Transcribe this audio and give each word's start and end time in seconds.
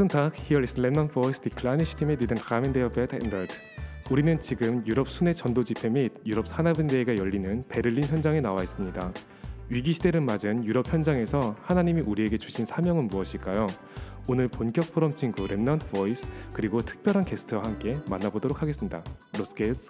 Guten 0.00 0.08
Tag, 0.08 0.34
hier 0.34 0.60
ist 0.62 0.78
Remnant 0.78 1.10
Voice, 1.10 1.42
die 1.42 1.50
kleine 1.50 1.84
Stimme, 1.84 2.16
die 2.16 2.26
den 2.26 2.38
Rahmen 2.38 2.72
der 2.72 2.96
Welt 2.96 3.12
ändert. 3.12 3.60
우리는 4.08 4.40
지금 4.40 4.82
유럽 4.86 5.10
순회 5.10 5.34
전도 5.34 5.62
집회 5.62 5.90
및 5.90 6.10
유럽 6.24 6.46
산업인대회가 6.46 7.18
열리는 7.18 7.68
베를린 7.68 8.04
현장에 8.04 8.40
나와 8.40 8.62
있습니다. 8.62 9.12
위기 9.68 9.92
시대를 9.92 10.22
맞은 10.22 10.64
유럽 10.64 10.90
현장에서 10.90 11.54
하나님이 11.60 12.00
우리에게 12.00 12.38
주신 12.38 12.64
사명은 12.64 13.08
무엇일까요? 13.08 13.66
오늘 14.26 14.48
본격 14.48 14.90
포럼 14.94 15.14
친구 15.14 15.46
Remnant 15.46 15.90
Voice 15.90 16.26
그리고 16.54 16.80
특별한 16.80 17.26
게스트와 17.26 17.62
함께 17.62 17.98
만나보도록 18.08 18.62
하겠습니다. 18.62 19.04
Los 19.36 19.52
geht's. 19.52 19.88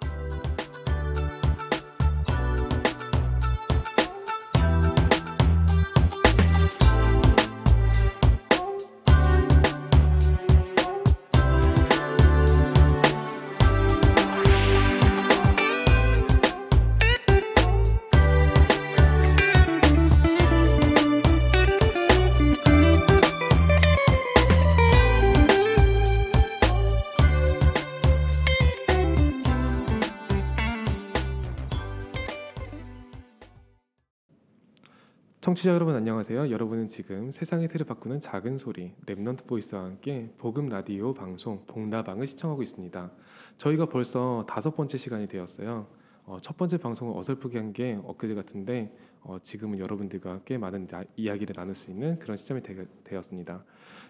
청취자 35.51 35.73
여러분 35.73 35.93
안녕하세요. 35.95 36.49
여러분은 36.49 36.87
지금 36.87 37.29
세상의 37.29 37.67
틀을 37.67 37.85
바꾸는 37.85 38.21
작은 38.21 38.57
소리 38.57 38.93
Remnant 39.05 39.47
Voice와 39.47 39.83
함께 39.83 40.31
복음 40.37 40.69
라디오 40.69 41.13
방송 41.13 41.65
복라방을 41.67 42.25
시청하고 42.25 42.63
있습니다. 42.63 43.11
저희가 43.57 43.87
벌써 43.87 44.45
다섯 44.47 44.77
번째 44.77 44.97
시간이 44.97 45.27
되었어요. 45.27 45.87
어, 46.23 46.37
첫 46.39 46.55
번째 46.55 46.77
방송을 46.77 47.17
어설프게 47.17 47.57
한 47.57 47.73
게 47.73 47.99
엊그제 48.01 48.33
같은데 48.33 48.95
어, 49.19 49.39
지금은 49.43 49.79
여러분들과 49.79 50.39
꽤 50.45 50.57
많은 50.57 50.87
나, 50.87 51.03
이야기를 51.17 51.53
나눌 51.53 51.73
수 51.73 51.91
있는 51.91 52.17
그런 52.17 52.37
시점이 52.37 52.61
되, 52.61 52.85
되었습니다. 53.03 53.65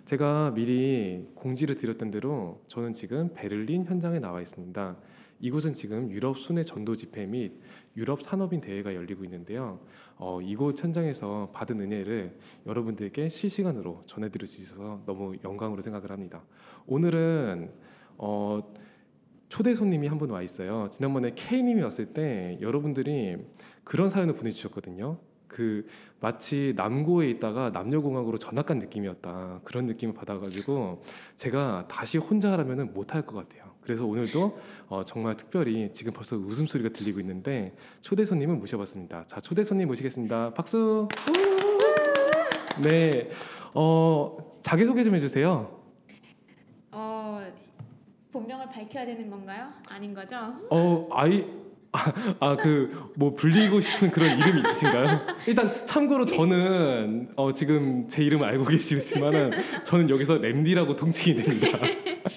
제가 0.05 0.51
미리 0.53 1.27
공지를 1.33 1.75
드렸던 1.75 2.11
대로 2.11 2.61
저는 2.67 2.93
지금 2.93 3.33
베를린 3.33 3.85
현장에 3.85 4.19
나와 4.19 4.41
있습니다. 4.41 4.95
이곳은 5.43 5.73
지금 5.73 6.11
유럽 6.11 6.37
순회 6.37 6.61
전도 6.61 6.95
집회 6.95 7.25
및 7.25 7.59
유럽 7.97 8.21
산업인 8.21 8.61
대회가 8.61 8.93
열리고 8.93 9.23
있는데요. 9.23 9.79
어, 10.23 10.39
이곳 10.39 10.81
현장에서 10.83 11.49
받은 11.51 11.81
은혜를 11.81 12.37
여러분들께 12.67 13.27
실시간으로 13.27 14.03
전해드릴 14.05 14.45
수 14.47 14.61
있어서 14.61 15.01
너무 15.07 15.35
영광으로 15.43 15.81
생각을 15.81 16.11
합니다. 16.11 16.43
오늘은 16.85 17.71
어, 18.19 18.61
초대 19.49 19.73
손님이 19.73 20.07
한 20.07 20.19
분 20.19 20.29
와 20.29 20.43
있어요. 20.43 20.87
지난번에 20.91 21.31
K님이 21.33 21.81
왔을 21.81 22.05
때 22.13 22.59
여러분들이 22.61 23.37
그런 23.83 24.09
사연을 24.09 24.35
보내주셨거든요. 24.35 25.17
그 25.47 25.87
마치 26.19 26.73
남고에 26.77 27.27
있다가 27.31 27.71
남녀공학으로 27.71 28.37
전학 28.37 28.67
간 28.67 28.77
느낌이었다 28.77 29.61
그런 29.63 29.87
느낌을 29.87 30.13
받아가지고 30.13 31.01
제가 31.35 31.87
다시 31.89 32.19
혼자 32.19 32.51
하라면 32.53 32.93
못할 32.93 33.25
것 33.25 33.35
같아요. 33.35 33.60
그래서 33.81 34.05
오늘도 34.05 34.59
어, 34.89 35.03
정말 35.03 35.35
특별히 35.35 35.91
지금 35.91 36.13
벌써 36.13 36.35
웃음소리가 36.37 36.89
들리고 36.89 37.19
있는데 37.19 37.73
초대 38.01 38.23
손님을 38.25 38.55
모셔봤습니다. 38.55 39.25
자, 39.27 39.39
초대 39.41 39.63
손님 39.63 39.87
모시겠습니다. 39.87 40.53
박수. 40.53 41.07
네, 42.81 43.29
어, 43.73 44.37
자기 44.61 44.85
소개 44.85 45.03
좀 45.03 45.15
해주세요. 45.15 45.79
어 46.91 47.41
본명을 48.31 48.69
밝혀야 48.69 49.05
되는 49.05 49.29
건가요? 49.29 49.69
아닌 49.89 50.13
거죠? 50.13 50.35
어, 50.69 51.07
아이. 51.11 51.45
아 52.39 52.55
그 52.55 53.11
뭐 53.17 53.33
불리고 53.33 53.81
싶은 53.81 54.11
그런 54.11 54.37
이름이 54.37 54.61
있으신가요? 54.61 55.19
일단 55.45 55.85
참고로 55.85 56.25
저는 56.25 57.31
어, 57.35 57.51
지금 57.51 58.07
제 58.07 58.23
이름을 58.23 58.47
알고 58.47 58.63
계시지만은 58.65 59.51
저는 59.83 60.09
여기서 60.09 60.37
램디라고 60.37 60.95
통칭이 60.95 61.35
됩니다. 61.43 61.77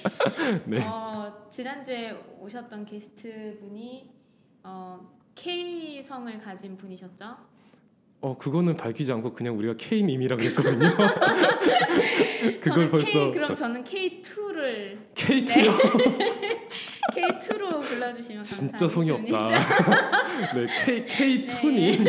네. 0.66 0.84
어, 0.84 1.13
지난주에 1.54 2.10
오셨던 2.40 2.84
게스트 2.84 3.56
분이 3.60 4.10
어, 4.64 5.08
K 5.36 6.02
성을 6.02 6.36
가진 6.40 6.76
분이셨죠? 6.76 7.36
어 8.22 8.36
그거는 8.36 8.76
밝히지 8.76 9.12
않고 9.12 9.32
그냥 9.34 9.56
우리가 9.56 9.74
K님이라고 9.76 10.42
했거든요. 10.42 10.90
그걸 12.60 12.90
벌써 12.90 13.26
K, 13.26 13.32
그럼 13.34 13.54
저는 13.54 13.84
K2를 13.84 15.14
K2요. 15.14 16.18
네. 16.18 16.68
K2로 17.14 17.82
불러주시면 17.82 18.42
진짜 18.42 18.88
성의 18.88 19.12
없다. 19.12 19.48
네 20.54 20.66
K 20.84 21.06
K2님. 21.06 22.02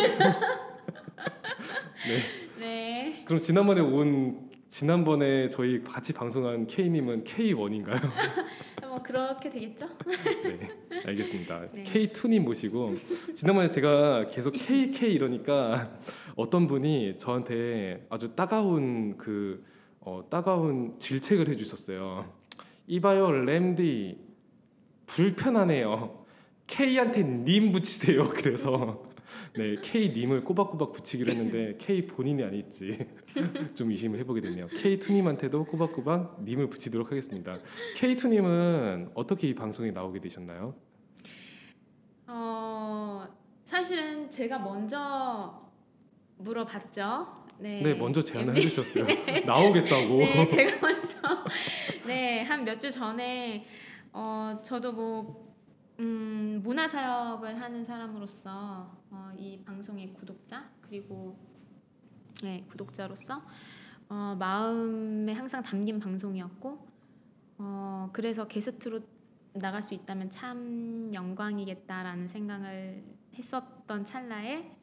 네. 2.08 2.24
네. 2.58 3.24
그럼 3.26 3.40
지난번에 3.40 3.82
온 3.82 4.45
지난번에 4.76 5.48
저희 5.48 5.82
같이 5.82 6.12
방송한 6.12 6.68
K님은 6.68 7.24
K1인가요? 7.24 8.12
뭐 8.86 9.02
그렇게 9.02 9.50
되겠죠? 9.50 9.88
네, 10.44 10.70
알겠습니다. 11.06 11.72
네. 11.72 11.84
K2님 11.86 12.42
모시고 12.42 12.96
지난번에 13.34 13.70
제가 13.70 14.26
계속 14.26 14.52
KK 14.52 15.14
이러니까 15.14 15.98
어떤 16.36 16.68
분이 16.68 17.16
저한테 17.18 18.06
아주 18.10 18.36
따가운 18.36 19.16
그 19.18 19.64
어, 20.02 20.26
따가운 20.30 21.00
질책을 21.00 21.48
해주셨어요. 21.48 22.30
이봐요 22.88 23.32
램디 23.32 24.18
불편하네요. 25.06 26.26
K한테 26.68 27.24
님 27.24 27.72
붙이세요. 27.72 28.28
그래서 28.36 29.06
네 29.58 29.76
K 29.82 30.10
님을 30.10 30.44
꼬박꼬박 30.44 30.92
붙이기로 30.92 31.32
했는데 31.32 31.78
K 31.80 32.06
본인이 32.08 32.44
아닐지 32.44 33.08
좀 33.74 33.90
의심을 33.92 34.20
해보게 34.20 34.42
됐네요. 34.42 34.68
K 34.68 35.00
투 35.00 35.14
님한테도 35.14 35.66
꼬박꼬박 35.66 36.44
님을 36.44 36.70
붙이도록 36.70 37.12
하겠습니다. 37.12 37.60
K 37.96 38.16
투 38.16 38.28
님은 38.28 39.12
어떻게 39.14 39.48
이 39.48 39.56
방송에 39.56 39.92
나오게 39.92 40.20
되셨나요? 40.20 40.76
어 42.28 43.28
사실은 43.64 44.30
제가 44.32 44.60
먼저 44.60 45.62
물어봤죠. 46.38 47.28
네, 47.60 47.82
네 47.82 47.94
먼저 47.94 48.22
제안을 48.22 48.54
네. 48.54 48.60
해주셨어요. 48.60 49.06
네. 49.26 49.40
나오겠다고. 49.42 50.18
네, 50.18 50.48
제가 50.48 50.80
먼저 50.82 51.18
네 52.06 52.44
한 52.44 52.66
몇 52.66 52.80
주 52.82 52.92
전에 52.92 53.66
어 54.12 54.60
저도 54.64 54.92
뭐 54.92 55.45
음, 56.00 56.62
문화 56.62 56.88
사역을 56.88 57.62
하는 57.62 57.86
사람으로서 57.86 58.92
어, 59.10 59.32
이 59.38 59.62
방송의 59.64 60.14
구독자 60.14 60.70
그리고 60.82 61.38
네, 62.44 62.66
구독자로서 62.70 63.42
어, 64.10 64.36
마음에 64.38 65.32
항상 65.32 65.64
담긴 65.64 66.00
방송이었고 66.00 66.88
어, 67.60 68.10
그래서 68.12 68.46
게스트로 68.46 69.00
나갈 69.54 69.82
수 69.82 69.94
있다면 69.94 70.30
참 70.32 71.12
영광이겠다라는 71.14 72.28
생각을 72.28 73.04
했었던 73.36 74.04
찰나에 74.04 74.76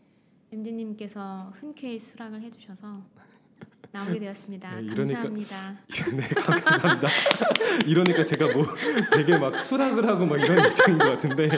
엠디님께서 0.50 1.52
흔쾌히 1.56 2.00
수락을 2.00 2.40
해주셔서 2.40 3.02
나오게 3.92 4.18
되었습니다. 4.20 4.76
네, 4.76 4.82
이러니까, 4.84 5.22
감사합니다. 5.22 5.78
네, 6.16 6.28
감사합니다. 6.28 7.08
이러니까 7.86 8.24
제가 8.24 8.50
뭐 8.54 8.64
되게 9.14 9.36
막 9.36 9.58
수락을 9.58 10.08
하고 10.08 10.24
막 10.24 10.40
이런 10.40 10.66
입장인 10.66 10.98
것 10.98 11.04
같은데 11.04 11.50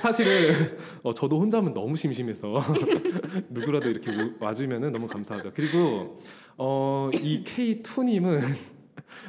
사실은 0.00 0.76
어, 1.04 1.14
저도 1.14 1.38
혼자면 1.38 1.72
너무 1.72 1.96
심심해서 1.96 2.64
누구라도 3.48 3.90
이렇게 3.90 4.10
와주면 4.40 4.90
너무 4.90 5.06
감사하죠. 5.06 5.52
그리고 5.54 6.16
어, 6.58 7.10
이 7.14 7.44
K2님은 7.44 8.56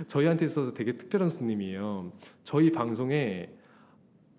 저희한테 0.08 0.46
있어서 0.46 0.74
되게 0.74 0.98
특별한 0.98 1.30
손님이에요. 1.30 2.14
저희 2.44 2.72
방송에 2.72 3.52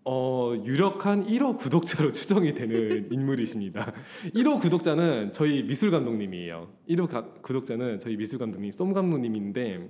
어, 0.06 0.54
유력한 0.64 1.24
1호 1.24 1.56
구독자로 1.56 2.12
추정이 2.12 2.52
되는 2.54 3.10
인물이십니다. 3.10 3.92
1호 4.34 4.60
구독자는 4.60 5.32
저희 5.32 5.62
미술 5.62 5.90
감독님이에요. 5.90 6.68
1호 6.88 7.08
가, 7.08 7.24
구독자는 7.40 7.98
저희 8.00 8.16
미술 8.16 8.38
감독님 8.38 8.70
쏨 8.70 8.92
감독님인데 8.92 9.88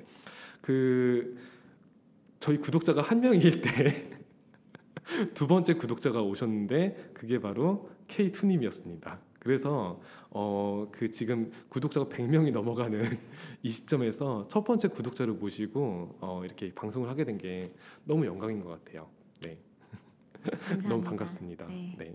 그 0.60 1.36
저희 2.38 2.58
구독자가 2.58 3.02
한 3.02 3.20
명일 3.20 3.60
때 3.60 4.10
두 5.34 5.46
번째 5.46 5.74
구독자가 5.74 6.22
오셨는데 6.22 7.10
그게 7.12 7.40
바로 7.40 7.90
K2 8.08 8.46
님이었습니다. 8.46 9.18
그래서 9.40 10.00
어, 10.30 10.88
그 10.90 11.10
지금 11.10 11.50
구독자가 11.68 12.06
100명이 12.06 12.52
넘어가는 12.52 13.02
이 13.62 13.68
시점에서 13.68 14.46
첫 14.48 14.64
번째 14.64 14.88
구독자를 14.88 15.34
모시고 15.34 16.16
어, 16.20 16.42
이렇게 16.44 16.72
방송을 16.72 17.08
하게 17.08 17.24
된 17.24 17.38
게 17.38 17.72
너무 18.04 18.24
영광인 18.26 18.62
것 18.62 18.70
같아요. 18.70 19.08
네. 19.42 19.58
너무 20.88 21.02
반갑습니다. 21.02 21.66
네. 21.66 21.94
네. 21.98 22.14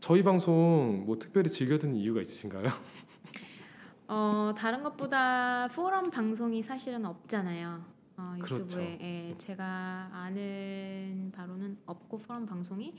저희 0.00 0.22
방송 0.22 1.04
뭐 1.06 1.18
특별히 1.18 1.48
즐겨 1.48 1.78
듣는 1.78 1.96
이유가 1.96 2.20
있으신가요? 2.20 2.66
어 4.08 4.52
다른 4.56 4.82
것보다 4.82 5.68
포럼 5.68 6.10
방송이 6.10 6.62
사실은 6.62 7.04
없잖아요. 7.06 7.84
어, 8.16 8.36
그렇죠. 8.42 8.64
유튜브에 8.64 8.98
예, 9.00 9.38
제가 9.38 10.10
아는 10.12 11.32
바로는 11.34 11.78
없고 11.86 12.18
포럼 12.18 12.46
방송이 12.46 12.94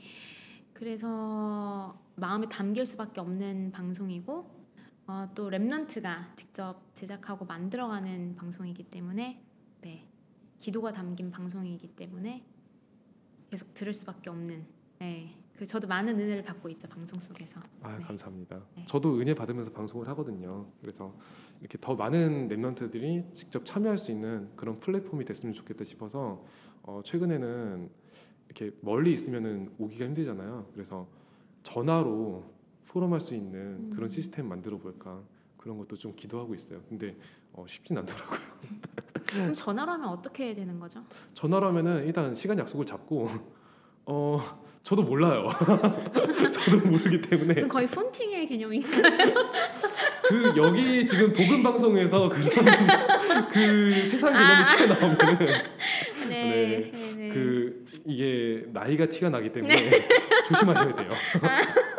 그래서 0.72 1.96
마음에 2.16 2.48
담길 2.48 2.86
수밖에 2.86 3.20
없는 3.20 3.70
방송이고 3.72 4.62
어, 5.06 5.28
또 5.34 5.50
랩넌트가 5.50 6.36
직접 6.36 6.80
제작하고 6.94 7.44
만들어가는 7.44 8.36
방송이기 8.36 8.84
때문에 8.84 9.44
네 9.82 10.08
기도가 10.60 10.92
담긴 10.92 11.30
방송이기 11.30 11.88
때문에 11.94 12.44
계속 13.50 13.74
들을 13.74 13.92
수밖에 13.92 14.30
없는 14.30 14.66
네. 15.02 15.34
그 15.58 15.66
저도 15.66 15.88
많은 15.88 16.18
은혜를 16.18 16.44
받고 16.44 16.68
있죠 16.70 16.88
방송 16.88 17.18
속에서 17.18 17.60
아 17.82 17.96
네. 17.98 18.04
감사합니다. 18.04 18.60
네. 18.76 18.84
저도 18.86 19.18
은혜 19.18 19.34
받으면서 19.34 19.72
방송을 19.72 20.06
하거든요. 20.08 20.68
그래서 20.80 21.12
이렇게 21.60 21.76
더 21.80 21.96
많은 21.96 22.48
랩런트들이 22.48 23.34
직접 23.34 23.66
참여할 23.66 23.98
수 23.98 24.12
있는 24.12 24.48
그런 24.54 24.78
플랫폼이 24.78 25.24
됐으면 25.24 25.54
좋겠다 25.54 25.82
싶어서 25.82 26.44
어, 26.84 27.00
최근에는 27.04 27.90
이렇게 28.46 28.70
멀리 28.80 29.12
있으면은 29.12 29.72
오기가 29.76 30.04
힘들잖아요. 30.04 30.70
그래서 30.72 31.08
전화로 31.64 32.44
포럼할 32.86 33.20
수 33.20 33.34
있는 33.34 33.90
그런 33.90 34.04
음. 34.04 34.08
시스템 34.08 34.48
만들어 34.48 34.78
볼까 34.78 35.20
그런 35.56 35.78
것도 35.78 35.96
좀 35.96 36.14
기도하고 36.14 36.54
있어요. 36.54 36.80
근데 36.88 37.16
어, 37.52 37.64
쉽진 37.66 37.98
않더라고요. 37.98 38.38
그럼 39.26 39.52
전화로 39.52 39.90
하면 39.92 40.08
어떻게 40.10 40.54
되는 40.54 40.78
거죠? 40.78 41.04
전화로 41.34 41.66
하면은 41.66 42.06
일단 42.06 42.36
시간 42.36 42.56
약속을 42.56 42.86
잡고 42.86 43.28
어 44.06 44.40
저도 44.82 45.02
몰라요. 45.04 45.48
저도 46.52 46.88
모르기 46.88 47.20
때문에 47.20 47.54
무슨 47.54 47.68
거의 47.68 47.86
폰팅의 47.86 48.48
개념인가? 48.48 48.88
그 50.26 50.52
여기 50.56 51.06
지금 51.06 51.32
복음 51.32 51.62
방송에서 51.62 52.28
그런 52.28 52.48
그 53.50 53.92
세상 54.08 54.32
개념이 54.32 54.64
아. 54.64 54.76
튀어나오면은 54.76 55.46
네, 56.28 56.90
네, 56.92 56.92
네. 57.16 57.28
그 57.28 57.84
이게 58.04 58.64
나이가 58.72 59.06
티가 59.06 59.30
나기 59.30 59.52
때문에 59.52 59.76
조심하셔야 60.48 60.94
돼요. 60.94 61.12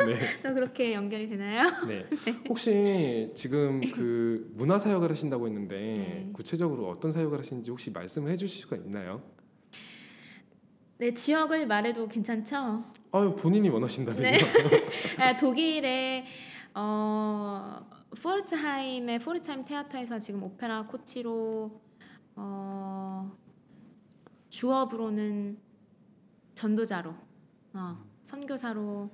네, 0.06 0.18
또 0.42 0.52
그렇게 0.52 0.92
연결이 0.92 1.28
되나요? 1.28 1.64
네. 1.88 2.04
혹시 2.50 3.30
지금 3.34 3.80
그 3.92 4.50
문화 4.54 4.78
사역을 4.78 5.10
하신다고 5.10 5.46
했는데 5.46 5.74
네. 5.74 6.30
구체적으로 6.34 6.88
어떤 6.90 7.12
사역을 7.12 7.38
하시는지 7.38 7.70
혹시 7.70 7.90
말씀해 7.90 8.36
주실 8.36 8.60
수가 8.60 8.76
있나요? 8.76 9.22
네, 10.98 11.12
지역을 11.12 11.66
말해도 11.66 12.08
괜찮죠? 12.08 12.84
아유 13.12 13.34
본인이 13.36 13.68
원하신다면요. 13.68 14.22
네. 14.22 14.38
아, 15.18 15.36
독일의 15.36 16.24
어, 16.74 17.84
포르츠하임의 18.22 19.18
포르츠하임 19.18 19.64
테아터에서 19.64 20.18
지금 20.18 20.42
오페라 20.42 20.86
코치로 20.86 21.80
어, 22.36 23.32
주업으로는 24.50 25.58
전도자로 26.54 27.14
어, 27.74 28.04
선교사로 28.22 29.10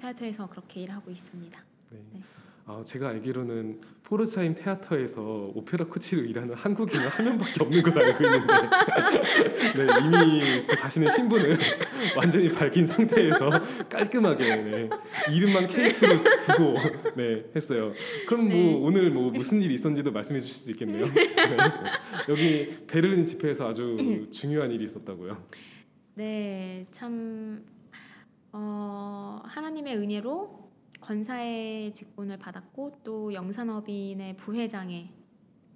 테아터에서 0.00 0.48
그렇게 0.48 0.82
일하고 0.82 1.10
있습니다. 1.10 1.60
네. 1.90 1.98
네. 2.12 2.22
아, 2.68 2.82
제가 2.84 3.10
알기로는 3.10 3.80
포르츠하임 4.02 4.56
테아터에서 4.56 5.22
오페라 5.54 5.84
코치로 5.86 6.22
일하는 6.22 6.54
한국인은 6.54 7.06
한 7.06 7.24
명밖에 7.24 7.62
없는 7.62 7.80
걸로 7.80 8.04
알고 8.04 8.24
있는데 8.24 8.52
네, 9.76 10.04
이미 10.04 10.66
그 10.66 10.74
자신의 10.76 11.10
신분을 11.12 11.58
완전히 12.16 12.48
밝힌 12.48 12.84
상태에서 12.84 13.50
깔끔하게 13.88 14.56
네, 14.56 14.90
이름만 15.32 15.68
K2로 15.68 16.44
두고 16.44 16.74
네, 17.14 17.44
했어요. 17.54 17.92
그럼 18.26 18.48
뭐 18.48 18.56
네. 18.56 18.74
오늘 18.74 19.10
뭐 19.10 19.30
무슨 19.30 19.62
일이 19.62 19.74
있었는지도 19.74 20.10
말씀해 20.10 20.40
주실 20.40 20.56
수 20.56 20.70
있겠네요. 20.72 21.06
네. 21.06 21.34
여기 22.28 22.84
베를린 22.88 23.24
집회에서 23.24 23.68
아주 23.68 24.26
중요한 24.32 24.72
일이 24.72 24.84
있었다고요. 24.84 25.40
네, 26.14 26.84
참 26.90 27.64
어, 28.50 29.40
하나님의 29.44 29.96
은혜로 29.98 30.65
권사의 31.10 31.94
직분을 31.94 32.36
받았고 32.36 32.98
또 33.04 33.32
영산업인의 33.32 34.36
부회장의 34.36 35.08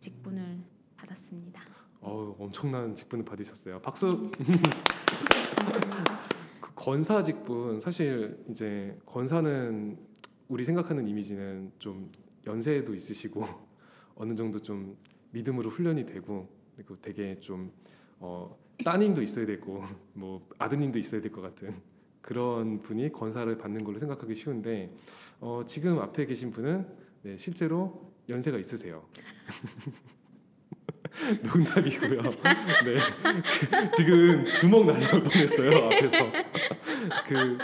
직분을 0.01 0.59
받았습니다. 0.97 1.63
어우, 2.01 2.35
엄청난 2.37 2.93
직분을 2.93 3.25
받으셨어요. 3.25 3.81
박수. 3.81 4.29
그 6.61 6.75
권사 6.75 7.23
직분 7.23 7.79
사실 7.79 8.45
이제 8.51 8.99
권사는 9.07 9.97
우리 10.49 10.65
생각하는 10.65 11.07
이미지는 11.07 11.71
좀 11.79 12.11
연세도 12.45 12.93
있으시고 12.93 13.47
어느 14.17 14.35
정도 14.35 14.61
좀 14.61 14.97
믿음으로 15.31 15.71
훈련이 15.71 16.07
되고 16.07 16.49
그리고 16.75 17.01
되게 17.01 17.39
좀 17.39 17.71
어, 18.19 18.59
따님도 18.85 19.23
있어야 19.23 19.47
되고 19.47 19.85
뭐 20.13 20.45
아드님도 20.59 20.99
있어야 20.99 21.21
될 21.21 21.31
것 21.31 21.41
같은 21.41 21.81
그런 22.21 22.81
분이 22.83 23.13
권사를 23.13 23.57
받는 23.57 23.85
걸로 23.85 23.99
생각하기 23.99 24.35
쉬운데 24.35 24.91
어, 25.41 25.63
지금 25.67 25.99
앞에 25.99 26.27
계신 26.27 26.51
분은 26.51 26.87
네, 27.23 27.37
실제로 27.37 28.13
연세가 28.29 28.59
있으세요. 28.59 29.07
농담이고요. 31.43 32.23
네, 32.85 32.97
그, 33.23 33.91
지금 33.97 34.45
주먹 34.47 34.87
날려올 34.87 35.23
뻔했어요 35.23 35.87
앞에서. 35.87 36.19
그 37.27 37.59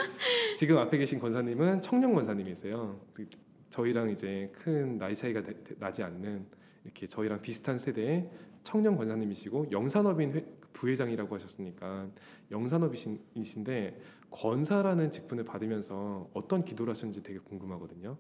지금 0.56 0.79
앞에 0.79 0.99
계신 0.99 1.19
권사님은 1.20 1.81
청년 1.81 2.12
권사님이세요. 2.14 3.00
그 3.14 3.26
저희랑 3.70 4.11
이제 4.11 4.50
큰 4.55 4.99
나이 4.99 5.14
차이가 5.14 5.43
나- 5.43 5.52
나지 5.79 6.02
않는 6.02 6.47
이렇게 6.85 7.06
저희랑 7.06 7.41
비슷한 7.43 7.79
세대의 7.79 8.29
청년 8.62 8.97
권사님이시고 8.97 9.69
영산업인 9.70 10.35
회- 10.35 10.44
부회장이라고 10.73 11.35
하셨으니까 11.35 12.09
영산업이신데 12.50 14.00
권사라는 14.31 15.11
직분을 15.11 15.44
받으면서 15.44 16.28
어떤 16.34 16.64
기도를 16.64 16.93
하셨는지 16.93 17.23
되게 17.23 17.38
궁금하거든요. 17.38 18.16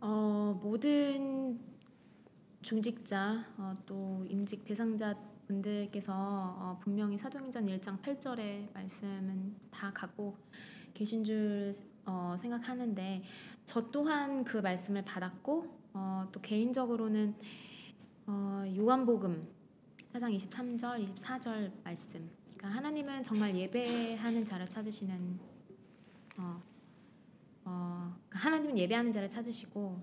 어, 0.00 0.60
모든 0.62 1.58
중직자 2.62 3.44
어, 3.58 3.76
또 3.86 4.24
임직 4.28 4.64
대상자 4.64 5.14
분들께서 5.46 6.12
어, 6.12 6.78
분명히 6.82 7.16
사도행전 7.16 7.66
1장 7.66 8.00
8절의 8.00 8.72
말씀은 8.74 9.54
다 9.70 9.92
갖고 9.92 10.36
계신 10.94 11.24
줄 11.24 11.74
어, 12.04 12.36
생각하는데 12.40 13.22
저 13.64 13.90
또한 13.90 14.44
그 14.44 14.58
말씀을 14.58 15.04
받았고 15.04 15.66
어, 15.94 16.28
또 16.32 16.40
개인적으로는 16.40 17.34
어, 18.26 18.64
요한복음 18.76 19.42
4장 20.14 20.34
23절, 20.34 21.14
24절 21.14 21.72
말씀. 21.84 22.45
그러니까 22.66 22.70
하나님은 22.70 23.22
정말 23.22 23.56
예배하는 23.56 24.44
자를 24.44 24.66
찾으시는 24.68 25.38
어, 26.38 26.62
어, 27.64 28.16
그러니까 28.28 28.38
하나님은 28.48 28.78
예배하는 28.78 29.12
자를 29.12 29.30
찾으시고 29.30 30.00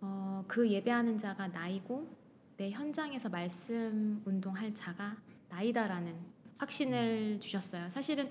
어, 0.00 0.44
그 0.46 0.70
예배하는 0.70 1.18
자가 1.18 1.48
나이고 1.48 2.08
내 2.56 2.70
현장에서 2.70 3.28
말씀 3.28 4.22
운동할 4.24 4.74
자가 4.74 5.16
나이다라는 5.48 6.14
확신을 6.58 7.40
주셨어요. 7.40 7.88
사실은 7.88 8.28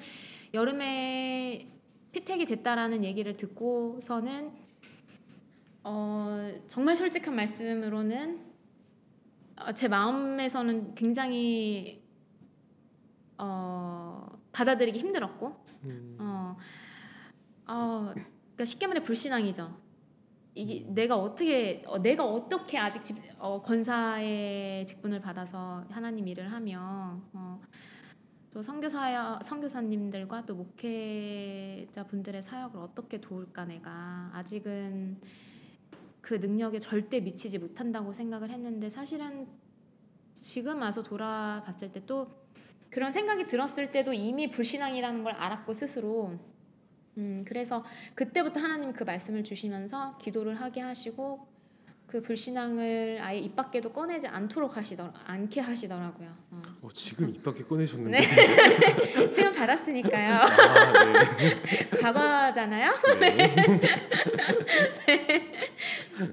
여름에 0.53 1.67
피택이 2.11 2.45
됐다라는 2.45 3.03
얘기를 3.03 3.35
듣고서는 3.35 4.51
어, 5.83 6.51
정말 6.67 6.95
솔직한 6.95 7.35
말씀으로는 7.35 8.45
어, 9.57 9.73
제 9.73 9.87
마음에서는 9.87 10.95
굉장히 10.95 12.06
어, 13.37 14.39
받아들이기 14.51 14.99
힘들었고 14.99 15.55
음, 15.83 16.17
어, 16.19 16.57
어, 17.67 18.11
그러니까 18.13 18.65
쉽게 18.65 18.87
말해 18.87 19.03
불신앙이죠. 19.03 19.87
이게 20.55 20.85
내가 20.87 21.17
어떻게 21.17 21.83
어, 21.85 21.99
내가 21.99 22.25
어떻게 22.25 22.79
아직 22.79 23.03
집, 23.03 23.17
어, 23.37 23.61
권사의 23.61 24.87
직분을 24.87 25.21
받아서 25.21 25.85
하나님 25.89 26.27
일을 26.27 26.51
하며 26.51 27.21
어, 27.33 27.61
또 28.51 28.63
선교사 28.63 29.39
선교사님들과 29.43 30.47
또 30.47 30.55
목회자 30.55 32.07
분들의 32.07 32.41
사역을 32.41 32.79
어떻게 32.79 33.21
도울까 33.21 33.65
내가 33.65 34.31
아직은 34.33 35.21
그 36.21 36.33
능력에 36.33 36.79
절대 36.79 37.19
미치지 37.19 37.59
못한다고 37.59 38.11
생각을 38.11 38.49
했는데 38.49 38.89
사실은 38.89 39.47
지금 40.33 40.81
와서 40.81 41.03
돌아봤을 41.03 41.91
때또 41.91 42.46
그런 42.89 43.11
생각이 43.11 43.47
들었을 43.47 43.91
때도 43.91 44.13
이미 44.13 44.49
불신앙이라는 44.49 45.23
걸 45.23 45.33
알았고 45.33 45.73
스스로 45.73 46.37
음 47.17 47.43
그래서 47.47 47.83
그때부터 48.15 48.59
하나님 48.59 48.93
그 48.93 49.03
말씀을 49.03 49.43
주시면서 49.43 50.17
기도를 50.19 50.59
하게 50.61 50.81
하시고 50.81 51.47
그 52.07 52.21
불신앙을 52.21 53.17
아예 53.21 53.37
입 53.39 53.53
밖에도 53.55 53.91
꺼내지 53.91 54.27
않도록 54.27 54.77
하시더 54.77 55.11
않게 55.25 55.59
하시더라고요. 55.59 56.29
어. 56.51 56.61
어, 56.83 56.89
지금 56.93 57.29
입 57.29 57.43
밖에 57.43 57.63
꺼내셨는데. 57.63 58.19
네. 58.21 59.27
지금 59.29 59.51
받았으니까요. 59.53 60.33
아, 60.35 61.03
네. 61.03 61.89
과거잖아요. 61.99 62.93
네. 63.19 63.55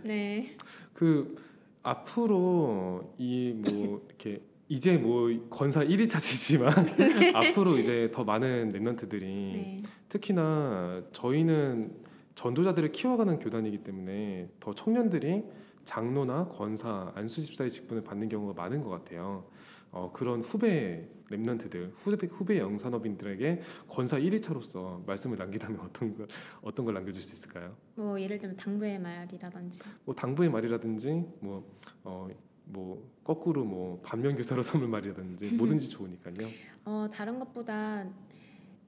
네. 0.04 0.56
그 0.92 1.36
앞으로 1.82 3.12
이 3.18 3.52
뭐 3.56 4.06
이렇게 4.08 4.40
이제 4.68 4.96
뭐 4.96 5.28
권사 5.50 5.84
1위 5.84 6.08
차지지만 6.08 6.72
앞으로 7.34 7.78
이제 7.78 8.10
더 8.12 8.24
많은 8.24 8.72
랩런트들이 8.72 9.20
네. 9.20 9.82
특히나 10.08 11.02
저희는 11.12 11.94
전도자들을 12.34 12.92
키워가는 12.92 13.38
교단이기 13.38 13.78
때문에 13.78 14.48
더 14.60 14.74
청년들이 14.74 15.44
장로나 15.84 16.48
권사, 16.48 17.12
안수집사의 17.14 17.70
직분을 17.70 18.02
받는 18.02 18.28
경우가 18.28 18.54
많은 18.60 18.82
것 18.82 18.90
같아요. 18.90 19.44
어, 19.90 20.10
그런 20.12 20.40
후배 20.40 21.08
랩런트들, 21.30 21.92
후배, 21.94 22.26
후배 22.26 22.58
영산업인들에게 22.58 23.60
권사 23.88 24.18
1위차로서 24.18 25.06
말씀을 25.06 25.38
남기다면 25.38 25.78
어떤 25.86 26.16
걸 26.16 26.26
어떤 26.62 26.84
걸 26.84 26.94
남겨줄 26.94 27.22
수 27.22 27.34
있을까요? 27.34 27.76
뭐 27.94 28.20
예를 28.20 28.38
들면 28.38 28.56
당부의 28.56 28.98
말이라든지. 28.98 29.82
뭐 30.04 30.14
당부의 30.14 30.50
말이라든지 30.50 31.24
뭐 31.40 31.64
어, 32.02 32.28
뭐 32.64 33.02
거꾸로 33.24 33.64
뭐 33.64 34.00
반면 34.04 34.36
교사로 34.36 34.62
삼을 34.64 34.88
말이라든지 34.88 35.50
뭐든지 35.52 35.88
좋으니까요. 35.90 36.48
어, 36.84 37.08
다른 37.12 37.38
것보다 37.38 38.06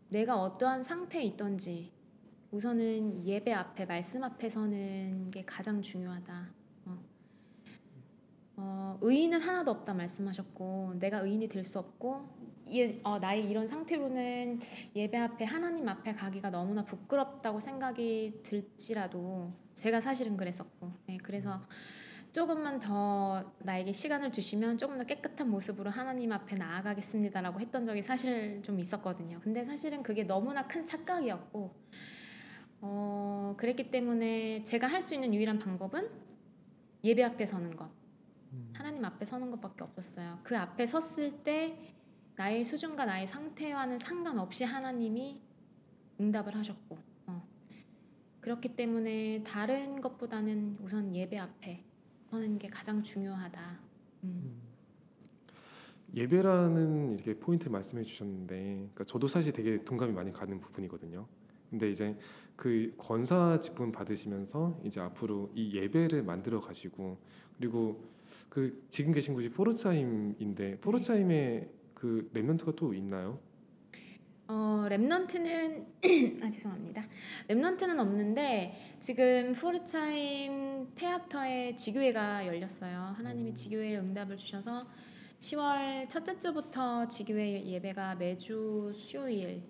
내가 0.09 0.40
어떠한 0.40 0.83
상태에 0.83 1.23
있던지 1.23 1.90
우선은 2.50 3.26
예배 3.26 3.52
앞에 3.52 3.87
말씀 3.87 4.23
앞에 4.23 4.49
서는 4.49 5.30
게 5.30 5.45
가장 5.45 5.83
중요하다. 5.83 6.49
어. 6.87 6.99
어, 8.56 8.99
의인은 9.02 9.40
하나도 9.40 9.71
없다 9.71 9.95
말씀하셨고 9.95 10.95
내가 10.99 11.18
의인이 11.21 11.49
될 11.49 11.64
수 11.64 11.78
없고 11.78 12.28
이, 12.68 13.00
어, 13.04 13.18
나의 13.18 13.49
이런 13.49 13.66
상태로는 13.66 14.59
예배 14.95 15.16
앞에 15.18 15.45
하나님 15.45 15.88
앞에 15.88 16.14
가기가 16.14 16.50
너무나 16.50 16.85
부끄럽다고 16.85 17.61
생각이 17.61 18.40
들지라도 18.42 19.52
제가 19.75 20.00
사실은 20.00 20.37
그랬었고 20.37 20.90
네, 21.06 21.16
그래서 21.23 21.61
조금만 22.37 22.78
더 22.81 23.50
나에게 23.61 23.93
시간을 23.93 24.31
주시면 24.31 24.76
조금 24.76 24.99
더 24.99 25.05
깨끗한 25.05 25.49
모습으로 25.49 25.88
하나님 25.88 26.33
앞에 26.33 26.57
나아가겠습니다라고 26.57 27.61
했던 27.61 27.87
적이 27.87 28.02
사실 28.02 28.62
좀 28.62 28.78
있었거든요. 28.78 29.40
근데 29.40 29.64
사실은 29.64 30.02
그게 30.02 30.23
너무나 30.25 30.66
큰 30.66 30.85
착각이었고, 30.85 31.75
어, 32.83 33.55
그랬기 33.57 33.90
때문에 33.90 34.64
제가 34.64 34.87
할 34.87 35.00
수 35.00 35.14
있는 35.14 35.33
유일한 35.33 35.59
방법은 35.59 36.11
예배 37.05 37.23
앞에 37.23 37.47
서는 37.47 37.75
것, 37.75 37.88
하나님 38.75 39.02
앞에 39.02 39.25
서는 39.25 39.50
것밖에 39.52 39.85
없었어요. 39.85 40.40
그 40.43 40.59
앞에 40.59 40.85
섰을 40.85 41.43
때 41.43 41.78
나의 42.35 42.64
수준과 42.64 43.07
나의 43.07 43.26
상태와는 43.28 43.99
상관없이 43.99 44.62
하나님이 44.62 45.40
응답을 46.21 46.55
하셨고, 46.55 46.99
어. 47.28 47.49
그렇기 48.43 48.76
때문에 48.76 49.43
다른 49.43 50.02
것보다는 50.02 50.76
우선 50.83 51.16
예배 51.16 51.38
앞에 51.38 51.86
서는 52.37 52.59
게 52.59 52.69
가장 52.69 53.02
중요하다. 53.02 53.81
음. 54.25 54.61
예배라는 56.14 57.14
이렇게 57.14 57.38
포인트 57.38 57.69
말씀해 57.69 58.05
주셨는데, 58.05 58.57
그러니까 58.57 59.05
저도 59.05 59.26
사실 59.26 59.52
되게 59.52 59.76
동감이 59.76 60.12
많이 60.12 60.33
가는 60.33 60.61
부분이거든요. 60.61 61.26
근데 61.71 61.90
이제 61.90 62.16
그 62.55 62.95
권사 62.99 63.59
직분 63.59 63.90
받으시면서 63.90 64.81
이제 64.85 65.00
앞으로 65.00 65.50
이 65.55 65.75
예배를 65.76 66.23
만들어 66.23 66.61
가시고 66.61 67.19
그리고 67.57 68.05
그 68.49 68.87
지금 68.88 69.12
계신 69.12 69.35
곳이 69.35 69.49
포르차임인데 69.49 70.78
포르차임에 70.78 71.69
그 71.93 72.31
Remnant가 72.33 72.76
또 72.76 72.95
있나요? 72.95 73.40
어, 74.49 74.87
Remnant는 74.88 75.87
아 76.43 76.50
죄송합니다. 76.50 77.05
Remnant는 77.49 77.99
없는데 77.99 78.97
지금 79.00 79.53
포르차임 79.55 80.95
테아터의 80.95 81.76
지교회가 81.76 82.47
열렸어요. 82.47 83.15
하나님이 83.17 83.50
음. 83.50 83.55
지교회에 83.55 83.97
응답을 83.97 84.37
주셔서 84.37 84.87
10월 85.41 86.09
첫째 86.09 86.38
주부터 86.38 87.09
지교회 87.09 87.65
예배가 87.67 88.15
매주 88.15 88.93
수요일 88.95 89.62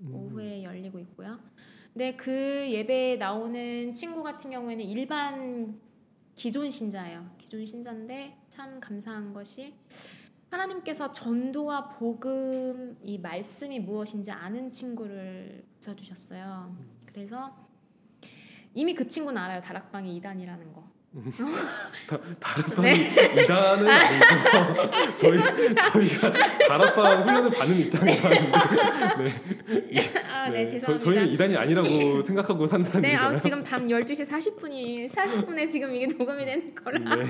음. 0.00 0.14
오후에 0.14 0.62
열리고 0.62 0.98
있고요. 1.00 1.38
근데 1.92 2.16
그 2.16 2.66
예배에 2.70 3.16
나오는 3.16 3.92
친구 3.92 4.22
같은 4.22 4.50
경우에는 4.50 4.84
일반 4.84 5.78
기존 6.34 6.70
신자예요. 6.70 7.30
기존 7.38 7.64
신자인데 7.64 8.38
참 8.48 8.80
감사한 8.80 9.34
것이 9.34 9.74
하나님께서 10.56 11.12
전도와 11.12 11.90
복음 11.90 12.96
이 13.02 13.18
말씀이 13.18 13.78
무엇인지 13.80 14.30
아는 14.30 14.70
친구를 14.70 15.64
붙여 15.74 15.94
주셨어요. 15.94 16.74
그래서 17.04 17.54
이미 18.74 18.94
그 18.94 19.06
친구는 19.06 19.40
알아요. 19.40 19.60
다락방이 19.60 20.16
이단이라는 20.16 20.72
거. 20.72 20.95
다, 22.06 22.18
다락방 22.38 22.84
네. 22.84 22.92
이단은 23.42 23.88
아니죠. 23.88 25.16
저희 25.16 25.38
저희가 25.74 26.32
다락방 26.68 27.22
훈련을 27.22 27.50
받는 27.52 27.78
입장에서 27.78 28.28
하는데 28.28 29.32
아, 30.28 30.50
네, 30.50 30.66
저, 30.66 30.72
죄송합니다. 30.72 30.98
저 30.98 31.10
희는 31.12 31.28
이단이 31.28 31.56
아니라고 31.56 32.20
생각하고 32.20 32.66
사는 32.66 32.84
네, 32.84 32.90
사람들이잖아요. 32.90 33.34
아, 33.34 33.36
지금 33.36 33.64
밤 33.64 33.86
12시 33.86 34.28
40분이 34.28 35.08
40분에 35.10 35.66
지금 35.66 35.94
이게 35.94 36.06
녹음이 36.06 36.44
되는 36.44 36.74
거라. 36.74 36.98
네. 37.16 37.24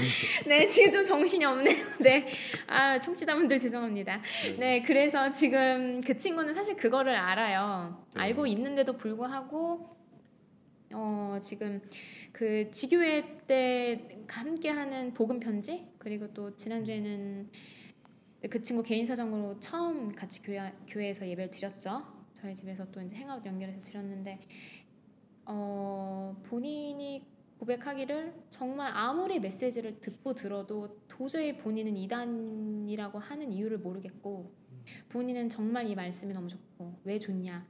네, 0.46 0.66
지금 0.66 0.90
좀 0.90 1.04
정신이 1.04 1.44
없네요. 1.44 1.76
네. 2.00 2.26
아, 2.66 2.98
청취자분들 2.98 3.58
죄송합니다. 3.60 4.20
네, 4.58 4.82
그래서 4.82 5.30
지금 5.30 6.00
그 6.00 6.16
친구는 6.16 6.54
사실 6.54 6.76
그거를 6.76 7.14
알아요. 7.14 8.04
네. 8.14 8.22
알고 8.22 8.48
있는데도 8.48 8.96
불구하고 8.96 9.96
어, 10.92 11.38
지금 11.40 11.80
그 12.36 12.70
지교회 12.70 13.38
때 13.46 14.26
함께하는 14.28 15.14
복음 15.14 15.40
편지 15.40 15.88
그리고 15.96 16.34
또 16.34 16.54
지난주에는 16.54 17.48
그 18.50 18.60
친구 18.60 18.82
개인 18.82 19.06
사정으로 19.06 19.58
처음 19.58 20.14
같이 20.14 20.42
교회, 20.42 20.70
교회에서 20.86 21.26
예배를 21.26 21.50
드렸죠. 21.50 22.02
저희 22.34 22.54
집에서 22.54 22.90
또 22.92 23.00
이제 23.00 23.16
행업 23.16 23.46
연결해서 23.46 23.80
드렸는데 23.80 24.38
어, 25.46 26.36
본인이 26.44 27.26
고백하기를 27.58 28.34
정말 28.50 28.92
아무리 28.94 29.40
메시지를 29.40 29.98
듣고 30.00 30.34
들어도 30.34 31.06
도저히 31.08 31.56
본인은 31.56 31.96
이단이라고 31.96 33.18
하는 33.18 33.50
이유를 33.50 33.78
모르겠고 33.78 34.52
본인은 35.08 35.48
정말 35.48 35.88
이 35.88 35.94
말씀이 35.94 36.34
너무 36.34 36.48
좋고 36.48 37.00
왜 37.04 37.18
좋냐 37.18 37.66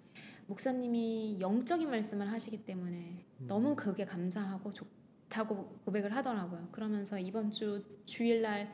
목사님이 0.46 1.38
영적인 1.40 1.90
말씀을 1.90 2.30
하시기 2.30 2.58
때문에 2.64 3.24
너무 3.38 3.74
그게 3.74 4.04
감사하고 4.04 4.72
좋다고 4.72 5.80
고백을 5.84 6.14
하더라고요. 6.14 6.68
그러면서 6.72 7.18
이번 7.18 7.50
주 7.50 7.82
주일날 8.06 8.72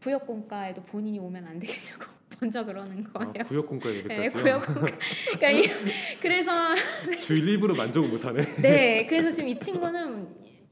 부역공과에도 0.00 0.82
본인이 0.84 1.18
오면 1.18 1.46
안 1.46 1.58
되겠냐고 1.58 2.04
먼저 2.40 2.64
그러는 2.64 3.04
아, 3.14 3.18
거예요. 3.18 3.44
구역공과 3.44 3.88
네, 3.90 3.96
예배까지요. 3.98 4.42
부역공과. 4.42 4.98
그러니까 5.38 5.50
이- 5.50 5.62
그래서 6.20 6.50
주일 7.18 7.44
리브로 7.46 7.74
만족을 7.74 8.08
못하네. 8.08 8.42
네, 8.62 9.06
그래서 9.06 9.30
지금 9.30 9.48
이 9.50 9.58
친구는 9.58 10.28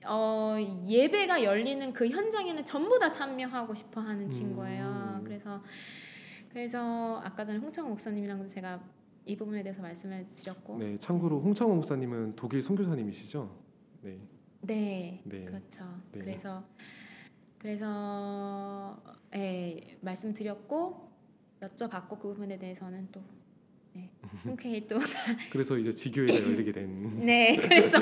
어, 0.07 0.57
예배가 0.87 1.43
열리는 1.43 1.93
그 1.93 2.09
현장에는 2.09 2.65
전부 2.65 2.99
다 2.99 3.11
참여하고 3.11 3.75
싶어하는 3.75 4.31
친구예요. 4.31 5.17
음. 5.19 5.25
그래서 5.25 5.63
그래서 6.51 7.21
아까 7.23 7.45
전에 7.45 7.59
홍창호 7.59 7.91
목사님이랑도 7.91 8.47
제가 8.49 8.81
이 9.29 9.37
부분에 9.37 9.63
대해서 9.63 9.83
말씀을 9.83 10.27
드렸고, 10.35 10.79
네, 10.79 10.97
참고로 10.99 11.41
홍창호 11.41 11.75
목사님은 11.75 12.35
독일 12.35 12.63
선교사님이시죠? 12.63 13.55
네, 14.01 14.19
네, 14.63 15.21
네. 15.25 15.45
그렇죠. 15.45 15.85
네. 16.13 16.21
그래서 16.21 16.65
그래서 17.59 19.03
예, 19.35 19.99
말씀드렸고 20.01 21.11
여쭤봤고 21.61 22.09
그 22.09 22.29
부분에 22.29 22.59
대해서는 22.59 23.09
또 23.13 23.21
네, 23.93 24.09
흔쾌히 24.45 24.87
또 24.89 24.99
그래서 25.53 25.77
이제 25.77 25.93
지교회가 25.93 26.35
열리게 26.35 26.73
된. 26.73 27.21
네, 27.27 27.57
그래서 27.57 27.99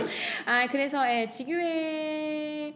아 0.46 0.68
그래서 0.68 1.10
예, 1.12 1.28
지교회의 1.28 2.74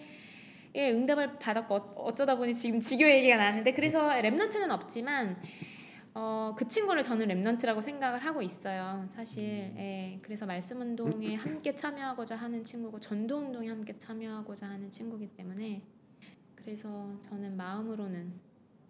응답을 0.77 1.39
받았고 1.39 1.75
어- 1.75 1.95
어쩌다 2.07 2.35
보니 2.37 2.53
지금 2.55 2.81
지교 2.81 3.09
얘기가 3.09 3.37
나는데 3.37 3.73
그래서 3.75 4.09
Remnant는 4.09 4.71
없지만 4.71 5.41
어, 6.15 6.55
그 6.57 6.67
친구를 6.67 7.03
저는 7.03 7.29
Remnant라고 7.29 7.83
생각을 7.83 8.25
하고 8.25 8.43
있어요. 8.43 9.07
사실 9.11 9.45
예, 9.77 10.19
그래서 10.23 10.45
말씀 10.47 10.81
운동에 10.81 11.35
함께 11.37 11.75
참여하고자 11.75 12.37
하는 12.37 12.65
친구고 12.65 12.99
전도 13.01 13.39
운동에 13.39 13.69
함께 13.69 13.97
참여하고자 13.97 14.69
하는 14.69 14.91
친구기 14.91 15.29
때문에 15.29 15.83
그래서 16.57 17.17
저는 17.23 17.57
마음으로는 17.57 18.33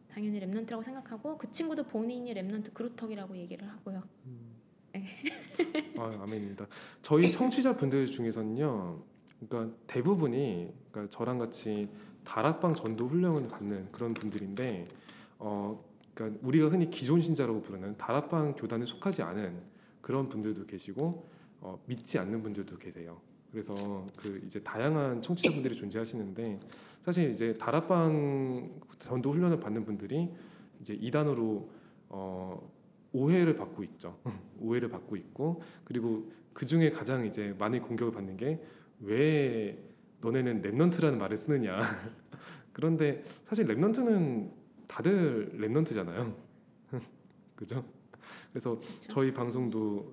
당연히 0.08 0.40
Remnant라고 0.40 0.82
생각하고 0.82 1.38
그 1.38 1.50
친구도 1.52 1.84
본인이 1.84 2.34
Remnant 2.34 2.74
그루터기라고 2.74 3.36
얘기를 3.36 3.68
하고요. 3.68 4.02
아, 5.98 6.18
아멘입니다. 6.22 6.66
저희 7.00 7.30
청취자 7.30 7.76
분들 7.76 8.06
중에서는요, 8.06 9.02
그러니까 9.48 9.76
대부분이 9.86 10.74
그러니까 10.90 11.10
저랑 11.16 11.38
같이 11.38 11.88
다락방 12.24 12.74
전도 12.74 13.06
훈련을 13.06 13.46
받는 13.46 13.92
그런 13.92 14.14
분들인데, 14.14 14.88
어, 15.38 15.82
그러니까 16.20 16.46
우리가 16.46 16.68
흔히 16.68 16.90
기존 16.90 17.22
신자라고 17.22 17.62
부르는 17.62 17.96
다락방 17.96 18.54
교단에 18.54 18.84
속하지 18.84 19.22
않은 19.22 19.58
그런 20.02 20.28
분들도 20.28 20.66
계시고, 20.66 21.28
어, 21.60 21.82
믿지 21.86 22.18
않는 22.18 22.42
분들도 22.42 22.76
계세요. 22.76 23.20
그래서 23.50 24.06
그 24.16 24.40
이제 24.44 24.62
다양한 24.62 25.22
청취자분들이 25.22 25.74
존재하시는데 25.74 26.60
사실 27.04 27.30
이제 27.30 27.56
다락방 27.58 28.70
전도 28.98 29.32
훈련을 29.32 29.58
받는 29.58 29.84
분들이 29.84 30.30
이제 30.80 30.94
이단으로 30.94 31.68
어 32.10 32.70
오해를 33.12 33.56
받고 33.56 33.82
있죠. 33.82 34.16
오해를 34.60 34.88
받고 34.88 35.16
있고 35.16 35.62
그리고 35.84 36.30
그 36.52 36.64
중에 36.64 36.90
가장 36.90 37.26
이제 37.26 37.56
많이 37.58 37.80
공격을 37.80 38.12
받는 38.12 38.36
게 38.36 38.60
왜 39.00 39.78
너네는 40.20 40.62
Remnant라는 40.62 41.16
말을 41.16 41.36
쓰느냐. 41.36 41.80
그런데 42.72 43.24
사실 43.46 43.66
Remnant는 43.66 44.50
다들 44.90 45.52
Remnant잖아요. 45.56 46.34
그죠? 47.54 47.84
그래서 48.50 48.74
그렇죠. 48.80 49.08
저희 49.08 49.32
방송도 49.32 50.12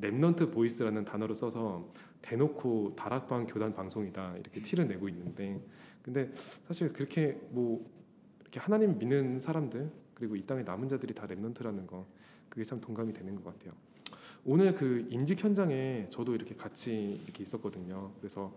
Remnant 0.00 0.52
Voice라는 0.52 1.04
단어를 1.04 1.34
써서 1.34 1.92
대놓고 2.22 2.94
다락방 2.96 3.46
교단 3.46 3.74
방송이다 3.74 4.36
이렇게 4.38 4.62
티를 4.62 4.86
내고 4.86 5.08
있는데 5.08 5.60
근데 6.02 6.30
사실 6.66 6.92
그렇게 6.92 7.40
뭐 7.50 7.84
이렇게 8.42 8.60
하나님 8.60 8.98
믿는 8.98 9.40
사람들 9.40 9.90
그리고 10.14 10.36
이 10.36 10.46
땅의 10.46 10.62
남은 10.64 10.88
자들이 10.88 11.12
다 11.12 11.26
Remnant라는 11.26 11.86
거 11.88 12.06
그게 12.48 12.62
참 12.62 12.80
동감이 12.80 13.12
되는 13.12 13.34
것 13.34 13.44
같아요. 13.44 13.72
오늘 14.44 14.74
그 14.74 15.06
임직 15.10 15.42
현장에 15.42 16.06
저도 16.10 16.34
이렇게 16.36 16.54
같이 16.54 17.20
이렇게 17.24 17.42
있었거든요. 17.42 18.12
그래서 18.20 18.54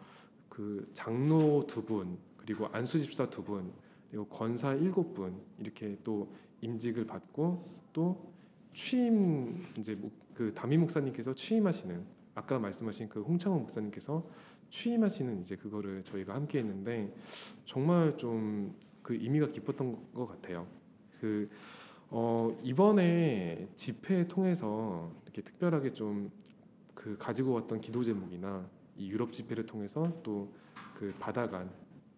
그 0.50 0.88
장로 0.94 1.66
두 1.66 1.84
분 1.84 2.18
그리고 2.38 2.68
안수 2.68 3.00
집사 3.00 3.28
두 3.28 3.44
분 3.44 3.72
그리고 4.10 4.26
권사 4.28 4.74
일곱 4.74 5.14
분 5.14 5.42
이렇게 5.60 5.98
또 6.04 6.32
임직을 6.62 7.06
받고 7.06 7.68
또 7.94 8.32
취임 8.74 9.64
이제 9.78 9.96
목- 9.96 10.14
그 10.34 10.54
담임 10.54 10.82
목사님께서 10.82 11.34
취임하시는 11.34 12.06
아까 12.36 12.60
말씀하신 12.60 13.10
그 13.10 13.22
홍창호 13.22 13.60
목사님께서 13.60 14.24
취임하시는 14.70 15.42
이제 15.42 15.56
그거를 15.56 16.04
저희가 16.04 16.36
함께 16.36 16.60
했는데 16.60 17.14
정말 17.66 18.16
좀 18.18 18.74
그 19.02 19.14
의미가 19.16 19.48
깊었던 19.48 20.14
것 20.14 20.26
같아요. 20.26 20.68
그 21.22 21.50
어, 22.10 22.54
이번에 22.62 23.70
집회 23.76 24.28
통해서 24.28 25.10
이렇게 25.24 25.42
특별하게 25.42 25.92
좀 25.94 26.30
그 26.94 27.16
가지고 27.16 27.54
왔던 27.54 27.80
기도 27.80 28.04
제목이나 28.04 28.68
이 28.98 29.10
유럽 29.12 29.32
집회를 29.32 29.66
통해서 29.66 30.12
또 30.24 30.50
그 30.98 31.14
받아간 31.20 31.70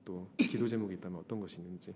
또 0.09 0.27
기도 0.37 0.67
제목이 0.67 0.95
있다면 0.95 1.19
어떤 1.19 1.39
것이 1.39 1.57
있는지 1.57 1.93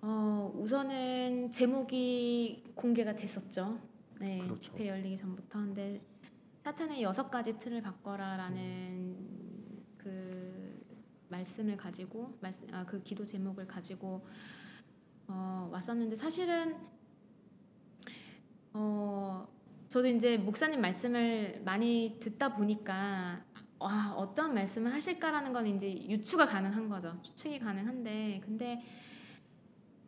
어, 0.00 0.52
우선은 0.54 1.50
제목이 1.50 2.72
공개가 2.76 3.16
됐었죠. 3.16 3.80
네, 4.20 4.38
그렇죠. 4.38 4.60
집회 4.60 4.86
열리기 4.86 5.16
전부터. 5.16 5.58
근데 5.58 6.00
사탄의 6.62 7.02
여섯 7.02 7.28
가지 7.28 7.58
틀을 7.58 7.82
바꿔라라는 7.82 9.16
그 9.98 10.80
말씀을 11.28 11.76
가지고 11.76 12.38
말씀, 12.40 12.72
아, 12.72 12.86
그 12.86 13.02
기도 13.02 13.26
제목을 13.26 13.66
가지고 13.66 14.24
어, 15.26 15.68
왔었는데 15.72 16.14
사실은 16.14 16.76
어, 18.72 19.48
저도 19.88 20.06
이제 20.06 20.36
목사님 20.38 20.80
말씀을 20.80 21.62
많이 21.64 22.18
듣다 22.20 22.54
보니까 22.54 23.44
와, 23.80 24.12
어떤 24.14 24.52
말씀을 24.52 24.92
하실까라는 24.92 25.54
건 25.54 25.66
이제 25.66 25.90
유추가 26.06 26.44
가능한 26.46 26.90
거죠. 26.90 27.18
추측이 27.22 27.58
가능한데 27.58 28.42
근데 28.44 28.84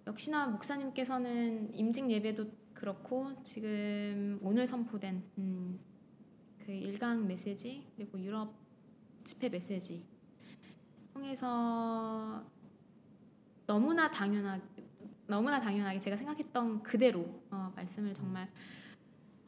역시나 0.07 0.47
목사님께서는 0.49 1.75
임직 1.75 2.11
예배도 2.11 2.51
그렇고 2.75 3.33
지금 3.43 4.39
오늘 4.43 4.67
선포된 4.67 5.23
음, 5.39 5.81
그 6.59 6.71
일강 6.71 7.27
메시지 7.27 7.91
그리고 7.97 8.21
유럽 8.21 8.55
집회 9.25 9.49
메시지 9.49 10.05
통해서 11.15 12.45
너무나 13.67 14.11
당연하게 14.11 14.63
너무나 15.27 15.59
당연하게 15.59 15.99
제가 15.99 16.19
생각했던 16.19 16.83
그대로 16.83 17.43
어, 17.51 17.73
말씀을 17.75 18.13
정말 18.13 18.51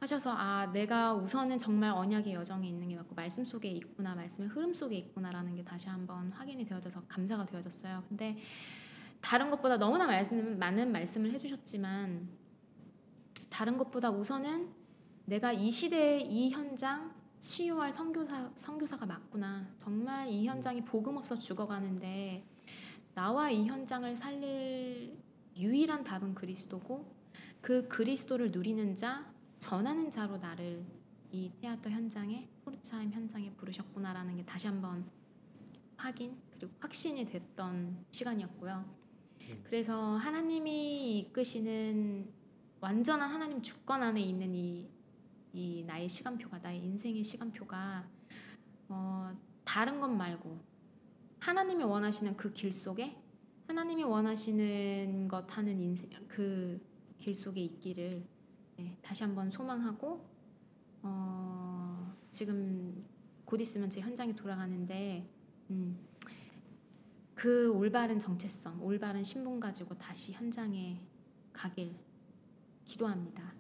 하셔서 0.04 0.34
아 0.36 0.66
내가 0.66 1.14
우선은 1.14 1.58
정말 1.58 1.90
언약의 1.90 2.34
여정에 2.34 2.68
있는 2.68 2.88
게 2.88 2.96
맞고 2.96 3.14
말씀 3.14 3.44
속에 3.44 3.70
있구나 3.70 4.14
말씀의 4.14 4.50
흐름 4.50 4.74
속에 4.74 4.96
있구나라는 4.96 5.54
게 5.54 5.64
다시 5.64 5.88
한번 5.88 6.30
확인이 6.30 6.64
되어져서 6.66 7.04
감사가 7.08 7.46
되어졌어요. 7.46 8.04
근데 8.08 8.36
다른 9.22 9.50
것보다 9.50 9.78
너무나 9.78 10.06
말씀, 10.06 10.58
많은 10.58 10.92
말씀을 10.92 11.32
해주셨지만 11.32 12.28
다른 13.48 13.78
것보다 13.78 14.10
우선은 14.10 14.68
내가 15.24 15.52
이 15.52 15.70
시대의 15.70 16.30
이 16.30 16.50
현장 16.50 17.14
치유할 17.40 17.90
선교사 17.90 18.50
선교사가 18.56 19.06
맞구나. 19.06 19.66
정말 19.78 20.28
이 20.28 20.46
현장이 20.46 20.84
복음 20.84 21.16
없어 21.16 21.34
죽어가는데 21.34 22.44
나와 23.14 23.48
이 23.48 23.64
현장을 23.64 24.14
살릴 24.16 25.16
유일한 25.56 26.04
답은 26.04 26.34
그리스도고 26.34 27.10
그 27.62 27.88
그리스도를 27.88 28.50
누리는 28.50 28.96
자 28.96 29.33
전하는 29.64 30.10
자로 30.10 30.36
나를 30.36 30.84
이 31.32 31.50
테아터 31.58 31.88
현장에 31.88 32.46
포르차임 32.62 33.10
현장에 33.10 33.50
부르셨구나라는 33.54 34.36
게 34.36 34.44
다시 34.44 34.66
한번 34.66 35.10
확인 35.96 36.36
그리고 36.50 36.70
확신이 36.80 37.24
됐던 37.24 38.04
시간이었고요. 38.10 38.84
그래서 39.64 40.16
하나님이 40.16 41.18
이끄시는 41.20 42.30
완전한 42.78 43.30
하나님 43.30 43.62
주권 43.62 44.02
안에 44.02 44.20
있는 44.20 44.54
이, 44.54 44.86
이 45.54 45.82
나의 45.86 46.10
시간표가 46.10 46.58
나의 46.58 46.84
인생의 46.84 47.24
시간표가 47.24 48.06
어, 48.90 49.34
다른 49.64 49.98
것 49.98 50.08
말고 50.08 50.60
하나님이 51.40 51.84
원하시는 51.84 52.36
그 52.36 52.52
길 52.52 52.70
속에 52.70 53.16
하나님이 53.66 54.02
원하시는 54.04 55.26
것 55.26 55.46
하는 55.56 55.80
인생 55.80 56.10
그 56.28 56.78
길 57.18 57.32
속에 57.32 57.62
있기를 57.62 58.33
네, 58.76 58.96
다시 59.02 59.22
한번 59.22 59.50
소망하고 59.50 60.24
어, 61.02 62.14
지금 62.30 63.04
곧 63.44 63.60
있으면 63.60 63.88
제 63.90 64.00
현장에 64.00 64.34
돌아가는데 64.34 65.28
음, 65.70 65.98
그 67.34 67.70
올바른 67.72 68.18
정체성, 68.18 68.82
올바른 68.82 69.22
신분 69.22 69.60
가지고 69.60 69.96
다시 69.96 70.32
현장에 70.32 71.00
가길 71.52 71.94
기도합니다. 72.84 73.52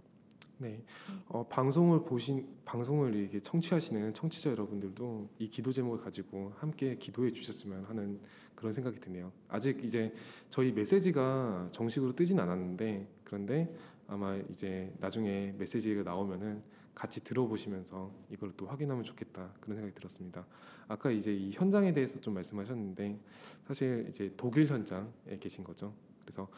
네, 0.58 0.82
어, 1.28 1.46
방송을 1.46 2.04
보신 2.04 2.48
방송을 2.64 3.14
이게 3.16 3.40
청취하시는 3.40 4.14
청취자 4.14 4.50
여러분들도 4.50 5.28
이 5.38 5.48
기도 5.48 5.72
제목을 5.72 5.98
가지고 5.98 6.52
함께 6.56 6.96
기도해 6.96 7.30
주셨으면 7.30 7.84
하는 7.84 8.20
그런 8.54 8.72
생각이 8.72 9.00
드네요. 9.00 9.32
아직 9.48 9.84
이제 9.84 10.14
저희 10.48 10.72
메시지가 10.72 11.70
정식으로 11.72 12.14
뜨진 12.14 12.38
않았는데 12.38 13.06
그런데 13.24 13.74
아마 14.06 14.36
이제 14.50 14.92
나중에 14.98 15.54
메시지가 15.58 16.02
나오면은 16.02 16.62
같이 16.94 17.22
들어보시면서 17.24 18.12
이걸 18.30 18.52
또 18.56 18.66
확인하면 18.66 19.02
좋겠다 19.02 19.52
그런 19.60 19.76
생각이 19.76 19.94
들었습니다. 19.94 20.46
아까 20.86 21.10
이제 21.10 21.34
이 21.34 21.50
현장에 21.52 21.92
대해서 21.92 22.20
좀 22.20 22.34
말씀하셨는데 22.34 23.18
사실 23.66 24.06
이제 24.08 24.32
독일 24.36 24.66
현장에 24.68 25.38
계신 25.40 25.64
거죠. 25.64 25.92
그래서 26.24 26.48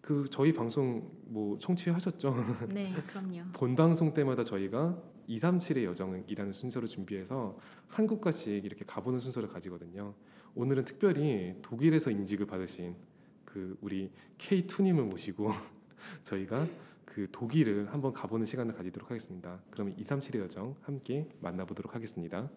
그 0.00 0.26
저희 0.30 0.52
방송 0.52 1.10
뭐 1.24 1.58
청취하셨죠? 1.58 2.34
네, 2.72 2.92
그럼요. 3.08 3.42
본 3.52 3.76
방송 3.76 4.12
때마다 4.12 4.42
저희가 4.42 5.00
237의 5.28 5.84
여정이라는 5.84 6.52
순서를 6.52 6.88
준비해서 6.88 7.58
한 7.88 8.06
국 8.06 8.20
가씩 8.20 8.64
이렇게 8.64 8.84
가보는 8.84 9.18
순서를 9.20 9.48
가지거든요. 9.48 10.14
오늘은 10.54 10.84
특별히 10.84 11.56
독일에서 11.62 12.10
임직을 12.10 12.46
받으신 12.46 12.94
그 13.44 13.76
우리 13.80 14.10
K2님을 14.38 15.02
모시고 15.02 15.50
저희가 16.24 16.66
그 17.18 17.26
독일을 17.32 17.92
한번 17.92 18.12
가보는 18.12 18.46
시간을 18.46 18.74
가지도록 18.74 19.10
하겠습니다. 19.10 19.60
그러면 19.72 19.96
237의 19.96 20.38
여정 20.38 20.76
함께 20.82 21.28
만나보도록 21.40 21.96
하겠습니다. 21.96 22.48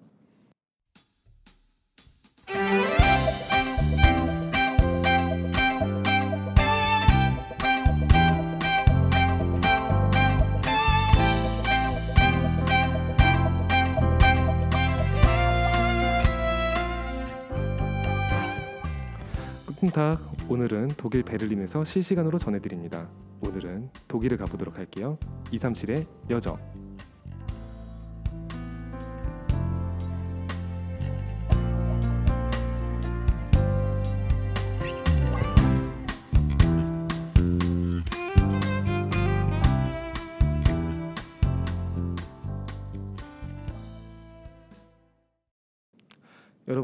끄쿵탁 19.92 20.50
오늘은 20.50 20.90
독일 20.98 21.24
베를린에서 21.24 21.84
실시간으로 21.84 22.38
전해드립니다. 22.38 23.10
오늘은 23.46 23.90
독일을 24.08 24.38
가보도록 24.38 24.78
할게요. 24.78 25.18
237의 25.52 26.08
여정. 26.30 26.58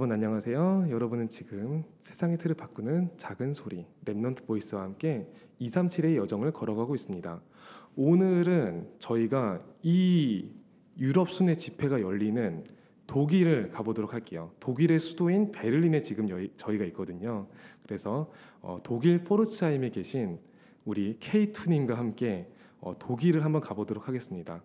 여러분 0.07 0.23
안녕하세요. 0.23 0.87
여러분은 0.89 1.27
지금 1.27 1.83
세상의 2.03 2.37
틀을 2.37 2.55
바꾸는 2.55 3.09
작은 3.17 3.53
소리 3.53 3.85
Remnant 4.05 4.45
Voice와 4.45 4.83
함께 4.83 5.27
237의 5.59 6.15
여정을 6.15 6.53
걸어가고 6.53 6.95
있습니다. 6.95 7.41
오늘은 7.97 8.87
저희가 8.99 9.61
이 9.83 10.49
유럽 10.97 11.29
순회 11.29 11.55
집회가 11.55 11.99
열리는 11.99 12.63
독일을 13.05 13.67
가보도록 13.69 14.13
할게요. 14.13 14.51
독일의 14.61 15.01
수도인 15.01 15.51
베를린에 15.51 15.99
지금 15.99 16.29
여- 16.29 16.47
저희가 16.55 16.85
있거든요. 16.85 17.47
그래서 17.83 18.31
어, 18.61 18.77
독일 18.81 19.25
포르츠하임에 19.25 19.89
계신 19.89 20.39
우리 20.85 21.17
케이투님과 21.19 21.97
함께 21.97 22.47
어, 22.79 22.97
독일을 22.97 23.43
한번 23.43 23.59
가보도록 23.59 24.07
하겠습니다. 24.07 24.63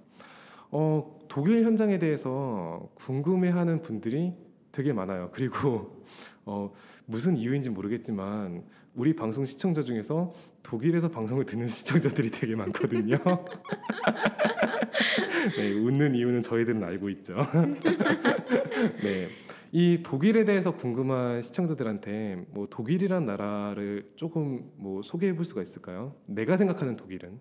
어, 0.70 1.18
독일 1.26 1.64
현장에 1.64 1.98
대해서 1.98 2.88
궁금해하는 2.94 3.82
분들이 3.82 4.34
되게 4.72 4.92
많아요. 4.92 5.30
그리고 5.32 6.02
어, 6.44 6.72
무슨 7.06 7.36
이유인지 7.36 7.70
모르겠지만 7.70 8.64
우리 8.94 9.14
방송 9.14 9.44
시청자 9.44 9.82
중에서 9.82 10.32
독일에서 10.62 11.08
방송을 11.08 11.44
듣는 11.44 11.68
시청자들이 11.68 12.30
되게 12.30 12.56
많거든요. 12.56 13.18
네, 15.56 15.72
웃는 15.72 16.14
이유는 16.14 16.42
저희들은 16.42 16.82
알고 16.82 17.08
있죠. 17.10 17.36
네, 19.02 19.28
이 19.70 20.02
독일에 20.02 20.44
대해서 20.44 20.74
궁금한 20.74 21.42
시청자들한테 21.42 22.46
뭐 22.50 22.66
독일이란 22.68 23.26
나라를 23.26 24.12
조금 24.16 24.70
뭐 24.76 25.02
소개해 25.02 25.34
볼 25.34 25.44
수가 25.44 25.62
있을까요? 25.62 26.14
내가 26.28 26.56
생각하는 26.56 26.96
독일은 26.96 27.40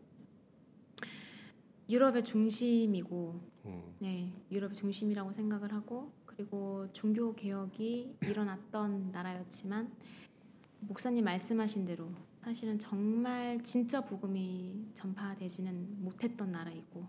유럽의 1.91 2.23
중심이고, 2.23 3.41
음, 3.65 3.95
네, 3.99 4.31
유럽의 4.49 4.77
중심이라고 4.77 5.33
생각을 5.33 5.73
하고, 5.73 6.13
그리고 6.41 6.87
종교 6.91 7.35
개혁이 7.35 8.17
일어났던 8.23 9.11
나라였지만 9.11 9.91
목사님 10.79 11.23
말씀하신 11.23 11.85
대로 11.85 12.09
사실은 12.43 12.79
정말 12.79 13.61
진짜 13.61 14.01
복음이 14.01 14.87
전파되지는 14.95 16.03
못했던 16.03 16.51
나라이고, 16.51 17.05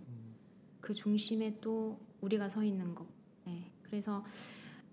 그 0.82 0.92
중심에 0.92 1.58
또 1.62 1.98
우리가 2.20 2.50
서 2.50 2.62
있는 2.62 2.94
것. 2.94 3.06
네, 3.46 3.72
그래서 3.82 4.22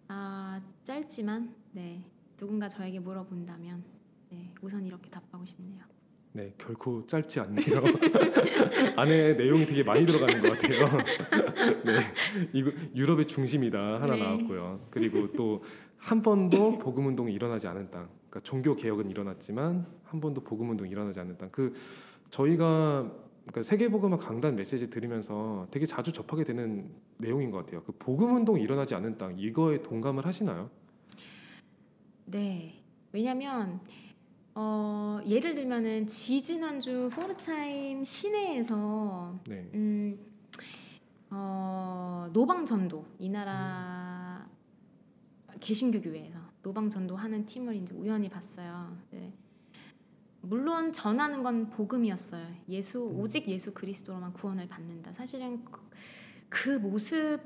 아 0.07 0.61
짧지만 0.85 1.53
네 1.73 2.01
누군가 2.37 2.69
저에게 2.69 3.01
물어본다면 3.01 3.83
네 4.29 4.55
우선 4.61 4.85
이렇게 4.85 5.09
답하고 5.09 5.45
싶네요. 5.45 5.83
네, 6.31 6.53
결코 6.57 7.05
짧지 7.05 7.39
않네요. 7.39 7.81
안에 8.95 9.33
내용이 9.33 9.65
되게 9.65 9.83
많이 9.83 10.05
들어가는 10.05 10.41
것 10.41 10.59
같아요. 10.59 10.85
네, 11.85 11.99
이거 12.53 12.71
유럽의 12.95 13.25
중심이다 13.25 13.77
하나 14.01 14.15
네. 14.15 14.23
나왔고요. 14.23 14.87
그리고 14.91 15.31
또 15.33 15.61
한 15.99 16.21
번도 16.21 16.79
복음 16.79 17.07
운동이 17.07 17.33
일어나지 17.33 17.67
않은 17.67 17.91
땅. 17.91 18.09
그러니까 18.29 18.39
종교 18.43 18.75
개혁은 18.75 19.09
일어났지만 19.09 19.85
한 20.03 20.21
번도 20.21 20.41
복음 20.41 20.69
운동이 20.69 20.89
일어나지 20.89 21.19
않은 21.19 21.37
땅. 21.37 21.49
그 21.51 21.73
저희가 22.29 23.11
그러니까 23.41 23.63
세계 23.63 23.89
복음화 23.89 24.17
강단 24.17 24.55
메시지 24.55 24.89
들으면서 24.89 25.67
되게 25.71 25.85
자주 25.85 26.11
접하게 26.11 26.43
되는 26.43 26.89
내용인 27.17 27.51
것 27.51 27.59
같아요. 27.59 27.83
그 27.83 27.91
복음 27.99 28.33
운동이 28.35 28.61
일어나지 28.61 28.95
않은 28.95 29.17
땅 29.17 29.37
이거에 29.37 29.81
동감을 29.81 30.25
하시나요? 30.25 30.69
네 32.25 32.81
왜냐면 33.11 33.79
어 34.61 35.21
예를 35.25 35.55
들면은 35.55 36.05
지지난주 36.05 37.09
포르차임 37.13 38.03
시내에서 38.03 39.39
네. 39.47 39.71
음, 39.73 40.19
어, 41.29 42.29
노방전도 42.33 43.05
이 43.19 43.29
나라 43.29 44.45
개신교 45.61 46.01
교회에서 46.01 46.37
노방전도 46.61 47.15
하는 47.15 47.45
팀을 47.45 47.73
이제 47.73 47.95
우연히 47.95 48.27
봤어요. 48.27 48.97
네. 49.11 49.31
물론 50.41 50.91
전하는 50.91 51.41
건 51.41 51.69
복음이었어요. 51.69 52.45
예수 52.67 52.99
오직 53.01 53.47
예수 53.47 53.73
그리스도로만 53.73 54.33
구원을 54.33 54.67
받는다. 54.67 55.13
사실은 55.13 55.63
그, 55.63 55.79
그 56.49 56.69
모습 56.79 57.39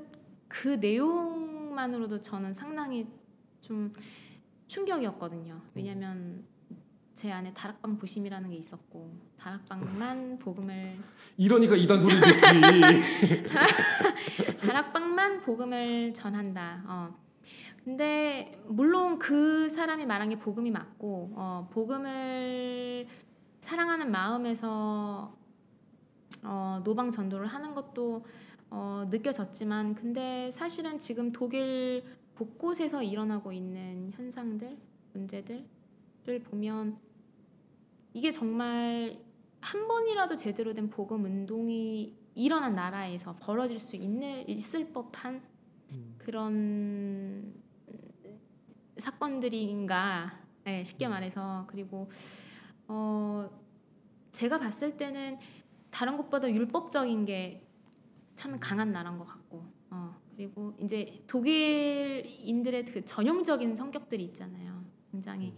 그 0.48 0.66
내용만으로도 0.66 2.22
저는 2.22 2.52
상당히 2.52 3.06
좀 3.60 3.92
충격이었거든요. 4.66 5.62
왜냐하면 5.74 6.52
제 7.14 7.30
안에 7.30 7.52
다락방 7.54 7.98
부심이라는 7.98 8.50
게 8.50 8.56
있었고 8.56 9.14
다락방만 9.38 10.38
복음을 10.38 10.98
이러니까 11.36 11.76
이단 11.76 12.00
소리 12.00 12.20
듣지. 12.20 12.46
다락방만 14.60 15.42
복음을 15.42 16.12
전한다. 16.12 16.82
어. 16.86 17.14
근데 17.84 18.58
물론 18.66 19.18
그 19.18 19.68
사람이 19.68 20.06
말한 20.06 20.30
게 20.30 20.38
복음이 20.38 20.70
맞고 20.70 21.32
어, 21.36 21.68
복음을 21.70 23.06
사랑하는 23.60 24.10
마음에서 24.10 25.36
어, 26.42 26.80
노방 26.82 27.10
전도를 27.10 27.46
하는 27.46 27.74
것도 27.74 28.24
어, 28.70 29.04
느껴졌지만 29.10 29.94
근데 29.94 30.50
사실은 30.50 30.98
지금 30.98 31.30
독일 31.30 32.02
곳곳에서 32.34 33.02
일어나고 33.02 33.52
있는 33.52 34.10
현상들, 34.16 34.76
문제들 35.12 35.64
을 36.26 36.42
보면 36.42 36.98
이게 38.12 38.30
정말 38.30 39.18
한 39.60 39.88
번이라도 39.88 40.36
제대로 40.36 40.72
된 40.72 40.88
복음 40.88 41.24
운동이 41.24 42.16
일어난 42.34 42.74
나라에서 42.74 43.36
벌어질 43.40 43.78
수 43.78 43.96
있는 43.96 44.48
있을 44.48 44.92
법한 44.92 45.42
음. 45.92 46.14
그런 46.18 47.54
사건들인가? 48.96 50.40
네, 50.64 50.82
쉽게 50.84 51.08
말해서. 51.08 51.66
그리고 51.68 52.10
어 52.88 53.50
제가 54.30 54.58
봤을 54.58 54.96
때는 54.96 55.38
다른 55.90 56.16
곳보다 56.16 56.50
율법적인 56.50 57.24
게 57.26 57.64
참 58.34 58.58
강한 58.58 58.92
나라인 58.92 59.18
것 59.18 59.26
같고 59.26 59.64
어 59.90 60.16
그리고 60.34 60.74
이제 60.80 61.22
독일인들의 61.26 62.84
그 62.86 63.04
전형적인 63.04 63.76
성격들이 63.76 64.24
있잖아요. 64.24 64.84
굉장히 65.10 65.54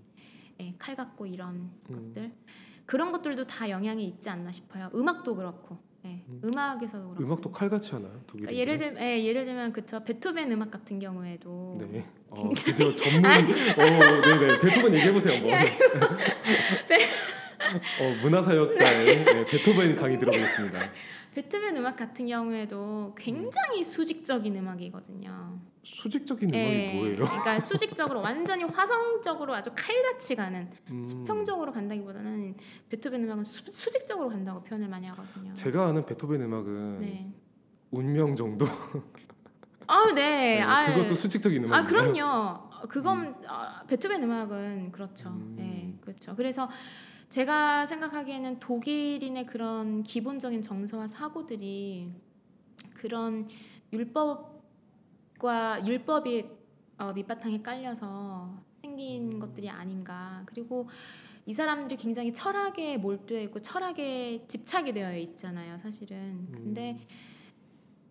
예, 0.61 0.75
칼 0.79 0.97
같고 0.97 1.27
이런 1.27 1.71
음. 1.91 2.13
것들 2.15 2.33
그런 2.85 3.13
것들도 3.13 3.47
다 3.47 3.69
영향이 3.69 4.05
있지 4.07 4.31
않나 4.31 4.53
싶어요 4.53 4.91
음악도 4.95 5.35
그렇고 5.35 5.79
예, 6.05 6.25
음. 6.29 6.41
음악에서도 6.45 7.09
그렇고 7.09 7.25
음악도 7.25 7.51
칼같이 7.53 7.93
하나요? 7.93 8.21
독일. 8.27 8.47
그러니까 8.47 8.61
예를 8.61 8.79
들 8.79 8.97
예, 9.01 9.25
예를 9.25 9.45
들면 9.45 9.73
그쵸 9.73 10.05
베토벤 10.05 10.53
음악 10.53 10.71
같은 10.71 10.99
경우에도 11.01 11.79
네. 11.91 12.07
어, 12.31 12.51
드디어 12.57 12.95
전문. 12.95 13.25
어, 13.31 13.39
네네. 13.39 14.61
베토벤 14.61 14.95
얘기해 14.95 15.13
보세요. 15.13 15.41
뭐. 15.41 15.51
어, 17.75 18.23
문화사역자의 18.23 19.25
네, 19.25 19.47
베토벤 19.47 19.97
강의 19.97 20.19
들어보겠습니다. 20.19 20.91
베토벤 21.35 21.77
음악 21.77 21.97
같은 21.97 22.27
경우에도 22.27 23.15
굉장히 23.17 23.85
수직적인 23.85 24.57
음악이거든요. 24.57 25.61
수직적인 25.85 26.49
음악이 26.53 26.67
예, 26.67 26.95
뭐예요? 26.95 27.17
그러니까 27.17 27.61
수직적으로 27.61 28.21
완전히 28.23 28.65
화성적으로 28.65 29.55
아주 29.55 29.71
칼같이 29.77 30.35
가는 30.35 30.69
음, 30.91 31.05
수평적으로 31.05 31.73
간다기보다는 31.73 32.57
베토벤 32.89 33.23
음악은 33.25 33.45
수, 33.45 33.63
수직적으로 33.71 34.31
간다고 34.31 34.63
표현을 34.63 34.89
많이 34.89 35.07
하거든요. 35.09 35.53
제가 35.55 35.89
아는 35.89 36.07
베토벤 36.07 36.41
음악은 36.41 37.01
네. 37.01 37.31
운명 37.91 38.35
정도. 38.35 38.67
아유 39.89 40.13
네. 40.13 40.65
네. 40.65 40.95
그것도 40.95 41.15
수직적인 41.15 41.65
음악. 41.65 41.79
아 41.79 41.85
그럼요. 41.85 42.67
그건 42.89 43.37
아, 43.47 43.83
베토벤 43.87 44.23
음악은 44.23 44.93
그렇죠. 44.93 45.29
음. 45.29 45.57
예, 45.61 46.01
그렇죠. 46.05 46.35
그래서 46.35 46.69
제가 47.29 47.87
생각하기에는 47.87 48.61
독일인의 48.61 49.47
그런 49.47 50.03
기본적인 50.03 50.63
정서와 50.63 51.09
사고들이 51.09 52.13
그런 52.95 53.49
율법과 53.93 55.87
율법이 55.87 56.45
어, 56.99 57.13
밑바탕에 57.13 57.61
깔려서 57.63 58.63
생긴 58.81 59.35
음. 59.35 59.41
것들이 59.41 59.69
아닌가. 59.69 60.43
그리고 60.47 60.89
이 61.45 61.53
사람들이 61.53 61.97
굉장히 62.01 62.33
철학에 62.33 62.97
몰두해 62.97 63.45
있고 63.45 63.61
철학에 63.61 64.47
집착이 64.47 64.93
되어 64.93 65.17
있잖아요, 65.17 65.79
사실은. 65.79 66.49
근데 66.53 67.07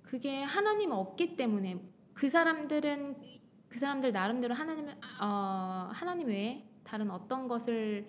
그게 0.04 0.42
하나님 0.42 0.92
없기 0.92 1.36
때문에 1.36 1.80
그 2.14 2.30
사람들은 2.30 3.16
그 3.68 3.80
사람들 3.80 4.14
나름대로 4.14 4.54
하나님 4.54 4.88
어, 5.22 5.90
하나님 5.92 6.28
외에 6.28 6.64
다른 6.84 7.10
어떤 7.12 7.48
것을 7.48 8.08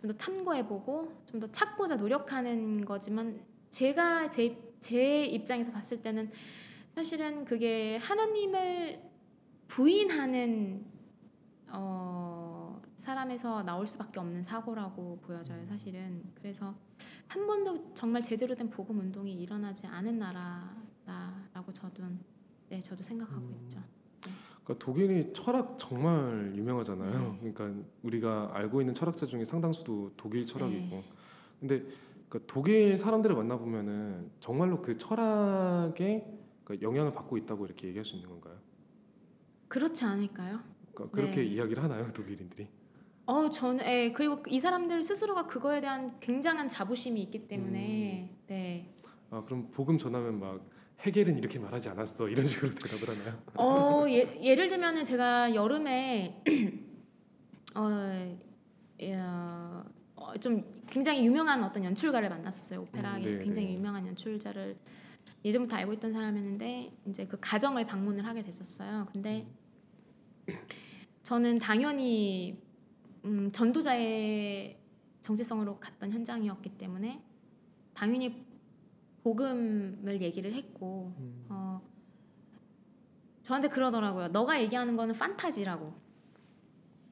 좀 0.00 0.10
더 0.10 0.16
탐구해보고 0.16 1.24
좀 1.26 1.40
더 1.40 1.50
찾고자 1.50 1.96
노력하는 1.96 2.84
거지만 2.84 3.44
제가 3.70 4.28
제, 4.30 4.56
제 4.80 5.24
입장에서 5.26 5.70
봤을 5.72 6.02
때는 6.02 6.30
사실은 6.94 7.44
그게 7.44 7.96
하나님을 7.98 9.00
부인하는 9.68 10.84
어, 11.68 12.82
사람에서 12.96 13.62
나올 13.62 13.86
수밖에 13.86 14.18
없는 14.18 14.42
사고라고 14.42 15.20
보여져요 15.20 15.64
사실은 15.66 16.24
그래서 16.34 16.74
한 17.28 17.46
번도 17.46 17.94
정말 17.94 18.22
제대로 18.22 18.54
된 18.54 18.68
복음 18.68 18.98
운동이 18.98 19.32
일어나지 19.32 19.86
않은 19.86 20.18
나라다라고 20.18 21.72
저도 21.72 22.02
네 22.68 22.80
저도 22.80 23.02
생각하고 23.04 23.46
음. 23.46 23.60
있죠. 23.62 23.80
그러니까 24.64 24.84
독일이 24.84 25.32
철학 25.32 25.76
정말 25.78 26.52
유명하잖아요. 26.54 27.38
네. 27.42 27.52
그러니까 27.52 27.82
우리가 28.02 28.50
알고 28.52 28.80
있는 28.80 28.94
철학자 28.94 29.26
중에 29.26 29.44
상당수도 29.44 30.12
독일 30.16 30.44
철학이고. 30.46 30.96
네. 30.96 31.04
근데 31.58 31.84
그러니까 32.28 32.52
독일 32.52 32.96
사람들을 32.96 33.34
만나 33.34 33.58
보면은 33.58 34.30
정말로 34.40 34.80
그 34.80 34.96
철학에 34.96 36.26
그러니까 36.64 36.86
영향을 36.86 37.12
받고 37.12 37.36
있다고 37.38 37.66
이렇게 37.66 37.88
얘기할 37.88 38.04
수 38.04 38.14
있는 38.16 38.28
건가요? 38.30 38.56
그렇지 39.68 40.04
않을까요? 40.04 40.60
그러니까 40.94 41.16
그렇게 41.16 41.36
네. 41.42 41.46
이야기를 41.46 41.82
하나요, 41.82 42.08
독일인들이? 42.08 42.68
어, 43.26 43.48
저는 43.48 43.84
예, 43.86 44.12
그리고 44.12 44.42
이 44.48 44.58
사람들 44.58 45.02
스스로가 45.02 45.46
그거에 45.46 45.80
대한 45.80 46.18
굉장한 46.20 46.68
자부심이 46.68 47.22
있기 47.22 47.46
때문에 47.46 48.36
네. 48.46 48.94
아 49.30 49.44
그럼 49.44 49.68
복음 49.70 49.98
전하면 49.98 50.40
막 50.40 50.64
해겔은 51.02 51.38
이렇게 51.38 51.58
말하지 51.58 51.88
않았어 51.88 52.28
이런 52.28 52.46
식으로 52.46 52.74
대답을 52.74 53.08
하나요? 53.08 53.42
어, 53.54 54.04
예, 54.08 54.38
예를 54.42 54.68
들면은 54.68 55.04
제가 55.04 55.54
여름에 55.54 56.42
어, 57.74 58.38
예, 59.00 59.16
어, 59.18 59.84
좀 60.40 60.82
굉장히 60.88 61.24
유명한 61.24 61.64
어떤 61.64 61.84
연출가를 61.84 62.28
만났었어요. 62.28 62.82
오페라 62.82 63.16
음, 63.16 63.22
네, 63.22 63.38
굉장히 63.38 63.68
네. 63.68 63.74
유명한 63.74 64.06
연출자를 64.06 64.76
예전부터 65.44 65.76
알고 65.76 65.94
있던 65.94 66.12
사람이었는데 66.12 66.92
이제 67.06 67.26
그 67.26 67.38
가정을 67.40 67.86
방문을 67.86 68.26
하게 68.26 68.42
됐었어요. 68.42 69.08
근데 69.12 69.46
저는 71.22 71.58
당연히 71.58 72.60
음, 73.24 73.50
전도자의 73.52 74.78
정체성으로 75.22 75.78
갔던 75.78 76.12
현장이었기 76.12 76.70
때문에 76.76 77.22
당연히 77.94 78.44
복음을 79.22 80.20
얘기를 80.22 80.52
했고 80.54 81.12
음. 81.18 81.46
어, 81.48 81.80
저한테 83.42 83.68
그러더라고요. 83.68 84.28
너가 84.28 84.60
얘기하는 84.60 84.96
거는 84.96 85.14
판타지라고. 85.14 85.92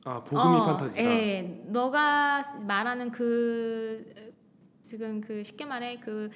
아 0.04 0.24
복음이 0.24 0.56
어, 0.56 0.64
판타지다. 0.64 1.02
예, 1.02 1.42
너가 1.66 2.58
말하는 2.60 3.10
그 3.10 4.32
지금 4.80 5.20
그 5.20 5.42
쉽게 5.44 5.64
말해 5.64 5.98
그 6.00 6.30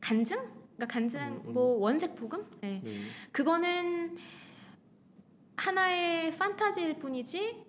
간증, 0.00 0.36
그러니까 0.76 0.86
간증 0.86 1.20
음, 1.20 1.42
음. 1.46 1.52
뭐 1.54 1.78
원색 1.78 2.14
복음, 2.14 2.46
예, 2.62 2.80
네. 2.84 3.00
그거는 3.32 4.16
하나의 5.56 6.36
판타지일 6.36 6.98
뿐이지. 6.98 7.64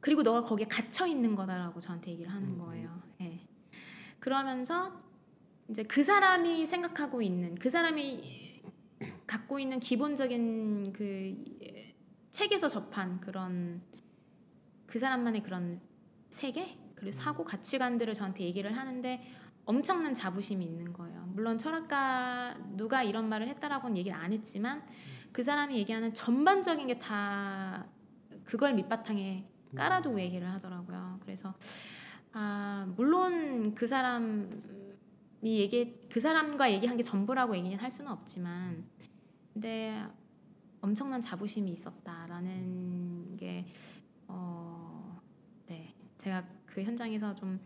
그리고 0.00 0.22
너가 0.22 0.40
거기에 0.40 0.66
갇혀 0.66 1.06
있는 1.06 1.34
거다라고 1.34 1.78
저한테 1.80 2.12
얘기를 2.12 2.32
하는 2.32 2.48
음, 2.48 2.58
거예요. 2.58 3.02
예. 3.20 3.40
그러면서 4.18 4.92
이제 5.70 5.84
그 5.84 6.02
사람이 6.02 6.66
생각하고 6.66 7.22
있는 7.22 7.54
그 7.54 7.70
사람이 7.70 8.62
갖고 9.26 9.58
있는 9.60 9.78
기본적인 9.78 10.92
그 10.92 11.44
책에서 12.30 12.68
접한 12.68 13.20
그런 13.20 13.80
그 14.86 14.98
사람만의 14.98 15.42
그런 15.42 15.80
세계 16.28 16.76
그리고 16.96 17.12
사고 17.12 17.44
가치관들을 17.44 18.12
저한테 18.14 18.44
얘기를 18.44 18.76
하는데 18.76 19.22
엄청난 19.64 20.12
자부심이 20.12 20.64
있는 20.64 20.92
거예요. 20.92 21.24
물론 21.28 21.56
철학가 21.56 22.56
누가 22.76 23.04
이런 23.04 23.28
말을 23.28 23.46
했다라고는 23.48 23.96
얘기를 23.96 24.18
안 24.18 24.32
했지만 24.32 24.82
그 25.32 25.44
사람이 25.44 25.76
얘기하는 25.76 26.12
전반적인 26.14 26.88
게 26.88 26.98
다 26.98 27.86
그걸 28.44 28.74
밑바탕에 28.74 29.48
깔아두고 29.76 30.20
얘기를 30.20 30.50
하더라고요. 30.50 31.20
그래서 31.22 31.54
아 32.32 32.92
물론 32.96 33.74
그 33.76 33.86
사람이 33.86 34.48
얘기 35.42 35.98
그 36.08 36.20
사람과 36.20 36.72
얘기한 36.72 36.96
게 36.96 37.02
전부라고 37.02 37.56
얘기는 37.56 37.78
할 37.78 37.90
수는 37.90 38.10
없지만 38.10 38.84
근데 39.52 40.04
엄청난 40.80 41.20
자부심이 41.20 41.70
있었다라는 41.72 43.36
게 43.36 43.66
어, 44.28 45.20
네 45.66 45.94
제가 46.18 46.44
그 46.66 46.82
현장에서 46.82 47.34
좀 47.34 47.60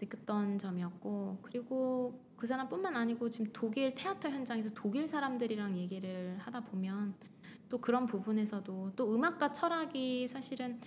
느꼈던 0.00 0.58
점이었고 0.58 1.38
그리고 1.42 2.20
그 2.36 2.46
사람뿐만 2.46 2.94
아니고 2.94 3.30
지금 3.30 3.50
독일 3.52 3.94
테아터 3.94 4.28
현장에서 4.28 4.70
독일 4.74 5.08
사람들이랑 5.08 5.78
얘기를 5.78 6.36
하다 6.38 6.60
보면 6.64 7.14
또 7.68 7.78
그런 7.78 8.06
부분에서도 8.06 8.92
또 8.94 9.14
음악과 9.14 9.52
철학이 9.52 10.28
사실은 10.28 10.80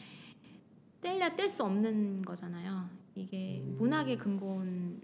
뗄래야 1.02 1.36
뗄 1.36 1.50
수 1.50 1.64
없는 1.64 2.22
거잖아요. 2.22 2.90
이게 3.16 3.62
음. 3.62 3.78
문학의 3.80 4.18
근본 4.18 5.02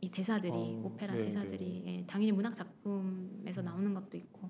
이 0.00 0.10
대사들이 0.10 0.52
어, 0.52 0.82
오페라 0.84 1.14
네, 1.14 1.24
대사들이 1.24 1.82
예, 1.86 2.06
당연히 2.06 2.32
문학 2.32 2.54
작품에서 2.54 3.62
나오는 3.62 3.92
것도 3.94 4.16
있고 4.16 4.48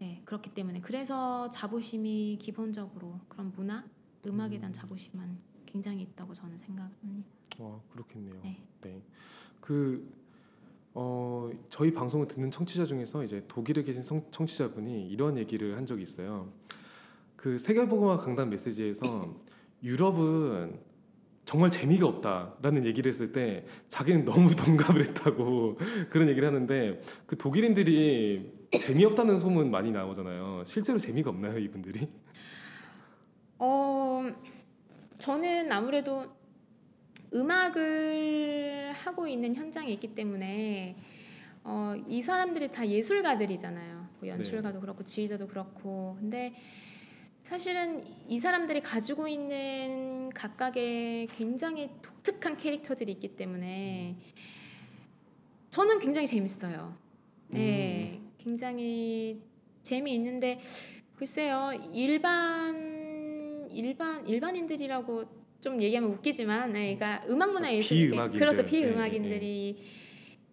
예, 0.00 0.22
그렇기 0.24 0.54
때문에 0.54 0.80
그래서 0.80 1.50
자부심이 1.50 2.38
기본적으로 2.40 3.20
그런 3.28 3.52
문학 3.54 3.88
음악에 4.26 4.58
대한 4.58 4.70
음. 4.70 4.72
자부심은 4.72 5.38
굉장히 5.66 6.02
있다고 6.02 6.32
저는 6.32 6.56
생각합니다. 6.56 7.28
와 7.58 7.80
그렇겠네요. 7.90 8.40
네. 8.42 8.64
네. 8.80 9.02
그 9.60 10.10
어, 10.94 11.50
저희 11.68 11.92
방송을 11.92 12.26
듣는 12.26 12.50
청취자 12.50 12.86
중에서 12.86 13.22
이제 13.22 13.44
독일에 13.48 13.82
계신 13.82 14.02
성, 14.02 14.24
청취자분이 14.30 15.08
이런 15.08 15.36
얘기를 15.36 15.76
한 15.76 15.84
적이 15.86 16.02
있어요. 16.02 16.52
그 17.36 17.58
세계보고마 17.58 18.16
강단 18.16 18.50
메시지에서 18.50 19.36
유럽은 19.82 20.80
정말 21.48 21.70
재미가 21.70 22.06
없다라는 22.06 22.84
얘기를 22.84 23.08
했을 23.08 23.32
때 23.32 23.64
자기는 23.88 24.26
너무 24.26 24.52
동감을 24.54 25.00
했다고 25.06 25.78
그런 26.10 26.28
얘기를 26.28 26.46
하는데 26.46 27.00
그 27.24 27.38
독일인들이 27.38 28.68
재미없다는 28.78 29.38
소문 29.38 29.70
많이 29.70 29.90
나오잖아요. 29.90 30.64
실제로 30.66 30.98
재미가 30.98 31.30
없나요, 31.30 31.58
이분들이? 31.58 32.06
어, 33.60 34.30
저는 35.16 35.72
아무래도 35.72 36.26
음악을 37.32 38.92
하고 38.92 39.26
있는 39.26 39.54
현장에 39.54 39.90
있기 39.92 40.14
때문에 40.14 40.98
어, 41.64 41.94
이 42.06 42.20
사람들이 42.20 42.70
다 42.70 42.86
예술가들이잖아요. 42.86 44.06
뭐 44.20 44.28
연출가도 44.28 44.80
그렇고 44.80 45.02
지휘자도 45.02 45.46
그렇고. 45.46 46.14
근데 46.20 46.52
사실은 47.48 48.04
이 48.28 48.38
사람들이 48.38 48.82
가지고 48.82 49.26
있는 49.26 50.28
각각의 50.34 51.28
굉장히 51.28 51.88
독특한 52.02 52.58
캐릭터들이 52.58 53.12
있기 53.12 53.36
때문에 53.36 54.16
저는 55.70 55.98
굉장히 55.98 56.26
재밌어요. 56.26 56.94
네, 57.48 58.20
굉장히 58.36 59.40
재미있는데 59.82 60.60
글쎄요 61.16 61.70
일반 61.94 63.66
일반 63.70 64.26
일반인들이라고 64.28 65.24
좀 65.62 65.80
얘기하면 65.82 66.10
웃기지만, 66.12 66.72
네, 66.74 66.96
그러니까 66.96 67.26
음악 67.28 67.52
문화 67.52 67.74
예술 67.74 67.96
비음악인들. 67.96 68.38
그렇죠 68.38 68.62
네, 68.62 68.70
비음악인들이 68.70 69.82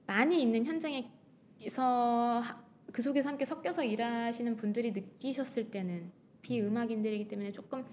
많이 0.08 0.42
있는 0.42 0.66
현장에서 0.66 2.40
하- 2.42 2.64
그 2.94 3.02
속에서 3.02 3.28
함께 3.28 3.44
섞여서 3.44 3.84
일하시는 3.84 4.56
분들이 4.56 4.92
느끼셨을 4.94 5.70
때는 5.72 6.10
비음악인들이기 6.46 7.28
때문에 7.28 7.52
조금 7.52 7.84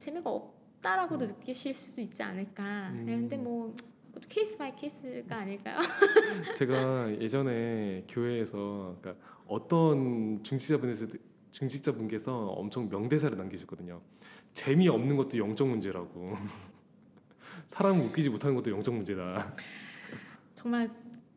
재미가 0.00 0.28
없다라고도 0.28 1.26
느끼실 1.26 1.72
수도 1.74 2.00
있지 2.00 2.20
않을까. 2.20 2.90
네, 2.90 3.16
근데 3.16 3.36
음. 3.36 3.44
뭐 3.44 3.74
그것도 4.08 4.26
case 4.28 4.58
by 4.58 4.74
case가 4.74 5.36
아닐까요? 5.36 5.78
제가 6.58 7.12
예전에 7.20 8.04
교회에서 8.08 8.96
그러니까 9.00 9.24
어떤 9.46 10.42
중직자분에서 10.42 11.06
중직자분께서 11.52 12.46
엄청 12.48 12.88
명대사를 12.88 13.38
남기셨거든요. 13.38 14.00
재미 14.52 14.88
없는 14.88 15.16
것도 15.16 15.38
영적 15.38 15.68
문제라고. 15.68 16.36
사람 17.68 18.00
웃기지 18.00 18.28
못하는 18.28 18.56
것도 18.56 18.72
영적 18.72 18.92
문제다. 18.92 19.54
정말 20.54 20.90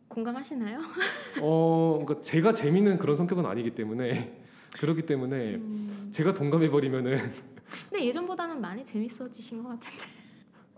공감하시나요? 0.07 0.79
어, 1.41 1.99
그러니까 2.03 2.21
제가 2.21 2.53
재미는 2.53 2.97
그런 2.97 3.15
성격은 3.15 3.45
아니기 3.45 3.75
때문에 3.75 4.44
그렇기 4.79 5.03
때문에 5.03 5.55
음, 5.55 6.09
제가 6.11 6.33
동감해 6.33 6.69
버리면은 6.69 7.33
근데 7.89 8.05
예전보다는 8.05 8.61
많이 8.61 8.85
재밌어지신 8.85 9.63
것 9.63 9.69
같은데. 9.69 10.05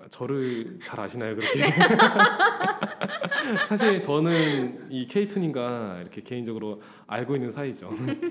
저를 0.10 0.80
잘 0.84 1.00
아시나요 1.00 1.36
그렇게? 1.36 1.66
사실 3.68 4.00
저는 4.00 4.92
이 4.92 5.08
케이튼인가 5.08 6.00
이렇게 6.02 6.22
개인적으로 6.22 6.82
알고 7.08 7.36
있는 7.36 7.52
사이죠. 7.52 7.90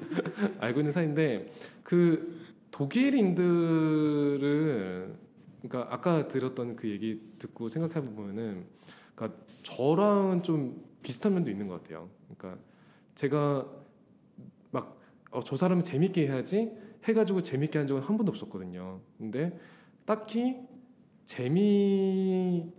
알고 0.61 0.81
있는 0.81 0.93
사이인데 0.93 1.51
그 1.83 2.47
독일인들은 2.71 3.47
그러니까 5.63 5.93
아까 5.93 6.29
들었던 6.29 6.77
그 6.77 6.89
얘기 6.89 7.21
듣고 7.39 7.69
생각해 7.69 7.95
보면은 8.07 8.65
그러니까 9.15 9.39
저랑은 9.63 10.43
좀 10.43 10.85
비슷한 11.03 11.35
면도 11.35 11.51
있는 11.51 11.67
것 11.67 11.83
같아요. 11.83 12.09
그러니까 12.37 12.63
제가 13.15 13.67
막 13.67 13.86
어, 15.37 15.45
저 15.45 15.55
사람을 15.57 15.83
재밌게 15.83 16.27
해야지 16.29 16.73
해가지고 17.05 17.43
재밌게 17.43 17.79
한 17.79 17.87
적은 17.87 18.03
한 18.03 18.17
번도 18.17 18.31
없었거든요. 18.33 19.01
근데 19.19 19.59
딱히 20.07 20.57
재미 21.27 22.73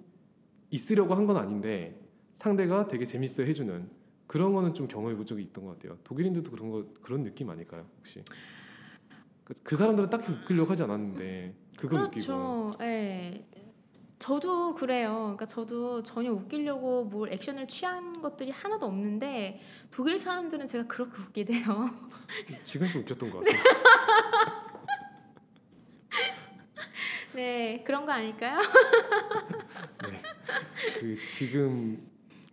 있으려고 0.71 1.13
한 1.13 1.27
건 1.27 1.37
아닌데 1.37 1.99
상대가 2.33 2.87
되게 2.87 3.05
재밌어 3.05 3.43
해주는 3.43 3.89
그런 4.25 4.53
거는 4.53 4.73
좀 4.73 4.87
경험해 4.87 5.15
본 5.15 5.25
적이 5.25 5.43
있던 5.43 5.65
것 5.65 5.77
같아요. 5.77 5.97
독일인들도 6.03 6.49
그런 6.51 6.69
거 6.71 6.85
그런 7.01 7.23
느낌 7.23 7.49
아닐까요 7.49 7.85
혹시? 7.99 8.21
그- 9.43 9.53
그 9.63 9.75
사람들은 9.75 10.09
딱히 10.09 10.31
웃기려고 10.33 10.71
하지 10.71 10.83
않았는데 10.83 11.53
웃기고. 12.07 12.07
그렇죠. 12.27 12.71
예. 12.81 13.45
저도 14.19 14.73
그래요. 14.75 15.35
그러니까 15.37 15.45
저도 15.45 16.01
전혀 16.03 16.31
웃기려고 16.31 17.05
뭘 17.05 17.31
액션을 17.31 17.67
취한 17.67 18.21
것들이 18.21 18.51
하나도 18.51 18.87
없는데 18.87 19.61
독일 19.91 20.17
사람들은 20.17 20.67
제가 20.67 20.87
그렇게 20.87 21.21
웃기대요. 21.21 21.89
지금도 22.63 22.99
웃겼던 22.99 23.29
것 23.29 23.43
같아요. 23.43 23.63
네, 27.33 27.83
그런 27.85 28.05
거 28.05 28.11
아닐까요? 28.11 28.59
그 30.99 31.23
지금 31.25 31.99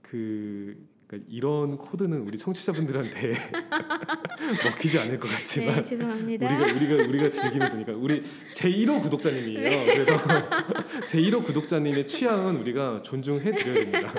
그 0.03 0.77
그러니까 1.15 1.27
이런 1.29 1.79
코드는 1.79 2.21
우리 2.21 2.37
청취자분들한테 2.37 3.33
먹히지 4.65 4.99
않을 4.99 5.19
것 5.19 5.29
같지만 5.29 5.77
네, 5.77 5.85
죄송합니다. 5.85 6.47
우리가 6.47 6.75
우리가 6.75 7.09
우리가 7.09 7.31
즐기는 7.31 7.69
거니까 7.71 7.93
우리 7.93 8.23
제 8.53 8.69
1호 8.69 9.01
구독자님이에요. 9.01 9.63
네. 9.63 9.95
그래서 9.95 10.13
제 11.07 11.19
1호 11.19 11.45
구독자님의 11.45 12.07
취향은 12.07 12.57
우리가 12.57 13.03
존중해 13.03 13.53
드려야 13.53 13.75
됩니다. 13.75 14.15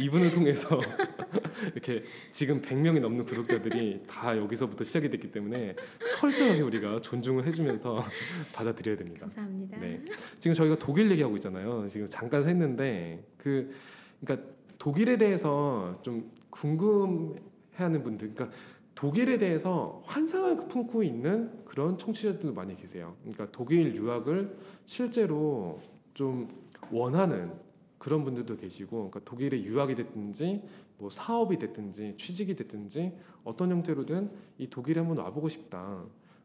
이분을 0.00 0.30
통해서 0.30 0.80
이렇게 1.74 2.04
지금 2.30 2.60
100명이 2.60 3.00
넘는 3.00 3.24
구독자들이 3.24 4.02
다 4.08 4.36
여기서부터 4.36 4.84
시작이 4.84 5.10
됐기 5.10 5.30
때문에 5.30 5.76
철저하게 6.10 6.62
우리가 6.62 7.00
존중을 7.00 7.46
해주면서 7.46 8.06
받아들여야 8.54 8.96
됩니다. 8.96 9.20
감사합니다. 9.22 9.78
네. 9.78 10.02
지금 10.38 10.54
저희가 10.54 10.76
독일 10.76 11.10
얘기하고 11.10 11.36
있잖아요. 11.36 11.86
지금 11.88 12.06
잠깐 12.06 12.48
했는데 12.48 13.24
그 13.36 13.74
그러니까 14.20 14.48
독일에 14.80 15.18
대해서 15.18 15.98
좀 16.00 16.32
궁금해하는 16.48 18.02
분들, 18.02 18.32
그러니까 18.32 18.56
독일에 18.94 19.36
대해서 19.36 20.02
환상을 20.06 20.68
품고 20.68 21.02
있는 21.02 21.64
그런 21.66 21.98
청취자들도 21.98 22.54
많이 22.54 22.76
계세요. 22.76 23.14
그러니까 23.20 23.46
독일 23.52 23.94
유학을 23.94 24.56
실제로 24.86 25.78
좀 26.14 26.48
원하는 26.90 27.52
그런 27.98 28.24
분들도 28.24 28.56
계시고, 28.56 29.10
그러니까 29.10 29.20
독일에 29.20 29.62
유학이 29.62 29.94
됐든지 29.94 30.62
뭐 30.96 31.10
사업이 31.10 31.58
됐든지 31.58 32.16
취직이 32.16 32.56
됐든지 32.56 33.12
어떤 33.44 33.70
형태로든 33.70 34.30
이 34.56 34.70
독일에 34.70 35.00
한번 35.00 35.18
와보고 35.18 35.50
싶다 35.50 36.02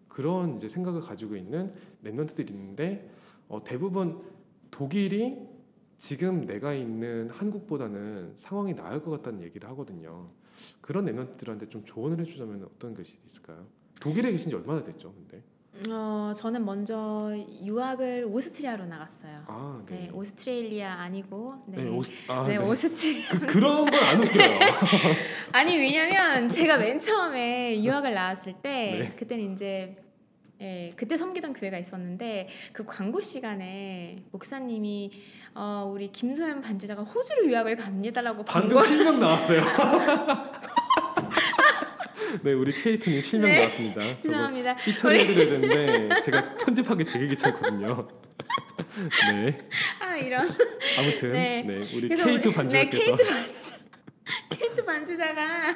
그런 0.10 0.58
이제 0.58 0.68
생각을 0.68 1.02
가지고 1.02 1.38
있는 1.38 1.74
랩런트들이 2.04 2.50
있는데 2.50 3.10
어, 3.48 3.64
대부분 3.64 4.22
독일이 4.72 5.55
지금 6.06 6.46
내가 6.46 6.72
있는 6.72 7.32
한국보다는 7.32 8.34
상황이 8.36 8.76
나을 8.76 9.02
것 9.02 9.10
같다는 9.10 9.42
얘기를 9.42 9.68
하거든요. 9.70 10.30
그런 10.80 11.06
랩런트들한테 11.08 11.68
좀 11.68 11.84
조언을 11.84 12.20
해주자면 12.20 12.64
어떤 12.64 12.94
것이 12.94 13.18
있을까요? 13.26 13.66
독일에 14.00 14.32
계신 14.32 14.52
지 14.52 14.56
얼마나 14.56 14.84
됐죠, 14.84 15.12
근데? 15.16 15.42
어, 15.90 16.32
저는 16.36 16.64
먼저 16.64 17.34
유학을 17.64 18.28
오스트리아로 18.30 18.86
나갔어요. 18.86 19.46
아, 19.48 19.84
네, 19.88 20.02
네. 20.02 20.10
오스트레일리아 20.14 20.94
아니고 20.94 21.64
네, 21.70 21.84
네, 21.86 21.90
오스, 21.90 22.12
아, 22.32 22.44
네, 22.48 22.58
네. 22.60 22.64
오스트리아. 22.64 23.30
그, 23.32 23.46
그런 23.48 23.90
건 23.90 23.94
안 24.04 24.20
웃겨요. 24.20 24.60
아니 25.54 25.76
왜냐면 25.76 26.52
제가 26.52 26.78
맨 26.78 27.00
처음에 27.00 27.84
유학을 27.84 28.14
나왔을 28.14 28.54
때 28.62 29.00
네. 29.10 29.16
그때는 29.16 29.54
이제 29.54 29.98
예, 30.62 30.92
그때 30.96 31.18
섬기던 31.18 31.54
교회가 31.54 31.78
있었는데 31.78 32.48
그 32.72 32.86
광고 32.86 33.20
시간에 33.20 34.18
목사님이 34.32 35.12
어, 35.54 35.90
우리 35.92 36.12
김소연 36.12 36.62
반주자가 36.62 37.04
호주로 37.04 37.48
유학을 37.48 37.76
갑니다라고 37.76 38.46
방금 38.46 38.70
광고 38.70 38.86
실명 38.86 39.18
나왔어요. 39.18 39.62
네, 42.44 42.54
우리 42.54 42.74
케이트님 42.74 43.22
실명 43.22 43.50
네. 43.52 43.60
나왔습니다. 43.60 44.20
죄송합니다. 44.20 44.76
삐처리해드려야 44.78 45.50
되는데 45.50 46.22
제가 46.22 46.56
편집하기 46.56 47.06
되게 47.06 47.28
귀찮거든요. 47.28 48.08
네, 49.32 49.68
아 50.00 50.16
이런 50.16 50.50
아무튼 50.98 51.32
네. 51.34 51.64
네, 51.66 51.76
우리 51.96 52.08
그래서 52.08 52.26
케이트 52.26 52.52
반주자께서 52.52 52.98
네, 52.98 53.06
케이트 53.06 53.24
반주자 53.26 53.78
케이트 54.50 54.86
반주자가 54.86 55.76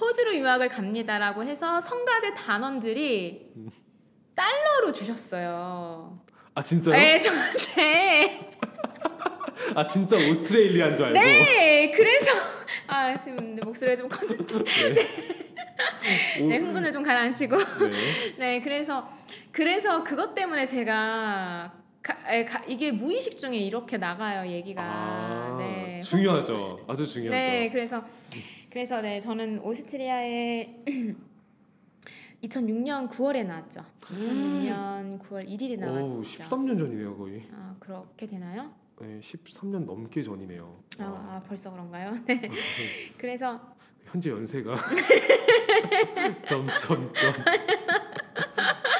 호주로 0.00 0.36
유학을 0.36 0.68
갑니다라고 0.68 1.44
해서 1.44 1.80
성가대 1.80 2.34
단원들이 2.34 3.52
음. 3.56 3.70
달러로 4.34 4.92
주셨어요. 4.92 6.18
아 6.54 6.62
진짜요? 6.62 6.96
네, 6.96 7.18
저한테. 7.18 8.50
아 9.74 9.86
진짜 9.86 10.16
오스트레일리아인 10.16 10.96
줄 10.96 11.06
알고. 11.06 11.18
네, 11.18 11.90
그래서 11.90 12.30
아 12.86 13.16
지금 13.16 13.54
내 13.54 13.62
목소리가 13.62 13.96
좀 13.96 14.08
컸는데 14.08 14.54
오, 16.40 16.46
네, 16.46 16.58
흥분을 16.58 16.92
좀 16.92 17.02
가라앉히고 17.02 17.56
네. 17.56 17.90
네, 18.38 18.60
그래서 18.60 19.08
그래서 19.50 20.04
그것 20.04 20.34
때문에 20.34 20.66
제가 20.66 21.72
가, 22.02 22.32
에, 22.32 22.44
가, 22.44 22.62
이게 22.68 22.92
무의식 22.92 23.38
중에 23.38 23.56
이렇게 23.56 23.96
나가요 23.96 24.50
얘기가 24.50 24.82
아, 24.82 25.56
네 25.58 25.98
중요하죠. 26.00 26.78
아주 26.86 27.06
중요하죠. 27.06 27.36
네, 27.36 27.70
그래서 27.70 28.04
그래서 28.70 29.00
네 29.00 29.20
저는 29.20 29.60
오스트리아에 29.60 30.84
2006년 32.44 33.08
9월에 33.08 33.46
나왔죠. 33.46 33.84
2006년 34.00 35.18
9월 35.20 35.48
1일에 35.48 35.78
오, 35.78 35.80
나왔죠. 35.80 36.22
13년 36.22 36.78
전이네요, 36.78 37.16
거의. 37.16 37.46
아 37.52 37.74
그렇게 37.80 38.26
되나요? 38.26 38.72
네, 39.00 39.18
13년 39.20 39.84
넘게 39.84 40.22
전이네요. 40.22 40.82
아, 40.98 41.04
와. 41.04 41.10
아 41.36 41.42
벌써 41.46 41.70
그런가요? 41.70 42.12
네. 42.26 42.40
그래서 43.18 43.60
현재 44.04 44.30
연세가 44.30 44.74
점점점. 46.46 47.32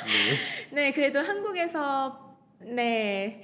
네. 0.06 0.72
네 0.72 0.92
그래도 0.92 1.20
한국에서 1.20 2.36
네. 2.60 3.42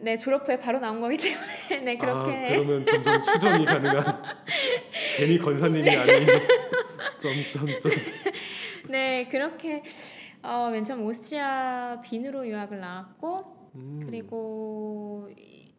네 0.00 0.16
졸업 0.16 0.48
후에 0.48 0.58
바로 0.58 0.78
나온 0.80 1.00
거기 1.00 1.16
때문에 1.16 1.80
네 1.84 1.96
아, 1.96 2.00
그렇게 2.00 2.54
그러면 2.54 2.84
점점 2.84 3.22
추정이 3.22 3.64
가능한 3.66 4.22
괜히 5.16 5.38
건사님이 5.38 5.90
아닌 5.96 6.14
점점점. 7.18 7.92
네 8.88 9.28
그렇게 9.28 9.82
어, 10.42 10.68
맨 10.70 10.84
처음 10.84 11.02
오스트리아 11.04 12.00
빈으로 12.02 12.46
유학을 12.46 12.80
나왔고 12.80 13.70
음. 13.76 14.02
그리고 14.06 15.28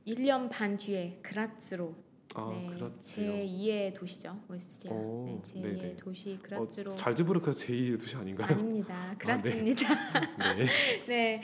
1년 0.07 0.49
반 0.49 0.77
뒤에 0.77 1.19
그라츠로 1.21 1.93
아, 2.37 2.49
네, 2.51 2.67
그렇지요. 2.67 3.31
제 3.31 3.45
2의 3.47 3.93
도시죠 3.93 4.37
오스트리아 4.49 4.93
오, 4.93 5.25
네, 5.25 5.39
제 5.41 5.59
네네. 5.61 5.93
2의 5.95 5.97
도시 5.97 6.33
어, 6.33 6.39
그라츠로 6.41 6.95
잘즈부르크가 6.95 7.51
제2의 7.53 7.97
도시 7.99 8.15
아닌가요? 8.17 8.49
아닙니다 8.53 9.15
그라츠입니다 9.17 9.87
네. 10.55 10.67
네, 11.07 11.41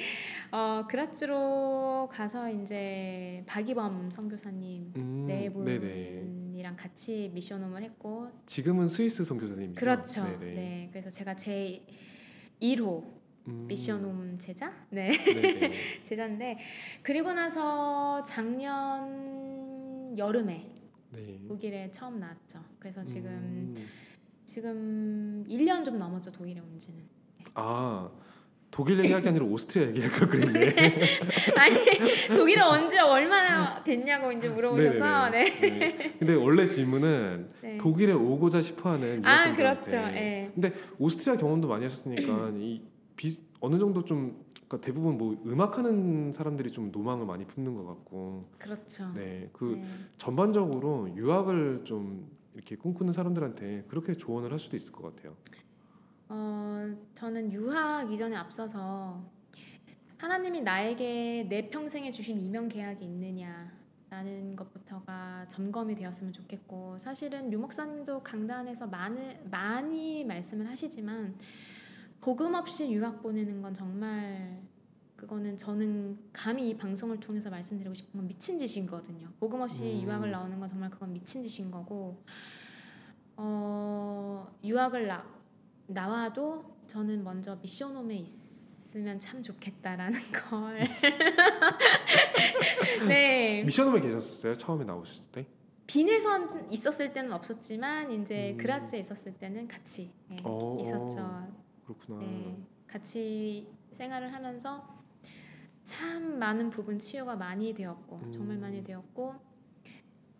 어, 0.52 0.86
그라츠로 0.90 2.10
가서 2.12 2.50
이제 2.50 3.44
박이범 3.48 4.12
선교사님 4.12 4.94
음, 4.98 5.26
네. 5.28 5.50
분이랑 5.50 6.76
같이 6.76 7.32
미션홈을 7.34 7.82
했고 7.84 8.30
지금은 8.46 8.90
스위스 8.90 9.24
선교사님이죠. 9.24 9.80
그렇죠. 9.80 10.24
네네. 10.26 10.54
네, 10.54 10.90
그래서 10.92 11.10
제가 11.10 11.36
제 11.36 11.82
1호 12.62 13.04
음, 13.48 13.66
미션홈 13.68 14.38
제자, 14.40 14.72
네. 14.90 15.12
제자인데 16.04 16.58
그리고 17.02 17.32
나서 17.34 18.22
작년 18.24 20.16
여름에 20.18 20.70
네. 21.12 21.40
독일에 21.48 21.92
처음 21.92 22.20
나왔죠. 22.20 22.60
그래서 22.80 23.04
지금 23.04 23.30
음, 23.30 23.76
지금 24.46 25.46
1년 25.48 25.86
좀 25.86 25.98
넘었죠 25.98 26.32
독일에 26.32 26.60
온 26.60 26.78
지는. 26.78 27.04
아 27.54 28.10
독일 28.70 29.00
얘기할 29.00 29.22
게 29.22 29.30
아니라 29.30 29.46
오스트리아 29.46 29.90
얘기할 29.90 30.10
걸 30.12 30.30
그랬네. 30.30 30.70
아니 31.58 31.76
독일에 32.34 32.62
온지 32.62 32.98
얼마나 32.98 33.84
됐냐고 33.84 34.32
이제 34.32 34.48
물어보셔서 34.48 35.30
네. 35.30 35.44
네네네. 35.44 35.98
네. 35.98 36.16
근데 36.18 36.34
원래 36.36 36.66
질문은 36.66 37.50
네. 37.62 37.78
독일에 37.78 38.14
오고자 38.14 38.62
싶어하는 38.62 39.26
아. 39.26 39.54
그렇죠. 39.54 39.98
예. 39.98 40.50
근데 40.54 40.74
오스트리아 40.98 41.36
경험도 41.36 41.68
많이 41.68 41.84
하셨으니까 41.84 42.52
이 42.56 42.82
비, 43.18 43.38
어느 43.60 43.78
정도 43.78 44.06
좀 44.06 44.41
그러니까 44.72 44.86
대부분 44.86 45.18
뭐 45.18 45.38
음악하는 45.46 46.32
사람들이 46.32 46.72
좀 46.72 46.92
노망을 46.92 47.26
많이 47.26 47.46
품는 47.46 47.76
것 47.76 47.86
같고 47.86 48.42
그렇죠. 48.58 49.12
네 49.14 49.50
그 49.52 49.76
네. 49.76 49.84
전반적으로 50.18 51.14
유학을 51.16 51.82
좀 51.84 52.32
이렇게 52.54 52.76
꿈꾸는 52.78 53.12
사람들한테 53.12 53.86
그렇게 53.90 54.14
조언을 54.14 54.52
할 54.52 54.60
수도 54.60 54.78
있을 54.78 54.94
것 54.94 55.04
같아요. 55.04 55.36
어, 56.30 56.96
저는 57.14 57.52
유학 57.52 58.12
이전에 58.12 58.36
앞서서 58.38 59.22
하나님이 60.18 60.62
나에게 60.62 61.48
내 61.50 61.70
평생에 61.70 62.12
주신 62.12 62.40
이명 62.40 62.70
계약이 62.70 63.04
있느냐라는 63.04 64.56
것부터가 64.56 65.48
점검이 65.50 65.96
되었으면 65.96 66.32
좋겠고 66.32 66.98
사실은 67.00 67.52
유 67.52 67.60
목사님도 67.60 68.24
강단에서 68.24 68.88
많이 68.88 69.36
많이 69.50 70.24
말씀을 70.24 70.70
하시지만 70.70 71.36
복음 72.22 72.54
없이 72.56 72.92
유학 72.92 73.22
보내는 73.22 73.62
건 73.62 73.74
정말 73.74 74.62
그거는 75.16 75.58
저는 75.58 76.18
감히 76.34 76.70
이 76.70 76.78
방송을 76.78 77.20
통해서 77.20 77.50
말씀드리고 77.50 77.94
싶은 77.94 78.20
건 78.20 78.28
미친 78.28 78.58
짓이거든요. 78.58 79.28
복음 79.40 79.62
없이 79.62 79.84
음. 79.84 80.04
유학을 80.04 80.32
나오는 80.32 80.60
건 80.60 80.68
정말 80.68 80.90
그건 80.90 81.14
미친 81.14 81.48
짓인 81.48 81.70
거고 81.70 82.24
어, 83.38 84.52
유학을 84.64 85.08
나, 85.08 85.26
나와도 85.88 86.64
저는 86.88 87.24
먼저 87.24 87.56
미션홈에 87.56 88.16
있, 88.16 88.28
있으면 88.92 89.20
참 89.20 89.42
좋겠다라는 89.42 90.20
걸. 90.50 90.80
네. 93.08 93.64
미션홈에 93.64 94.02
계셨었어요? 94.02 94.56
처음에 94.56 94.84
나오셨을 94.86 95.32
때? 95.32 95.48
빈에선 95.88 96.72
있었을 96.72 97.14
때는 97.14 97.34
없었지만 97.34 98.12
이제 98.12 98.52
음. 98.52 98.58
그라츠에 98.58 99.00
있었을 99.00 99.34
때는 99.34 99.68
같이 99.68 100.12
네, 100.30 100.38
어, 100.44 100.78
있었죠. 100.80 101.61
그렇구나. 101.94 102.20
네, 102.20 102.58
같이 102.88 103.68
생활을 103.92 104.34
하면서 104.34 104.88
참 105.84 106.38
많은 106.40 106.70
부분 106.70 107.00
치유가 107.00 107.36
많이 107.36 107.74
되었고 107.74 108.18
음. 108.18 108.32
정말 108.32 108.58
많이 108.58 108.84
되었고 108.84 109.36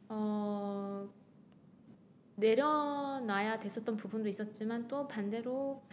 어, 0.10 1.10
내려놔야 2.36 3.60
됐었던 3.60 3.98
부분도 3.98 4.30
있었지만 4.30 4.88
또 4.88 5.08
반대로 5.08 5.84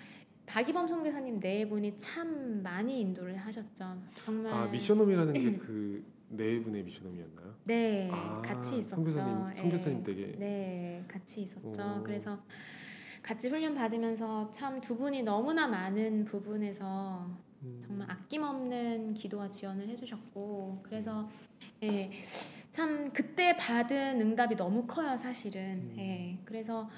박이범 0.46 0.88
선교사님 0.88 1.40
네 1.40 1.68
분이 1.68 1.98
참 1.98 2.62
많이 2.62 3.00
인도를 3.00 3.36
하셨죠. 3.36 4.00
정말 4.22 4.52
아 4.52 4.66
미션홈이라는 4.66 5.32
게 5.34 5.56
그 5.58 6.18
네 6.30 6.60
분의 6.60 6.82
미션홈이었나요? 6.84 7.54
네 7.64 8.10
아, 8.12 8.42
같이 8.42 8.78
있었죠. 8.78 8.96
선교사님 8.96 9.54
선교사님 9.54 9.98
예. 10.00 10.02
댁에 10.02 10.32
네, 10.38 11.04
같이 11.08 11.42
있었죠. 11.42 11.96
오. 12.00 12.02
그래서 12.02 12.38
같이 13.28 13.50
훈련 13.50 13.74
받으면서 13.74 14.50
참 14.52 14.80
두 14.80 14.96
분이 14.96 15.22
너무나 15.22 15.68
많은 15.68 16.24
부분에서 16.24 17.28
음, 17.62 17.78
정말 17.82 18.10
아낌없는 18.10 19.12
기도와 19.12 19.50
지원을 19.50 19.86
해주셨고 19.86 20.80
그래서 20.82 21.28
예, 21.82 22.10
참 22.70 23.12
그때 23.12 23.54
받은 23.58 24.18
응답이 24.22 24.56
너무 24.56 24.86
커요 24.86 25.14
사실은. 25.18 25.60
음. 25.60 25.94
예, 25.98 26.38
그래서 26.46 26.88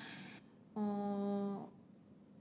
어, 0.76 1.68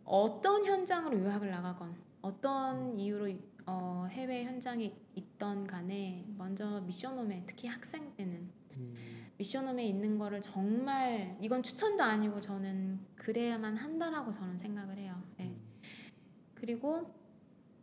어떤 0.05 0.65
현장으로 0.65 1.17
유학을 1.17 1.49
나가건 1.49 1.95
어떤 2.21 2.99
이유로 2.99 3.33
어, 3.65 4.07
해외 4.11 4.43
현장에 4.43 4.93
있던 5.15 5.65
간에 5.65 6.25
먼저 6.37 6.81
미션홈에 6.81 7.43
특히 7.47 7.67
학생 7.67 8.13
때는 8.15 8.47
음, 8.77 8.95
미션홈에 9.39 9.85
있는 9.85 10.19
거를 10.19 10.41
정말 10.41 11.37
이건 11.39 11.63
추천도 11.63 12.03
아니고 12.03 12.41
저는 12.41 12.99
그래야만 13.15 13.77
한다라고 13.77 14.31
저는 14.31 14.57
생각을 14.57 14.97
해요. 14.97 15.23
예. 15.39 15.45
음. 15.45 15.61
그리고 16.55 17.09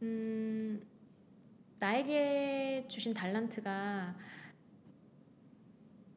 음, 0.02 0.86
나에게 1.78 2.84
주신 2.88 3.14
달란트가 3.14 4.14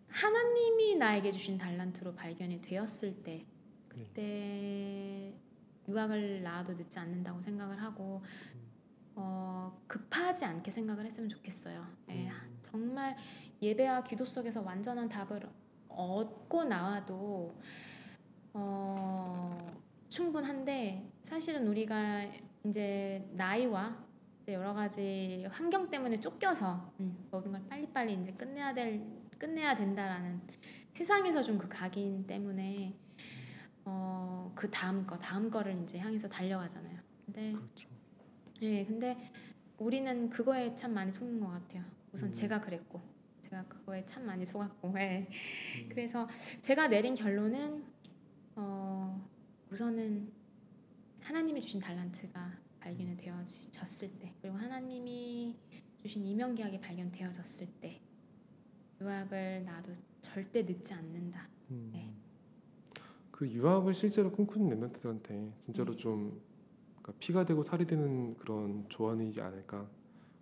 하나님이 0.10 0.96
나에게 0.96 1.32
주신 1.32 1.58
달란트로 1.58 2.16
발견이 2.16 2.62
되었을 2.62 3.24
때 3.24 3.38
네. 3.38 3.48
그때 3.88 5.34
유학을 5.88 6.44
나와도 6.44 6.74
늦지 6.74 7.00
않는다고 7.00 7.42
생각을 7.42 7.82
하고 7.82 8.22
어, 9.16 9.82
급하지 9.88 10.44
않게 10.44 10.70
생각을 10.70 11.06
했으면 11.06 11.30
좋겠어요. 11.30 11.88
예, 12.10 12.28
음. 12.28 12.60
정말 12.62 13.16
예배와 13.62 14.04
기도 14.04 14.26
속에서 14.26 14.62
완전한 14.62 15.10
답을 15.10 15.48
얻고 15.90 16.64
나와도 16.66 17.56
어, 18.54 19.82
충분한데 20.08 21.12
사실은 21.22 21.68
우리가 21.68 22.26
이제 22.66 23.28
나이와 23.34 23.98
이제 24.44 24.54
여러 24.54 24.74
가지 24.74 25.46
환경 25.52 25.90
때문에 25.90 26.20
쫓겨서 26.20 26.94
음, 27.00 27.28
모든 27.32 27.52
걸 27.52 27.62
빨리빨리 27.68 28.14
이제 28.22 28.32
끝내야 28.34 28.74
될 28.74 29.02
끝내야 29.38 29.76
된다라는 29.76 30.42
세상에서 30.94 31.42
좀 31.42 31.58
그 31.58 31.68
각인 31.70 32.26
때문에 32.28 32.94
어, 33.86 34.52
그 34.56 34.70
다음 34.70 35.06
거 35.06 35.18
다음 35.18 35.50
거를 35.50 35.82
이제 35.84 35.98
향해서 36.00 36.28
달려가잖아요. 36.28 37.00
근데 37.26 37.52
그렇죠. 37.54 37.90
예, 38.62 38.86
근데 38.86 39.32
우리는 39.78 40.30
그거에 40.30 40.76
참 40.76 40.94
많이 40.94 41.12
속는 41.12 41.40
것 41.40 41.48
같아요. 41.48 41.84
우선 42.12 42.30
음. 42.30 42.34
제가 42.34 42.60
그랬고, 42.60 43.02
제가 43.50 43.64
그거에 43.64 44.06
참 44.06 44.26
많이 44.26 44.46
속았고, 44.46 44.94
예. 45.00 45.28
음. 45.82 45.90
그래서 45.90 46.28
제가 46.62 46.88
내린 46.88 47.16
결론은 47.16 47.84
어, 48.56 49.28
우선은 49.72 50.32
하나님이 51.22 51.60
주신 51.62 51.80
달란트가 51.80 52.58
발견이 52.80 53.18
되어졌을 53.18 54.20
때, 54.20 54.34
그리고 54.42 54.58
하나님이 54.58 55.58
주신 55.98 56.26
이명 56.26 56.54
계약이 56.54 56.80
발견되어졌을 56.80 57.68
때, 57.82 58.02
유학을 59.02 59.66
나도 59.66 59.94
절대 60.22 60.64
늦지 60.64 60.94
않는다. 60.94 61.48
음. 61.72 61.90
네. 61.94 62.14
그 63.32 63.48
유학을 63.48 63.94
실제로 63.94 64.32
꿈꾸는 64.32 64.68
랩런트들한테 64.68 65.54
진짜로 65.62 65.94
네. 65.94 65.98
좀 65.98 66.42
그러니까 67.02 67.14
피가 67.20 67.46
되고 67.46 67.64
살이 67.64 67.88
되는 67.88 68.36
그런 68.36 68.86
조언이지 68.90 69.40
않을까 69.40 69.90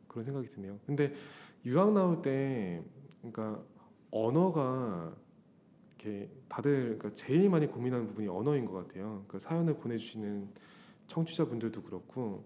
그런 0.08 0.26
생각이 0.26 0.50
드네요. 0.50 0.80
근데 0.86 1.14
유학 1.66 1.94
나올 1.94 2.22
때 2.22 2.82
그러니까 3.32 3.64
언어가 4.12 5.16
이렇게 6.00 6.30
다들 6.48 6.98
그러니까 6.98 7.14
제일 7.14 7.50
많이 7.50 7.68
고민하는 7.68 8.08
부분이 8.08 8.28
언어인 8.28 8.66
것 8.66 8.74
같아요. 8.74 9.26
그 9.28 9.40
사연을 9.40 9.76
보내주시는 9.78 10.50
청취자분들도 11.08 11.82
그렇고 11.84 12.46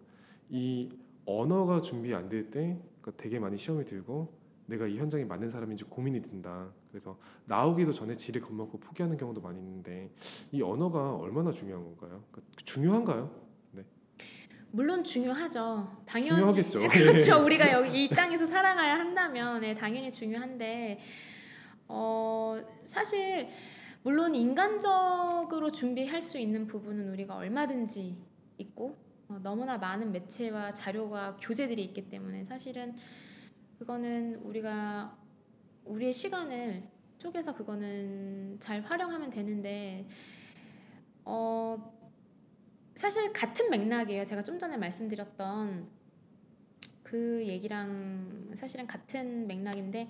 이 0.50 0.90
언어가 1.26 1.82
준비 1.82 2.14
안 2.14 2.30
될 2.30 2.50
때 2.50 2.80
그러니까 3.02 3.12
되게 3.22 3.40
많이 3.40 3.58
시험이 3.58 3.86
들고 3.86 4.34
내가 4.68 4.88
이 4.88 4.98
현장에 4.98 5.26
맞는 5.26 5.50
사람인지 5.50 5.84
고민이 5.86 6.22
든다. 6.22 6.72
그래서 6.90 7.18
나오기도 7.46 7.92
전에 7.94 8.14
지를 8.16 8.42
겁먹고 8.42 8.80
포기하는 8.80 9.18
경우도 9.18 9.42
많이 9.42 9.60
있는데 9.60 10.10
이 10.52 10.62
언어가 10.62 11.16
얼마나 11.16 11.52
중요한 11.52 11.84
건가요? 11.84 12.24
그러니까 12.32 12.54
중요한가요? 12.64 13.41
물론 14.72 15.04
중요하죠. 15.04 16.04
당연히 16.06 16.30
중요하겠죠. 16.30 16.80
그렇죠. 16.88 17.44
우리가 17.44 17.72
여기 17.74 18.06
이 18.06 18.10
땅에서 18.10 18.46
살아가야 18.46 18.98
한다면 18.98 19.62
네, 19.62 19.76
당연히 19.76 20.12
중요한데 20.12 21.00
어, 21.90 22.62
사실 22.86 23.50
물론 24.04 24.34
인간적으로 24.34 25.72
준비할 25.72 26.22
수 26.22 26.38
있는 26.40 26.68
부분은 26.68 27.10
우리가 27.10 27.36
얼마든지 27.36 28.18
있고 28.60 28.98
어, 29.28 29.40
너무나 29.44 29.78
많은 29.78 30.12
매체와 30.14 30.74
자료와 30.74 31.38
교재들이 31.42 31.84
있기 31.86 32.10
때문에 32.10 32.46
사실은 32.46 32.96
그거는 33.78 34.36
우리가 34.44 35.18
우리의 35.84 36.14
시간을 36.14 36.84
쪼개서 37.18 37.56
그거는 37.56 38.58
잘 38.60 38.82
활용하면 38.82 39.30
되는데 39.30 40.08
어 41.26 42.01
사실 43.02 43.34
같은 43.34 43.72
맥락이에요. 43.72 44.24
제가 44.26 44.44
좀 44.44 44.60
전에 44.60 44.78
말씀드렸던 44.78 45.88
그 47.02 47.44
얘기랑 47.48 48.52
사실은 48.54 48.86
같은 48.86 49.48
맥락인데 49.48 50.08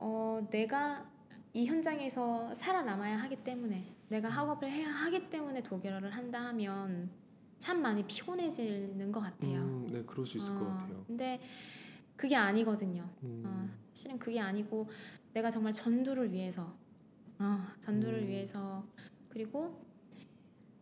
어 0.00 0.44
내가 0.50 1.08
이 1.52 1.66
현장에서 1.66 2.52
살아남아야 2.56 3.18
하기 3.18 3.44
때문에 3.44 3.84
내가 4.08 4.28
학업을 4.28 4.68
해야 4.68 4.88
하기 4.88 5.30
때문에 5.30 5.62
독일어를 5.62 6.10
한다 6.10 6.44
하면 6.46 7.08
참 7.60 7.80
많이 7.80 8.04
피곤해지는 8.04 9.12
것 9.12 9.20
같아요. 9.20 9.60
음, 9.60 9.86
네, 9.92 10.02
그럴 10.02 10.26
수 10.26 10.38
있을 10.38 10.52
것 10.54 10.62
어, 10.62 10.70
같아요. 10.70 11.04
근데 11.06 11.40
그게 12.16 12.34
아니거든요. 12.34 13.08
음, 13.22 13.44
어, 13.46 13.68
실은 13.94 14.18
그게 14.18 14.40
아니고 14.40 14.88
내가 15.34 15.48
정말 15.50 15.72
전도를 15.72 16.32
위해서 16.32 16.74
어, 17.38 17.64
전도를 17.78 18.22
음. 18.22 18.26
위해서 18.26 18.84
그리고 19.28 19.88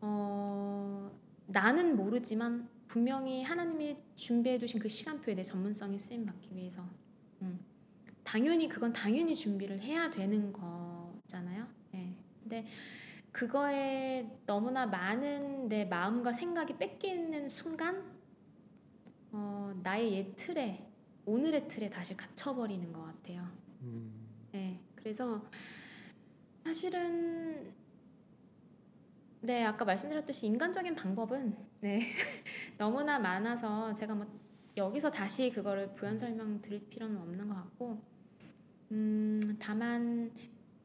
어, 0.00 1.10
나는 1.46 1.96
모르지만 1.96 2.68
분명히 2.86 3.42
하나님이 3.42 3.96
준비해 4.16 4.58
두신 4.58 4.80
그 4.80 4.88
시간표에 4.88 5.34
내 5.34 5.42
전문성이 5.42 5.98
쓰임 5.98 6.24
받기 6.24 6.54
위해서 6.54 6.84
음, 7.42 7.60
당연히 8.24 8.68
그건 8.68 8.92
당연히 8.92 9.34
준비를 9.34 9.80
해야 9.80 10.10
되는 10.10 10.52
거잖아요. 10.52 11.66
네. 11.92 12.16
근데 12.42 12.66
그거에 13.32 14.28
너무나 14.46 14.86
많은 14.86 15.68
내 15.68 15.84
마음과 15.84 16.32
생각이 16.32 16.78
뺏기는 16.78 17.48
순간 17.48 18.02
어, 19.30 19.78
나의 19.82 20.12
옛 20.14 20.36
틀에 20.36 20.86
오늘의 21.26 21.68
틀에 21.68 21.90
다시 21.90 22.16
갇혀버리는 22.16 22.90
것 22.92 23.02
같아요. 23.02 23.46
음, 23.82 24.10
네, 24.50 24.80
그래서 24.94 25.44
사실은 26.64 27.70
네 29.40 29.64
아까 29.64 29.84
말씀드렸듯이 29.84 30.46
인간적인 30.46 30.94
방법은 30.94 31.56
네 31.80 32.00
너무나 32.76 33.18
많아서 33.18 33.92
제가 33.94 34.14
뭐 34.14 34.26
여기서 34.76 35.10
다시 35.10 35.50
그거를 35.50 35.94
부연 35.94 36.18
설명 36.18 36.60
드릴 36.60 36.88
필요는 36.88 37.16
없는 37.16 37.48
것 37.48 37.54
같고 37.54 38.00
음 38.92 39.56
다만 39.60 40.32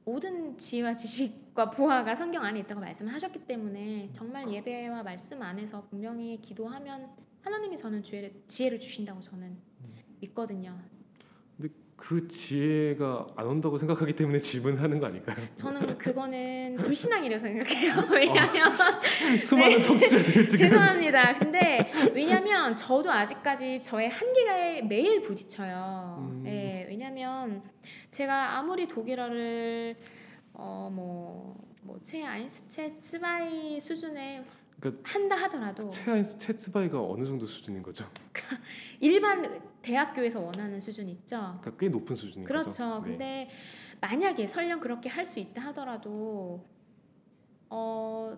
모든 0.06 0.58
지혜와 0.58 0.95
지식과 0.95 1.72
보화가 1.72 2.16
성경 2.16 2.43
안에 2.43 2.60
있다고 2.60 2.82
말씀을 2.82 3.14
하셨기 3.14 3.45
때문에 3.47 4.10
정말 4.12 4.51
예배와 4.51 5.04
말씀 5.04 5.41
안에서 5.41 5.88
분명히 5.89 6.39
기도하면 6.41 7.10
하나님이 7.41 7.78
저는 7.78 8.04
지혜를, 8.04 8.43
지혜를 8.47 8.80
주신다고 8.80 9.22
저는 9.22 9.58
믿거든요. 10.20 10.78
그 12.04 12.28
지혜가 12.28 13.28
안 13.38 13.47
온다고 13.47 13.78
생각하기 13.78 14.18
때문에 14.18 14.38
질문하는 14.38 14.99
거 14.99 15.06
아닐까요? 15.06 15.38
저는 15.56 15.97
그거는 15.97 16.76
불신앙이라고 16.84 17.39
생각해요. 17.41 17.93
왜냐하면 18.12 18.74
수많은 19.41 19.82
청취자들 19.82 20.45
지금 20.47 20.58
죄송합니다. 20.58 21.36
근데 21.39 21.89
왜냐면 22.14 22.76
저도 22.76 23.10
아직까지 23.10 23.82
저의 23.82 24.10
한계가에 24.10 24.82
매일 24.82 25.22
부딪혀요. 25.22 26.18
음. 26.30 26.43
예, 26.45 26.86
왜냐면 26.89 27.64
제가 28.12 28.58
아무리 28.58 28.86
독일어를 28.86 29.95
어뭐뭐 30.51 31.99
체 32.04 32.26
아인스 32.26 32.68
체 32.68 32.99
츠바이 32.99 33.80
수준의 33.80 34.43
그러니까 34.84 35.10
한다 35.10 35.38
하더라도 35.43 35.88
체아인스 35.88 36.38
체츠바이가 36.39 37.01
어느 37.01 37.24
정도 37.24 37.45
수준인 37.45 37.82
거죠? 37.82 38.06
일반 38.99 39.62
대학교에서 39.84 40.40
원하는 40.42 40.82
수준 40.82 41.08
있죠. 41.10 41.38
그러니까 41.62 41.78
꽤 41.78 41.90
높은 41.90 42.16
수준인 42.16 42.48
그렇죠. 42.48 42.70
거죠. 42.70 43.02
네. 43.02 43.10
근데 43.12 43.50
만약에 44.02 44.48
설령 44.48 44.80
그렇게 44.80 45.10
할 45.10 45.26
수 45.26 45.40
있다 45.40 45.62
하더라도 45.68 46.66
어, 47.70 48.38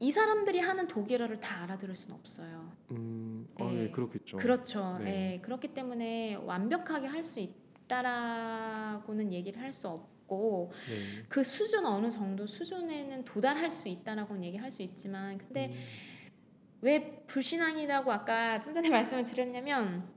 이 0.00 0.10
사람들이 0.10 0.58
하는 0.60 0.88
독일어를 0.88 1.40
다 1.40 1.62
알아들을 1.64 1.94
수는 1.94 2.14
없어요. 2.16 2.72
음, 2.90 3.46
아, 3.58 3.64
네. 3.64 3.84
예, 3.84 3.90
그렇겠죠. 3.90 4.36
그렇죠. 4.36 4.98
네. 4.98 5.34
예, 5.34 5.40
그렇기 5.40 5.68
때문에 5.74 6.34
완벽하게 6.36 7.06
할 7.08 7.22
수 7.22 7.40
있다라고는 7.40 9.32
얘기를 9.32 9.60
할 9.60 9.72
수 9.72 9.88
없고 9.88 10.72
네. 10.88 11.24
그 11.28 11.42
수준 11.44 11.84
어느 11.86 12.10
정도 12.10 12.46
수준에는 12.46 13.24
도달할 13.24 13.70
수 13.70 13.88
있다라고는 13.88 14.44
얘기할 14.44 14.70
수 14.70 14.82
있지만 14.82 15.38
근데 15.38 15.68
음, 15.68 15.74
왜 16.82 17.22
불신앙이라고 17.26 18.12
아까 18.12 18.60
좀 18.60 18.74
전에 18.74 18.88
말씀을 18.90 19.24
드렸냐면 19.24 20.08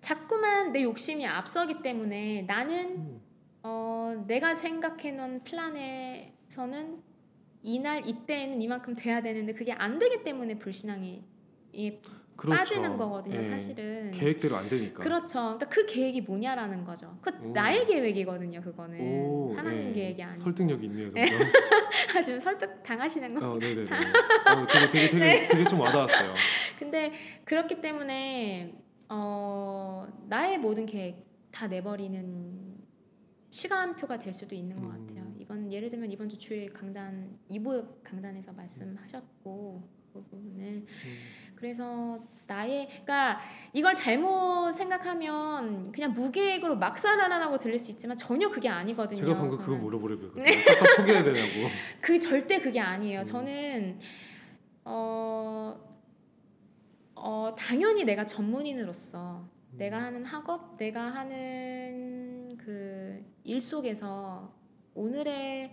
자꾸만 0.00 0.72
내 0.72 0.82
욕심이 0.82 1.26
앞서기 1.26 1.82
때문에 1.82 2.42
나는 2.42 2.96
음, 2.96 3.20
어, 3.62 4.24
내가 4.26 4.54
생각해 4.54 5.12
놓은 5.12 5.44
플랜에서는 5.44 7.02
이날 7.62 8.06
이때에는 8.06 8.62
이만큼 8.62 8.96
돼야 8.96 9.20
되는데 9.20 9.52
그게 9.52 9.72
안 9.72 9.98
되기 9.98 10.24
때문에 10.24 10.58
불신앙이 10.58 11.22
이 11.72 11.98
그렇죠. 12.40 12.58
빠지는 12.58 12.96
거거든요, 12.96 13.40
예, 13.40 13.44
사실은. 13.44 14.10
계획대로 14.12 14.56
안 14.56 14.66
되니까. 14.66 15.04
그렇죠. 15.04 15.58
그러니까 15.58 15.68
그 15.68 15.84
계획이 15.84 16.22
뭐냐라는 16.22 16.84
거죠. 16.84 17.18
그 17.20 17.30
오. 17.42 17.52
나의 17.52 17.86
계획이거든요, 17.86 18.62
그거는. 18.62 18.98
오, 18.98 19.54
하나님 19.54 19.90
예. 19.90 19.92
계획이 19.92 20.22
아니고. 20.22 20.40
설득력이 20.40 20.86
있네요, 20.86 21.10
점점. 21.10 21.38
하지만 22.14 22.40
설득 22.40 22.82
당하시는 22.82 23.34
거. 23.34 23.46
어. 23.46 23.50
어, 23.56 23.58
되게 23.58 23.76
되게 24.90 25.08
되게 25.10 25.18
네. 25.20 25.48
되게 25.48 25.64
좀 25.64 25.80
와닿았어요. 25.80 26.32
근데 26.78 27.12
그렇기 27.44 27.82
때문에 27.82 28.72
어, 29.10 30.06
나의 30.28 30.58
모든 30.58 30.86
계획 30.86 31.26
다 31.50 31.66
내버리는 31.66 32.78
시간표가 33.50 34.18
될 34.18 34.32
수도 34.32 34.54
있는 34.54 34.80
것 34.80 34.86
음. 34.86 35.06
같아요. 35.06 35.32
이번 35.38 35.72
예를 35.72 35.90
들면 35.90 36.12
이번 36.12 36.28
주 36.28 36.38
주일 36.38 36.72
강단 36.72 37.36
2부 37.50 38.02
강단에서 38.04 38.52
말씀하셨고 38.52 39.82
그 40.12 40.22
부분을 40.22 40.64
음, 40.64 40.86
그래서 41.56 42.20
나의 42.46 42.86
그러니까 42.88 43.40
이걸 43.72 43.94
잘못 43.94 44.70
생각하면 44.72 45.90
그냥 45.90 46.12
무계획으로 46.12 46.76
막 46.76 46.96
살아라라고 46.96 47.58
들릴 47.58 47.78
수 47.80 47.90
있지만 47.90 48.16
전혀 48.16 48.48
그게 48.48 48.68
아니거든요. 48.68 49.18
제가 49.18 49.34
방금 49.36 49.58
그거. 49.58 49.76
물어보려고 49.76 50.34
네. 50.40 50.50
포기해야 50.96 51.24
되냐고. 51.24 51.68
그 52.00 52.18
절대 52.20 52.58
그게 52.60 52.78
아니에요. 52.78 53.20
음. 53.20 53.24
저는 53.24 53.98
어, 54.84 55.99
어 57.22 57.54
당연히 57.56 58.04
내가 58.04 58.26
전문인으로서 58.26 59.48
음. 59.72 59.78
내가 59.78 60.02
하는 60.02 60.24
학업, 60.24 60.76
내가 60.76 61.02
하는 61.02 62.56
그 62.56 63.00
일 63.44 63.60
속에서 63.60 64.54
오늘의 64.94 65.72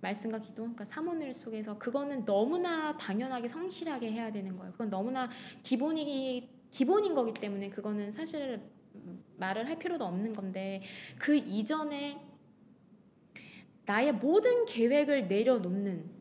말씀과 0.00 0.38
기도, 0.38 0.62
그러니까 0.62 0.84
사모늘 0.84 1.34
속에서 1.34 1.78
그거는 1.78 2.24
너무나 2.24 2.96
당연하게 2.96 3.48
성실하게 3.48 4.12
해야 4.12 4.30
되는 4.32 4.56
거예요. 4.56 4.72
그건 4.72 4.90
너무나 4.90 5.28
기본이 5.62 6.48
기본인 6.70 7.14
거기 7.14 7.32
때문에 7.34 7.70
그거는 7.70 8.10
사실 8.10 8.62
말을 9.36 9.68
할 9.68 9.78
필요도 9.78 10.04
없는 10.04 10.34
건데 10.34 10.82
그 11.18 11.36
이전에 11.36 12.18
나의 13.86 14.12
모든 14.14 14.66
계획을 14.66 15.28
내려놓는 15.28 16.10
어. 16.10 16.17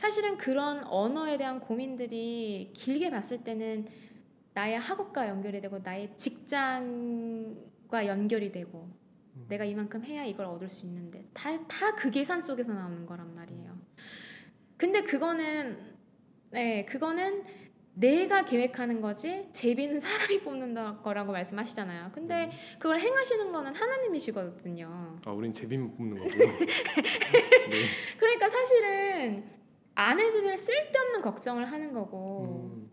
사실은 0.00 0.38
그런 0.38 0.82
언어에 0.84 1.36
대한 1.36 1.60
고민들이 1.60 2.70
길게 2.72 3.10
봤을 3.10 3.44
때는 3.44 3.86
나의 4.54 4.78
학업과 4.78 5.28
연결이 5.28 5.60
되고 5.60 5.78
나의 5.80 6.16
직장과 6.16 8.06
연결이 8.06 8.50
되고 8.50 8.88
음. 9.36 9.44
내가 9.50 9.66
이만큼 9.66 10.02
해야 10.02 10.24
이걸 10.24 10.46
얻을 10.46 10.70
수 10.70 10.86
있는데 10.86 11.26
다 11.34 11.50
다 11.68 11.94
그 11.96 12.10
계산 12.10 12.40
속에서 12.40 12.72
나오는 12.72 13.04
거란 13.04 13.34
말이에요. 13.34 13.76
근데 14.78 15.02
그거는 15.02 15.78
네 16.50 16.86
그거는 16.86 17.44
내가 17.92 18.46
계획하는 18.46 19.02
거지 19.02 19.50
제비는 19.52 20.00
사람이 20.00 20.40
뽑는 20.40 21.02
거라고 21.02 21.30
말씀하시잖아요. 21.32 22.12
근데 22.14 22.46
네. 22.46 22.50
그걸 22.78 22.98
행하시는 22.98 23.52
거는 23.52 23.74
하나님이시거든요. 23.74 25.18
아, 25.26 25.30
우린 25.30 25.52
제비만 25.52 25.94
뽑는 25.94 26.20
거고. 26.20 26.30
네. 26.56 27.84
그러니까 28.18 28.48
사실은 28.48 29.59
아내들은 29.94 30.56
쓸데없는 30.56 31.22
걱정을 31.22 31.70
하는 31.70 31.92
거고 31.92 32.72
음, 32.74 32.90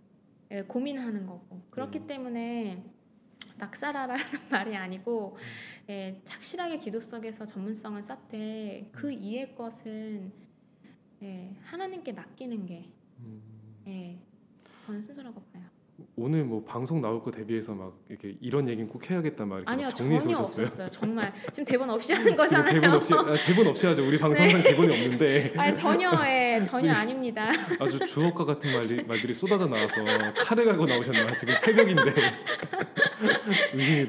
예, 0.51 0.63
고민하는 0.63 1.25
거고 1.25 1.61
그렇기 1.69 1.99
음. 1.99 2.07
때문에 2.07 2.83
낙사라라는 3.57 4.23
말이 4.51 4.75
아니고 4.75 5.37
예, 5.89 6.19
착실하게 6.23 6.79
기도 6.79 6.99
속에서 6.99 7.45
전문성을 7.45 8.01
쌓되 8.03 8.89
그 8.91 9.11
이의 9.11 9.55
것은 9.55 10.31
예, 11.23 11.55
하나님께 11.63 12.13
맡기는 12.13 12.65
게 12.65 12.91
음. 13.19 13.41
예, 13.87 14.19
저는 14.81 15.01
순서라고 15.01 15.41
봐요. 15.41 15.56
오늘 16.19 16.43
뭐 16.43 16.63
방송 16.63 16.99
나올 16.99 17.21
거 17.21 17.29
대비해서 17.29 17.75
막 17.75 17.95
이렇게 18.09 18.35
이런 18.41 18.67
얘기는 18.67 18.89
꼭 18.89 19.07
해야겠다 19.07 19.45
막 19.45 19.57
이렇게 19.57 19.71
아니요 19.71 19.87
전혀 19.89 20.15
오셨어요. 20.15 20.37
없었어요. 20.39 20.87
정말 20.87 21.31
지금 21.53 21.65
대본 21.65 21.87
없이 21.91 22.11
하는 22.11 22.35
거잖아요. 22.35 22.73
대본 22.73 22.91
없이 22.91 23.13
아, 23.13 23.35
대본 23.45 23.67
없이 23.67 23.85
하죠. 23.85 24.07
우리 24.07 24.17
방송상 24.17 24.63
대본이 24.63 24.93
없는데 24.93 25.53
아니 25.57 25.75
전혀 25.75 26.11
예, 26.25 26.59
전혀 26.63 26.91
아닙니다. 26.91 27.51
아주 27.79 28.03
주옥과 28.03 28.45
같은 28.45 28.73
말이, 28.73 29.03
말들이 29.03 29.31
쏟아져 29.31 29.67
나와서 29.67 30.03
칼을 30.39 30.65
갈고 30.65 30.87
나오셨나 30.87 31.35
지금 31.35 31.55
새벽인데. 31.55 32.13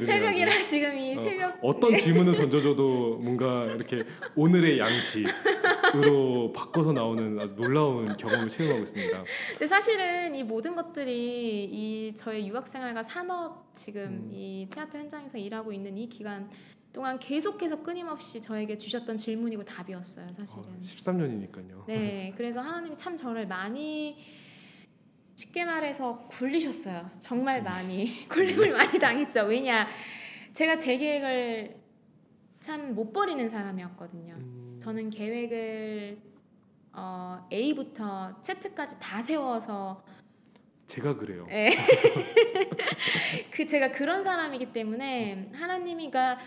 새벽이라. 0.01 0.51
지금 0.63 0.99
이 0.99 1.17
어, 1.17 1.21
새벽 1.21 1.59
어떤 1.63 1.97
질문을 1.97 2.35
던져줘도 2.37 3.17
뭔가 3.17 3.65
이렇게 3.67 4.05
오늘의 4.35 4.79
양식으로 4.79 6.53
바꿔서 6.53 6.93
나오는 6.93 7.39
아주 7.41 7.55
놀라운 7.55 8.17
경험을 8.17 8.49
체험하고 8.49 8.83
있습니다. 8.83 9.25
근데 9.53 9.67
사실은 9.67 10.35
이 10.35 10.43
모든 10.43 10.75
것들이 10.77 11.65
이 11.65 12.15
저의 12.15 12.47
유학생활과 12.49 13.03
산업 13.03 13.75
지금 13.75 14.03
음. 14.03 14.31
이 14.33 14.69
테아트 14.71 14.97
현장에서 14.97 15.39
일하고 15.39 15.73
있는 15.73 15.97
이 15.97 16.09
기간 16.09 16.51
동안 16.93 17.19
계속해서 17.19 17.83
끊임없이 17.83 18.41
저에게 18.41 18.79
주셨던 18.79 19.17
질문이고 19.17 19.65
답이었어요 19.65 20.27
사실은. 20.39 20.65
13년이니까요. 20.83 21.87
네, 21.87 22.33
그래서 22.37 22.61
하나님이 22.61 22.97
참 22.97 23.17
저를 23.17 23.47
많이 23.47 24.17
쉽게 25.39 25.65
말해서 25.65 26.27
굴리셨어요. 26.27 27.11
정말 27.21 27.63
많이 27.63 28.27
굴림을 28.29 28.73
많이 28.73 28.99
당했죠. 28.99 29.45
왜냐, 29.45 29.87
제가 30.53 30.77
제 30.77 30.99
계획을 30.99 31.77
참 32.59 32.93
못 32.93 33.13
버리는 33.13 33.49
사람이었거든요. 33.49 34.35
음, 34.35 34.81
저는 34.83 35.11
계획을 35.11 36.19
어, 36.93 37.47
A부터 37.53 38.43
Z까지 38.43 38.99
다 38.99 39.23
세워서 39.23 40.05
제가 40.89 41.15
그래요. 41.17 41.47
예. 41.51 41.69
그 43.53 43.65
제가 43.65 43.93
그런 43.93 44.25
사람이기 44.25 44.73
때문에 44.73 45.53
하나님이가 45.55 46.39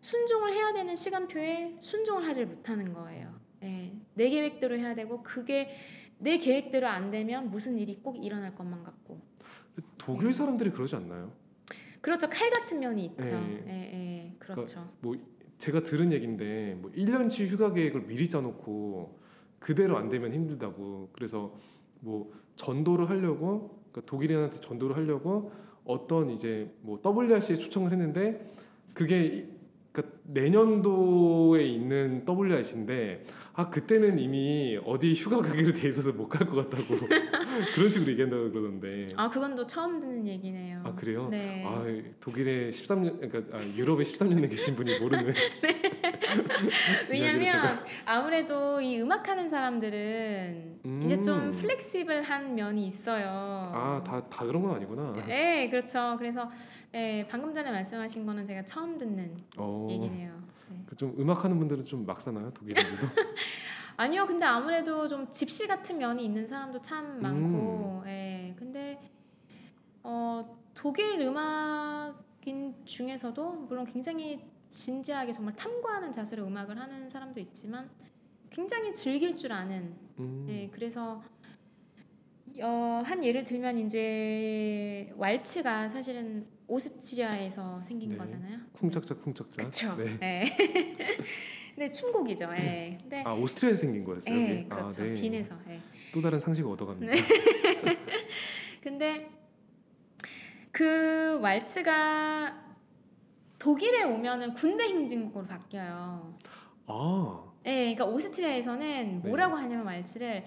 순종을 0.00 0.54
해야 0.54 0.72
되는 0.72 0.96
시간표에 0.96 1.76
순종을 1.80 2.26
하질 2.26 2.46
못하는 2.46 2.94
거예요. 2.94 3.38
예. 3.64 3.92
내 4.14 4.30
계획대로 4.30 4.78
해야 4.78 4.94
되고 4.94 5.22
그게 5.22 5.76
내 6.18 6.38
계획대로 6.38 6.86
안 6.88 7.10
되면 7.10 7.50
무슨 7.50 7.78
일이 7.78 7.96
꼭 8.02 8.22
일어날 8.24 8.54
것만 8.54 8.82
같고 8.84 9.20
독일 9.96 10.34
사람들이 10.34 10.70
그러지 10.70 10.96
않나요? 10.96 11.32
그렇죠 12.00 12.28
칼 12.28 12.50
같은 12.50 12.78
면이 12.80 13.04
있죠. 13.06 13.34
예. 13.34 13.64
예, 13.66 13.72
예. 14.28 14.34
그렇죠. 14.38 14.88
뭐 15.00 15.16
제가 15.58 15.82
들은 15.82 16.12
얘기인데 16.12 16.74
뭐 16.80 16.90
1년치 16.92 17.46
휴가 17.48 17.72
계획을 17.72 18.02
미리 18.06 18.28
짜놓고 18.28 19.18
그대로 19.58 19.96
안 19.96 20.08
되면 20.08 20.32
힘들다고 20.32 21.10
그래서 21.12 21.54
뭐 22.00 22.32
전도를 22.54 23.10
하려고 23.10 23.80
그러니까 23.90 24.02
독일인한테 24.10 24.60
전도를 24.60 24.96
하려고 24.96 25.50
어떤 25.84 26.30
이제 26.30 26.72
뭐 26.82 27.00
WRC에 27.04 27.56
초청을 27.56 27.90
했는데 27.92 28.52
그게 28.94 29.24
이- 29.26 29.57
그러니까 29.98 30.18
내년도에 30.24 31.64
있는 31.66 32.24
WRC인데 32.28 33.24
아 33.54 33.70
그때는 33.70 34.18
이미 34.18 34.78
어디 34.84 35.12
휴가 35.14 35.40
가기로 35.40 35.72
돼 35.72 35.88
있어서 35.88 36.12
못 36.12 36.28
갈 36.28 36.46
것 36.46 36.54
같다고 36.70 36.94
그런 37.74 37.88
식으로 37.88 38.12
얘기한다고 38.12 38.50
그러던데. 38.52 39.08
아 39.16 39.28
그건 39.28 39.56
또 39.56 39.66
처음 39.66 39.98
듣는 39.98 40.26
얘기네요. 40.28 40.82
아 40.84 40.94
그래요? 40.94 41.28
네. 41.30 41.64
아 41.66 41.84
독일에 42.20 42.68
13년 42.70 43.18
그러니까 43.28 43.56
아, 43.56 43.60
유럽에 43.76 44.02
13년에 44.04 44.48
계신 44.48 44.76
분이 44.76 45.00
모르는 45.00 45.34
왜냐면 47.10 47.84
아무래도 48.04 48.80
이 48.80 49.00
음악 49.00 49.28
하는 49.28 49.48
사람들은 49.48 50.80
이제 51.04 51.20
좀 51.20 51.38
음. 51.38 51.50
플렉시블한 51.52 52.54
면이 52.54 52.86
있어요. 52.86 53.28
아 53.74 54.02
다 54.04 54.20
다 54.28 54.44
그런 54.44 54.62
건 54.62 54.76
아니구나. 54.76 55.12
네, 55.26 55.68
그렇죠. 55.70 56.16
그래서 56.18 56.50
네, 56.92 57.26
방금 57.28 57.52
전에 57.52 57.70
말씀하신 57.70 58.24
거는 58.26 58.46
제가 58.46 58.64
처음 58.64 58.98
듣는 58.98 59.36
어. 59.56 59.86
얘기네요. 59.90 60.32
네. 60.70 60.76
그좀 60.86 61.14
음악 61.18 61.44
하는 61.44 61.58
분들은 61.58 61.84
좀 61.84 62.04
막 62.06 62.20
사나요 62.20 62.50
독일인들도? 62.52 63.06
아니요, 63.96 64.26
근데 64.26 64.44
아무래도 64.46 65.08
좀 65.08 65.28
집시 65.28 65.66
같은 65.66 65.98
면이 65.98 66.24
있는 66.24 66.46
사람도 66.46 66.78
음. 66.78 66.82
참 66.82 67.20
많고, 67.20 68.04
예. 68.06 68.54
근데 68.56 68.96
어, 70.04 70.56
독일 70.74 71.20
음악인 71.20 72.74
중에서도 72.84 73.52
물론 73.68 73.84
굉장히 73.84 74.40
진지하게 74.70 75.32
정말 75.32 75.54
탐구하는 75.56 76.12
자세로 76.12 76.46
음악을 76.46 76.78
하는 76.78 77.08
사람도 77.08 77.40
있지만 77.40 77.90
굉장히 78.50 78.92
즐길 78.92 79.34
줄 79.34 79.52
아는 79.52 79.94
음. 80.18 80.44
네, 80.46 80.68
그래서 80.72 81.22
어, 82.60 83.02
한 83.04 83.22
예를 83.24 83.44
들면 83.44 83.78
이제 83.78 85.12
왈츠가 85.16 85.88
사실은 85.88 86.46
오스트리아에서 86.66 87.82
생긴 87.82 88.10
네. 88.10 88.16
거잖아요. 88.16 88.58
쿵짝짝 88.72 89.22
쿵짝짝. 89.22 89.56
그렇죠. 89.56 89.96
네. 89.96 90.18
네. 90.18 90.44
근데 91.74 91.92
춤곡이죠. 91.92 92.50
예. 92.58 92.98
근데 93.00 93.22
아 93.24 93.32
오스트리아에서 93.34 93.80
생긴 93.82 94.02
거였어요. 94.04 94.34
예, 94.34 94.50
여기? 94.58 94.68
그렇죠. 94.68 95.02
아, 95.02 95.04
네. 95.04 95.12
빈에서. 95.14 95.56
예. 95.68 95.80
또 96.12 96.20
다른 96.20 96.40
상식을 96.40 96.68
얻어갑니다. 96.72 97.12
근데 98.82 99.30
그 100.72 101.38
왈츠가 101.40 102.67
독일에 103.58 104.04
오면은 104.04 104.54
군대 104.54 104.84
행진곡으로 104.84 105.46
바뀌어요. 105.46 106.34
아 106.86 107.44
예, 107.66 107.94
그러니까 107.94 108.04
오스트리아에서는 108.06 109.20
네. 109.22 109.28
뭐라고 109.28 109.56
하냐면 109.56 109.84
왈츠를 109.86 110.44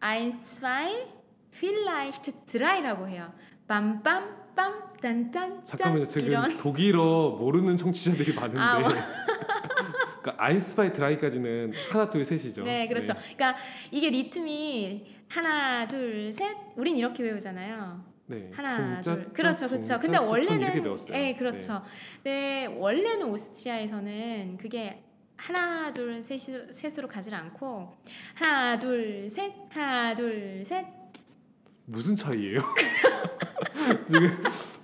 eins, 0.00 0.40
zwei, 0.42 1.06
vielleicht 1.52 2.32
drei라고 2.46 3.08
해요. 3.08 3.32
빰빰빰 3.66 4.90
딴딴 5.00 5.64
잠깐만요. 5.64 6.04
짠 6.04 6.08
지금 6.08 6.28
이런 6.28 6.56
독일어 6.56 7.36
모르는 7.38 7.76
청취자들이 7.76 8.34
많은데. 8.34 8.58
아, 8.60 8.78
뭐. 8.78 8.88
그러니까 10.20 10.44
아인스파이 10.44 10.92
드라이까지는 10.92 11.72
하나 11.90 12.10
둘 12.10 12.24
셋이죠. 12.24 12.62
네, 12.62 12.86
그렇죠. 12.88 13.14
그러니까 13.14 13.56
이게 13.90 14.10
리듬이 14.10 15.06
하나, 15.28 15.86
둘, 15.86 16.32
셋. 16.32 16.56
우린 16.76 16.96
이렇게 16.96 17.22
배우잖아요. 17.22 18.04
네. 18.30 18.48
하나, 18.54 19.00
둘. 19.00 19.32
그렇죠, 19.32 19.68
그렇죠. 19.68 19.98
근데 19.98 20.16
원래는. 20.16 20.96
예, 21.12 21.34
그렇죠. 21.34 21.82
네, 22.22 22.66
원래는 22.66 23.26
오스트리아에서는 23.26 24.56
그게 24.56 25.02
하나, 25.36 25.92
둘, 25.92 26.22
셋, 26.22 26.38
셋으로 26.38 27.08
가지 27.08 27.34
않고 27.34 27.96
하나, 28.34 28.78
둘, 28.78 29.28
셋, 29.28 29.52
하나, 29.70 30.14
둘, 30.14 30.64
셋. 30.64 30.86
무슨 31.86 32.14
차이예요? 32.14 32.60
지금 34.06 34.42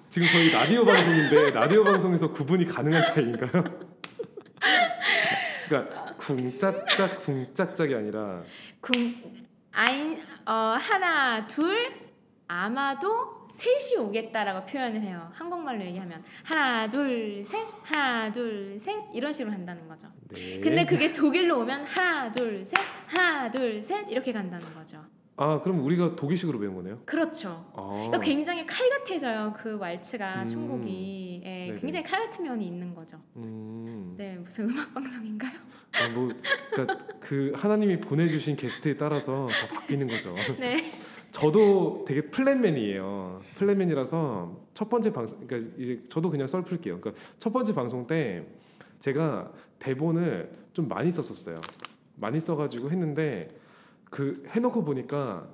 지금 0.09 0.29
저희 0.33 0.51
라디오 0.51 0.83
방송인데 0.85 1.51
라디오 1.53 1.85
방송에서 1.85 2.29
구분이 2.33 2.65
가능한 2.65 3.05
차이인가요? 3.05 3.63
그러니까 5.69 6.15
쿵짝짝 6.17 7.21
쿵짝짝이 7.21 7.95
아니라 7.95 8.43
궁 8.81 9.15
아인 9.71 10.21
어 10.47 10.77
하나, 10.81 11.47
둘 11.47 11.93
아마도 12.49 13.36
셋이 13.51 14.01
오겠다라고 14.03 14.67
표현을 14.67 15.01
해요. 15.01 15.31
한국말로 15.33 15.83
얘기하면 15.85 16.23
하나, 16.43 16.89
둘, 16.89 17.45
셋, 17.45 17.59
하나, 17.83 18.31
둘, 18.31 18.79
셋 18.79 18.95
이런 19.13 19.33
식으로 19.33 19.53
한다는 19.53 19.87
거죠. 19.89 20.09
네. 20.29 20.61
근데 20.61 20.85
그게 20.85 21.13
독일로 21.13 21.61
오면 21.61 21.85
하나, 21.85 22.31
둘, 22.33 22.65
셋, 22.65 22.79
하나, 23.07 23.51
둘, 23.51 23.83
셋 23.83 24.11
이렇게 24.11 24.33
간다는 24.33 24.73
거죠. 24.75 25.05
아 25.39 25.61
그럼 25.61 25.85
우리가 25.85 26.17
독일식으로 26.17 26.59
배운 26.59 26.75
거네요? 26.75 26.99
그렇죠. 27.05 27.71
아, 27.75 27.91
그러니까 27.91 28.21
굉장히 28.21 28.65
칼 28.67 28.89
같아져요. 28.89 29.53
그 29.55 29.77
왈츠가 29.77 30.43
음. 30.43 30.49
춤곡이 30.49 31.43
예. 31.45 31.77
굉장히 31.79 32.05
칼 32.05 32.25
같은 32.25 32.45
면이 32.45 32.67
있는 32.67 32.95
거죠. 32.95 33.21
음, 33.37 34.15
네, 34.17 34.39
무슨 34.39 34.71
음악 34.71 34.95
방송인가요? 34.95 35.53
아, 35.93 36.09
뭐 36.09 36.31
그러니까 36.71 37.07
그 37.21 37.53
하나님이 37.55 38.01
보내주신 38.01 38.57
게스트에 38.57 38.97
따라서 38.97 39.47
다 39.47 39.75
바뀌는 39.75 40.09
거죠. 40.09 40.35
네. 40.59 40.77
저도 41.31 42.05
되게 42.07 42.23
플랜맨이에요. 42.23 43.41
플랜맨이라서 43.57 44.67
첫 44.75 44.89
번째 44.89 45.13
방송, 45.13 45.47
그러니까 45.47 45.73
이제 45.79 46.03
저도 46.09 46.31
그냥 46.31 46.47
썰 46.47 46.63
풀게요. 46.63 47.01
그러니까 47.01 47.23
첫 47.39 47.53
번째 47.53 47.75
방송 47.75 48.07
때 48.07 48.47
제가 48.99 49.53
대본을 49.79 50.53
좀 50.73 50.89
많이 50.89 51.11
썼었어요. 51.11 51.61
많이 52.17 52.41
써가지고 52.41 52.91
했는데 52.91 53.49
그 54.11 54.43
해놓고 54.49 54.85
보니까 54.85 55.49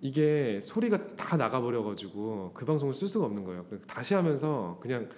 이게 0.00 0.60
소리가 0.62 1.16
다 1.16 1.36
나가버려가지고 1.36 2.52
그 2.54 2.64
방송을 2.64 2.94
쓸 2.94 3.08
수가 3.08 3.26
없는 3.26 3.44
거예요. 3.44 3.64
그래서 3.68 3.84
다시 3.86 4.14
하면서 4.14 4.78
그냥 4.80 5.08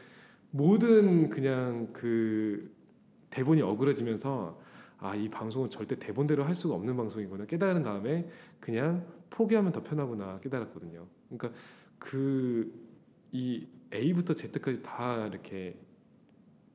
모든 0.50 1.28
그냥 1.28 1.88
그 1.92 2.74
대본이 3.30 3.62
어그러지면서 3.62 4.59
아 5.00 5.14
이 5.14 5.28
방송은 5.28 5.70
절대 5.70 5.94
대본대로 5.96 6.44
할 6.44 6.54
수가 6.54 6.74
없는 6.74 6.96
방송이구나 6.96 7.46
깨달은 7.46 7.82
다음에 7.82 8.28
그냥 8.61 9.06
포기하면 9.30 9.72
더 9.72 9.82
편하구나 9.82 10.40
깨달았거든요. 10.40 11.06
그러니까 11.28 11.58
그 11.98 12.88
이 13.32 13.66
A부터 13.92 14.34
Z까지 14.34 14.82
다 14.82 15.26
이렇게 15.26 15.76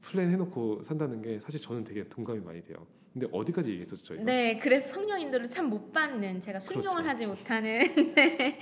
플랜 0.01 0.31
해놓고 0.31 0.83
산다는 0.83 1.21
게 1.21 1.39
사실 1.39 1.61
저는 1.61 1.83
되게 1.83 2.07
동감이 2.07 2.39
많이 2.41 2.63
돼요. 2.63 2.85
근데 3.13 3.27
어디까지 3.31 3.69
얘기했었죠 3.69 4.03
저희가? 4.03 4.23
네, 4.23 4.57
그래서 4.57 4.89
성령인들을 4.95 5.47
참못 5.49 5.93
받는 5.93 6.41
제가 6.41 6.59
순종을 6.59 7.03
그렇죠. 7.03 7.09
하지 7.09 7.25
못하는 7.27 7.79
네. 8.15 8.59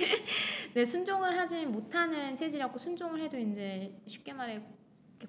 네, 0.74 0.86
순종을 0.86 1.38
하지 1.38 1.66
못하는 1.66 2.36
체질이었고 2.36 2.78
순종을 2.78 3.22
해도 3.22 3.38
이제 3.40 3.98
쉽게 4.08 4.34
말해 4.34 4.62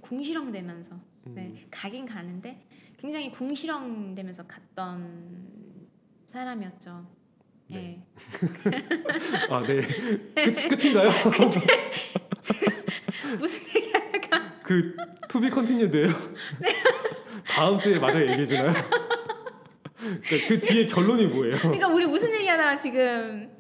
궁시렁대면서 0.00 0.98
음, 1.28 1.34
네, 1.34 1.66
가긴 1.70 2.04
가는데 2.04 2.66
굉장히 2.98 3.30
궁시렁대면서 3.30 4.46
갔던 4.46 5.88
사람이었죠. 6.26 7.06
네. 7.72 7.80
네. 7.80 8.02
아 9.50 9.62
네. 9.66 9.80
끝 10.44 10.68
끝인가요? 10.68 11.10
무슨 13.38 13.76
얘기 13.76 13.92
하다가 13.92 14.60
그 14.62 14.96
to 15.28 15.39
be 15.39 15.50
continued예요. 15.50 16.08
다음 17.46 17.78
주에 17.78 17.98
마저 17.98 18.20
얘기해 18.20 18.46
주나요? 18.46 18.72
그러니까 19.96 20.48
그 20.48 20.58
뒤에 20.58 20.86
결론이 20.86 21.26
뭐예요? 21.28 21.56
그러니까 21.58 21.88
우리 21.88 22.06
무슨 22.06 22.32
얘기하다가 22.34 22.76
지금 22.76 23.50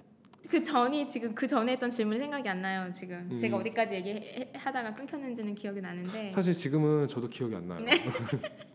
그 0.50 0.62
전이 0.62 1.08
지금 1.08 1.34
그 1.34 1.46
전에 1.46 1.72
했던 1.72 1.88
질문 1.88 2.18
생각이 2.18 2.46
안 2.48 2.60
나요. 2.60 2.90
지금 2.92 3.28
음. 3.30 3.38
제가 3.38 3.56
어디까지 3.56 3.94
얘기하다가 3.94 4.94
끊겼는지는 4.94 5.54
기억이 5.54 5.80
나는데 5.80 6.30
사실 6.30 6.52
지금은 6.52 7.08
저도 7.08 7.28
기억이 7.28 7.54
안 7.54 7.68
나요. 7.68 7.80
네. 7.80 7.92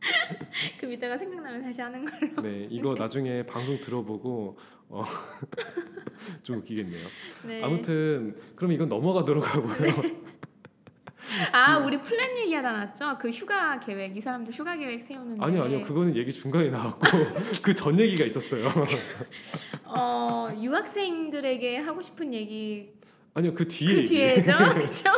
그 0.80 0.86
밑에가 0.86 1.16
생각나면 1.18 1.62
다시 1.62 1.80
하는 1.80 2.04
걸로. 2.04 2.42
네, 2.42 2.66
이거 2.70 2.94
나중에 2.94 3.44
방송 3.44 3.78
들어보고 3.80 4.58
어, 4.88 5.04
좀 6.42 6.58
웃기겠네요. 6.58 7.06
네. 7.46 7.62
아무튼 7.62 8.36
그럼 8.56 8.72
이건 8.72 8.88
넘어가도록 8.88 9.54
하고요. 9.54 10.20
아 11.52 11.78
우리 11.78 12.00
플랜 12.00 12.38
얘기하다 12.38 12.72
났죠. 12.72 13.16
그 13.20 13.30
휴가 13.30 13.78
계획 13.78 14.16
이 14.16 14.20
사람들 14.20 14.52
휴가 14.52 14.74
계획 14.76 15.02
세우는데. 15.02 15.44
아니요, 15.44 15.62
아니요. 15.64 15.82
그거는 15.82 16.16
얘기 16.16 16.32
중간에 16.32 16.70
나왔고 16.70 17.06
그 17.62 17.74
전 17.74 18.00
얘기가 18.00 18.24
있었어요. 18.24 18.68
어 19.84 20.48
유학생들에게 20.60 21.76
하고 21.78 22.02
싶은 22.02 22.34
얘기 22.34 22.94
아니요, 23.34 23.54
그 23.54 23.68
뒤에 23.68 23.94
그. 23.96 24.02
뒤에죠, 24.08 24.52
그렇죠? 24.56 25.10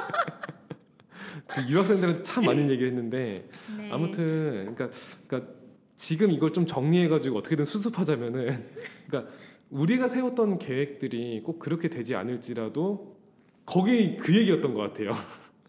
그 1.46 1.62
유학생들한테 1.68 2.22
참 2.22 2.44
많은 2.44 2.70
얘기를 2.70 2.88
했는데 2.88 3.48
네. 3.76 3.90
아무튼 3.90 4.74
그러니까, 4.74 4.90
그러니까 5.26 5.52
지금 5.96 6.30
이걸 6.32 6.52
좀 6.52 6.66
정리해가지고 6.66 7.38
어떻게든 7.38 7.64
수습하자면은 7.64 8.66
그러니까 9.06 9.32
우리가 9.70 10.08
세웠던 10.08 10.58
계획들이 10.58 11.42
꼭 11.42 11.58
그렇게 11.58 11.88
되지 11.88 12.14
않을지라도 12.14 13.16
거기 13.64 14.16
그 14.16 14.34
얘기였던 14.36 14.74
것 14.74 14.80
같아요. 14.80 15.12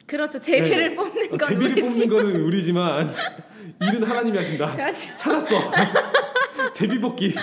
그렇죠. 0.05 0.39
제비를 0.39 0.95
뽑는 0.95 1.29
건 1.29 1.33
어, 1.41 1.47
제비를 1.47 1.71
우리지. 1.83 2.07
뽑는 2.07 2.23
거는 2.23 2.41
우리지만 2.43 3.13
일은 3.81 4.03
하나님이 4.03 4.37
하신다. 4.37 4.75
그렇죠. 4.75 5.15
찾았어. 5.17 5.55
제비 6.73 6.99
뽑기. 6.99 7.33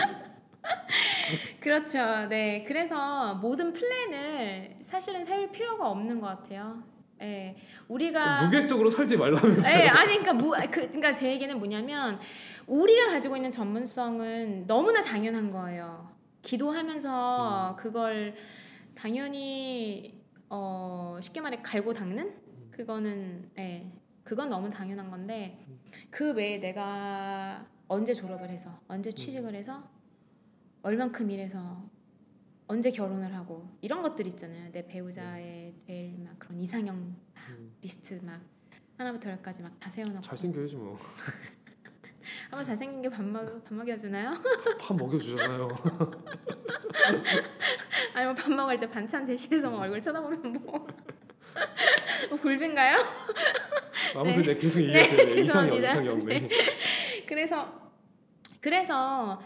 그렇죠. 1.61 2.27
네. 2.29 2.64
그래서 2.66 3.35
모든 3.37 3.73
플랜을 3.73 4.77
사실은 4.81 5.25
세울 5.25 5.51
필요가 5.51 5.89
없는 5.91 6.21
것 6.21 6.27
같아요. 6.27 6.83
예. 7.23 7.57
우리가 7.89 8.45
무계획적으로 8.45 8.91
살지 8.91 9.16
말라면서. 9.16 9.71
예, 9.71 9.89
아니 9.89 10.18
그러니까 10.18 10.33
무, 10.33 10.51
그, 10.71 10.87
그러니까 10.87 11.12
제 11.12 11.31
얘기는 11.31 11.57
뭐냐면 11.59 12.18
우리가 12.66 13.11
가지고 13.11 13.37
있는 13.37 13.51
전문성은 13.51 14.66
너무나 14.66 15.03
당연한 15.03 15.51
거예요. 15.51 16.11
기도하면서 16.43 17.77
그걸 17.79 18.35
당연히 18.95 20.18
어 20.49 21.18
쉽게 21.21 21.41
말해 21.41 21.61
갈고 21.62 21.93
닦는 21.93 22.35
그거는 22.71 23.51
예 23.59 23.91
그건 24.25 24.49
너무 24.49 24.71
당연한 24.71 25.11
건데 25.11 25.66
그 26.11 26.33
외에 26.33 26.59
내가 26.59 27.66
언제 27.89 28.14
졸업을 28.14 28.49
해서 28.49 28.81
언제 28.89 29.11
취직을 29.11 29.55
해서 29.55 29.83
얼만큼 30.83 31.31
일해서 31.31 31.83
언제 32.66 32.91
결혼을 32.91 33.35
하고 33.35 33.68
이런 33.81 34.03
것들 34.03 34.27
있잖아요 34.29 34.71
내 34.73 34.87
배우자의 34.87 35.70
될막 35.95 36.38
그런 36.38 36.61
이상형 36.61 36.95
음, 36.97 37.72
리스트 37.82 38.20
막 38.22 38.41
하나부터 38.97 39.30
열까지 39.30 39.62
막 39.62 39.72
다 39.80 39.91
세워놓고 39.91 40.20
잘생겨야지 40.22 40.76
뭐. 40.76 40.99
한번 42.51 42.64
잘생긴 42.64 43.03
게 43.03 43.09
밥 43.09 43.24
먹, 43.24 43.64
밥 43.64 43.74
먹여주나요? 43.74 44.30
밥 44.80 44.97
먹여주잖아요. 44.97 45.68
아니면 48.14 48.34
밥 48.36 48.53
먹을 48.53 48.78
때 48.78 48.88
반찬 48.88 49.26
대신해서 49.26 49.68
막 49.70 49.80
얼굴 49.80 50.01
쳐다보면 50.01 50.53
뭐, 50.64 50.86
뭐 52.28 52.38
굴빈가요? 52.41 52.99
아무튼 54.14 54.43
네, 54.43 54.55
계속 54.57 54.78
네, 54.80 54.86
얘기하세요. 54.88 55.16
네, 55.26 55.41
이상형. 55.41 55.82
이상형. 55.82 56.24
네. 56.26 56.49
그래서 57.26 57.91
그래서 58.61 59.41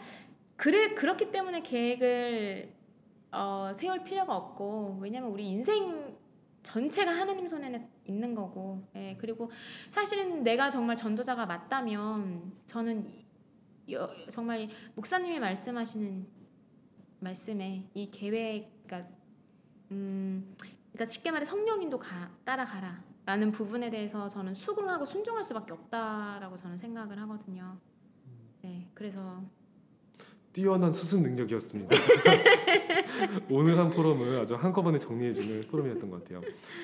그래 0.56 0.94
그렇기 0.94 1.30
때문에 1.30 1.62
계획을 1.62 2.74
어, 3.32 3.72
세울 3.78 4.04
필요가 4.04 4.36
없고 4.36 4.98
왜냐면 5.00 5.30
우리 5.30 5.44
인생 5.48 6.16
전체가 6.64 7.12
하나님 7.12 7.48
손에 7.48 7.88
있는 8.06 8.34
거고 8.34 8.82
예, 8.96 9.16
그리고 9.20 9.50
사실은 9.90 10.42
내가 10.42 10.70
정말 10.70 10.96
전도자가 10.96 11.46
맞다면 11.46 12.52
저는 12.66 13.12
여, 13.92 14.08
정말 14.30 14.68
목사님이 14.96 15.38
말씀하시는 15.38 16.26
말씀에 17.20 17.88
이 17.94 18.10
계획 18.10 18.72
그러니까 18.86 19.10
음 19.92 20.56
그러니까 20.92 21.04
쉽게 21.04 21.30
말해 21.30 21.44
성령인도 21.44 21.98
가, 21.98 22.30
따라가라 22.44 23.04
라는 23.26 23.52
부분에 23.52 23.90
대해서 23.90 24.28
저는 24.28 24.54
수긍하고 24.54 25.06
순종할 25.06 25.44
수밖에 25.44 25.72
없다라고 25.72 26.56
저는 26.56 26.76
생각을 26.76 27.18
하거든요. 27.20 27.78
네, 28.62 28.90
그래서 28.94 29.42
뛰어난 30.54 30.92
수습 30.92 31.20
능력이었습니다. 31.20 31.90
오늘 33.50 33.76
한 33.76 33.90
포럼을 33.90 34.38
아주 34.38 34.54
한꺼번에 34.54 34.98
정리해주는 34.98 35.62
포럼이었던 35.62 36.08
것 36.08 36.22
같아요. 36.22 36.40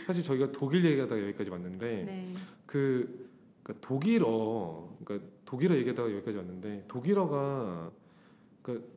사실 0.09 0.25
저희가 0.25 0.51
독일 0.51 0.85
얘기하다가 0.85 1.23
여기까지 1.23 1.51
왔는데 1.51 2.03
네, 2.05 2.35
그 2.67 3.31
그러니까 3.63 3.87
독일어 3.89 4.93
그러니까 5.05 5.29
독일어 5.45 5.77
얘기하다가 5.77 6.11
여기까지 6.11 6.37
왔는데 6.37 6.85
독일어가 6.89 7.93
그러니까 8.63 8.89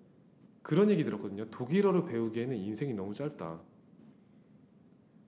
그런 0.64 0.90
얘기 0.90 1.04
들었거든요. 1.04 1.46
독일어를 1.52 2.06
배우기에는 2.06 2.58
인생이 2.58 2.94
너무 2.96 3.14
짧다. 3.14 3.60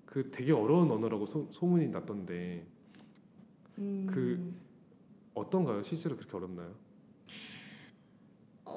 그 0.08 0.32
되게 0.32 0.54
어려운 0.54 0.90
언어라고 0.90 1.28
소, 1.28 1.48
소문이 1.52 1.90
났던데 1.90 2.66
음, 3.78 4.08
그- 4.10 4.54
어떤가요? 5.36 5.84
실제로 5.84 6.16
그렇게 6.16 6.36
어렵나요? 6.36 6.74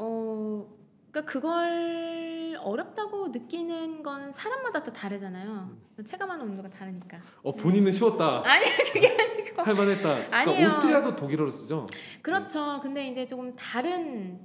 어, 0.00 0.66
그러니까 1.10 1.32
그걸 1.32 2.56
어렵다고 2.62 3.28
느끼는 3.28 4.02
건 4.02 4.30
사람마다 4.30 4.82
다 4.82 4.92
다르잖아요. 4.92 5.76
체감하는 6.04 6.44
온도가 6.44 6.68
다르니까. 6.70 7.18
어 7.42 7.54
본인은 7.54 7.90
쉬웠다. 7.92 8.42
아니 8.46 8.64
그게 8.92 9.08
아니고. 9.08 9.62
할만했다. 9.62 10.02
그러니까 10.02 10.36
아니에요. 10.38 10.66
오스트리아도 10.66 11.16
독일어를 11.16 11.50
쓰죠. 11.50 11.86
그렇죠. 12.22 12.78
근데 12.82 13.08
이제 13.08 13.26
조금 13.26 13.54
다른 13.56 14.40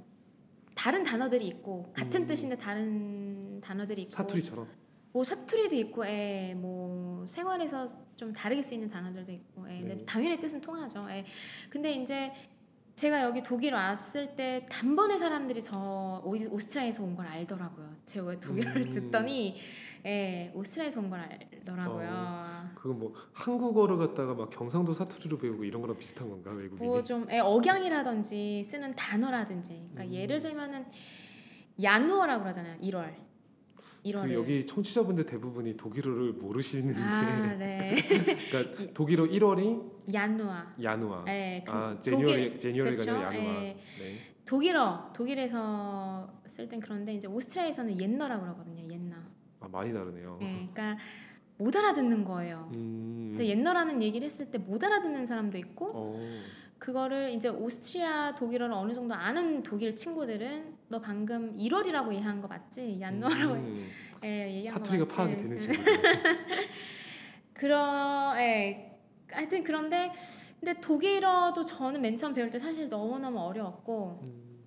다른 0.74 1.04
단어들이 1.04 1.46
있고 1.48 1.92
같은 1.94 2.22
음. 2.22 2.26
뜻인데 2.26 2.56
다른 2.56 3.60
단어들이 3.60 4.02
있고 4.02 4.10
사투리처럼. 4.10 4.84
뭐 5.12 5.22
사투리도 5.22 5.76
있고, 5.76 6.04
예, 6.08 6.54
뭐 6.56 7.24
생활에서 7.28 7.86
좀 8.16 8.32
다르게 8.32 8.60
쓰이는 8.60 8.90
단어들도 8.90 9.30
있고, 9.30 9.64
예, 9.70 9.78
근데 9.78 9.94
네. 9.94 10.04
당연히 10.04 10.40
뜻은 10.40 10.60
통하죠. 10.60 11.06
예. 11.08 11.24
근데 11.70 11.92
이제 11.92 12.32
제가 12.96 13.22
여기 13.24 13.42
독일 13.42 13.74
왔을 13.74 14.36
때 14.36 14.66
단번에 14.70 15.18
사람들이 15.18 15.60
저 15.62 16.22
오- 16.24 16.36
오스트리아에서 16.50 17.02
온 17.02 17.16
걸 17.16 17.26
알더라고요. 17.26 17.92
제가 18.04 18.38
독일어를 18.38 18.82
음. 18.86 18.90
듣더니, 18.90 19.56
예, 20.06 20.52
오스트리아에서 20.54 21.00
온 21.00 21.10
걸 21.10 21.18
알더라고요. 21.20 22.70
그거 22.76 22.94
뭐 22.94 23.12
한국어를 23.32 23.96
갖다가 23.96 24.34
막 24.34 24.48
경상도 24.50 24.92
사투리로 24.92 25.38
배우고 25.38 25.64
이런 25.64 25.80
거랑 25.82 25.98
비슷한 25.98 26.28
건가 26.30 26.52
외국인이? 26.52 26.86
뭐좀 26.86 27.26
억양이라든지 27.32 28.62
쓰는 28.62 28.94
단어라든지, 28.94 29.88
그러니까 29.92 30.04
음. 30.04 30.12
예를 30.14 30.38
들면은 30.38 30.86
야누어라고 31.82 32.42
그러잖아요. 32.44 32.78
1월. 32.80 33.12
1월을. 34.04 34.22
그 34.28 34.34
여기 34.34 34.66
청취자분들 34.66 35.24
대부분이 35.26 35.76
독일어를 35.76 36.32
모르시는데 36.34 37.00
아, 37.00 37.54
네. 37.56 37.94
그러니까 38.50 38.92
독일어 38.92 39.24
1월이 39.24 40.12
야누아. 40.12 40.74
야누아. 40.82 41.24
네, 41.24 41.64
그아 41.66 41.98
독일 42.00 42.26
제니얼이 42.26 42.60
제니얼이가 42.60 43.06
야누아. 43.06 43.34
예. 43.34 43.38
네. 43.38 43.76
독일어 44.44 45.10
독일에서 45.14 46.40
쓸 46.46 46.68
땐 46.68 46.80
그런데 46.80 47.14
이제 47.14 47.26
오스트리아에서는 47.26 47.98
옛너라고 48.00 48.42
그러거든요. 48.42 48.92
옛너. 48.92 49.16
아 49.60 49.68
많이 49.68 49.92
다르네요. 49.92 50.38
예, 50.42 50.46
그러니까 50.74 50.98
못 51.56 51.74
알아듣는 51.74 52.24
거예요. 52.24 52.68
음. 52.74 53.30
그래서 53.34 53.48
옛너라는 53.48 54.02
얘기를 54.02 54.24
했을 54.26 54.50
때 54.50 54.58
못 54.58 54.82
알아듣는 54.84 55.24
사람도 55.24 55.56
있고 55.58 55.90
어. 55.94 56.40
그거를 56.84 57.30
이제 57.30 57.48
오스트리아 57.48 58.34
독일어를 58.34 58.74
어느 58.74 58.92
정도 58.92 59.14
아는 59.14 59.62
독일 59.62 59.96
친구들은 59.96 60.76
너 60.88 61.00
방금 61.00 61.56
1월이라고 61.56 62.12
이해한 62.12 62.42
거 62.42 62.46
맞지? 62.46 63.00
얀누아라고 63.00 63.54
음. 63.54 63.90
예, 64.22 64.56
얘기한 64.56 64.78
거 64.78 64.84
사투리가 64.84 65.04
맞지? 65.06 65.16
파악이 65.16 65.36
되는 65.36 65.58
친구. 65.58 65.80
그러 67.54 68.34
예. 68.36 69.00
하여튼 69.30 69.64
그런데 69.64 70.12
근데 70.60 70.78
독일어도 70.78 71.64
저는 71.64 72.02
맨 72.02 72.18
처음 72.18 72.34
배울 72.34 72.50
때 72.50 72.58
사실 72.58 72.90
너무너무 72.90 73.40
어려웠고 73.40 74.20
음. 74.22 74.62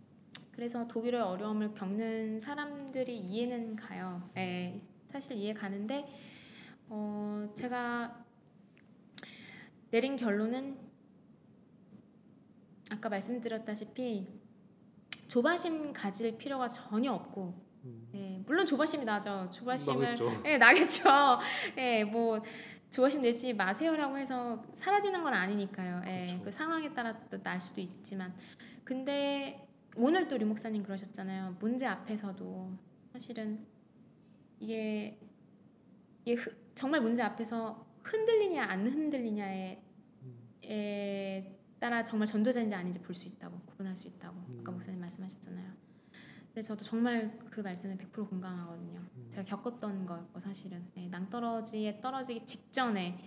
그래서 0.54 0.88
독일어의 0.88 1.24
어려움을 1.24 1.76
겪는 1.76 2.40
사람들이 2.40 3.16
이해는 3.16 3.76
가요. 3.76 4.28
예, 4.38 4.82
사실 5.06 5.38
이해 5.38 5.54
가는데 5.54 6.08
어, 6.90 7.48
제가 7.54 8.26
내린 9.92 10.16
결론은 10.16 10.87
아까 12.92 13.10
말씀드렸다시피 13.10 14.28
조바심 15.28 15.94
가질 15.94 16.38
필요가 16.38 16.68
전혀 16.68 17.12
없고 17.12 17.54
음. 17.84 18.10
예, 18.16 18.42
물론 18.46 18.66
조바심이 18.66 19.04
나죠. 19.06 19.50
조바심을 19.52 20.04
나겠죠. 20.06 20.42
예, 20.46 20.58
나겠죠. 20.58 21.04
예, 21.78 22.04
뭐 22.04 22.42
조바심 22.90 23.22
내지 23.22 23.54
마세요라고 23.54 24.18
해서 24.18 24.64
사라지는 24.74 25.22
건 25.24 25.34
아니니까요. 25.34 26.02
예, 26.06 26.26
그렇죠. 26.28 26.44
그 26.44 26.52
상황에 26.52 26.94
따라 26.94 27.18
또 27.30 27.38
날 27.44 27.60
수도 27.60 27.82
있지만, 27.82 28.34
근데 28.84 29.68
오늘 29.96 30.28
또 30.28 30.38
류목사님 30.38 30.84
그러셨잖아요. 30.84 31.58
문제 31.60 31.86
앞에서도 31.86 32.72
사실은 33.12 33.66
이게, 34.60 35.20
이게 36.24 36.36
흐- 36.42 36.56
정말 36.76 37.02
문제 37.02 37.22
앞에서 37.24 37.86
흔들리냐 38.04 38.64
안 38.64 38.88
흔들리냐에 38.88 39.82
에 40.64 41.57
따라 41.80 42.04
정말 42.04 42.26
전도자인지 42.28 42.74
아닌지 42.76 43.00
볼 43.00 43.16
수 43.16 43.28
있다고 43.28 43.60
구분할 43.66 43.96
수 43.96 44.08
있다고 44.08 44.36
아까 44.60 44.72
음. 44.72 44.74
목사님 44.74 45.00
말씀하셨잖아요. 45.00 45.72
근데 46.48 46.62
저도 46.62 46.84
정말 46.84 47.38
그 47.52 47.62
말씀에 47.62 47.96
100% 47.98 48.30
공감하거든요. 48.30 49.00
음. 49.00 49.28
제가 49.30 49.46
겪었던 49.46 50.06
거였고 50.06 50.40
사실은 50.40 50.84
예, 50.98 51.08
낭떠러지에 51.08 52.02
떨어지기 52.02 52.46
직전에 52.46 53.20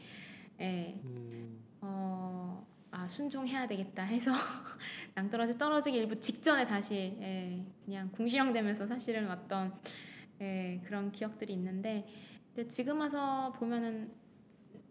예, 0.61 1.01
음. 1.05 1.61
어, 1.81 2.67
아 2.91 3.07
순종해야 3.07 3.69
되겠다 3.69 4.03
해서 4.03 4.33
낭떠러지 5.15 5.59
떨어지기 5.59 5.97
일부 5.97 6.19
직전에 6.19 6.67
다시 6.67 7.17
예, 7.21 7.65
그냥 7.85 8.11
궁시렁대면서 8.11 8.87
사실은 8.89 9.27
왔던 9.29 9.75
예, 10.41 10.81
그런 10.85 11.13
기억들이 11.13 11.53
있는데 11.53 12.09
근데 12.55 12.69
지금 12.69 13.01
와서 13.01 13.53
보면은 13.53 14.13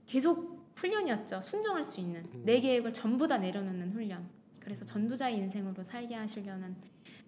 계속 0.05 0.58
훈련이었죠. 0.79 1.41
순종할 1.41 1.83
수 1.83 1.99
있는 1.99 2.21
음. 2.33 2.43
내 2.45 2.59
계획을 2.59 2.93
전부 2.93 3.27
다 3.27 3.37
내려놓는 3.37 3.91
훈련. 3.91 4.27
그래서 4.59 4.85
전도자의 4.85 5.37
인생으로 5.37 5.83
살게 5.83 6.15
하시려는 6.15 6.75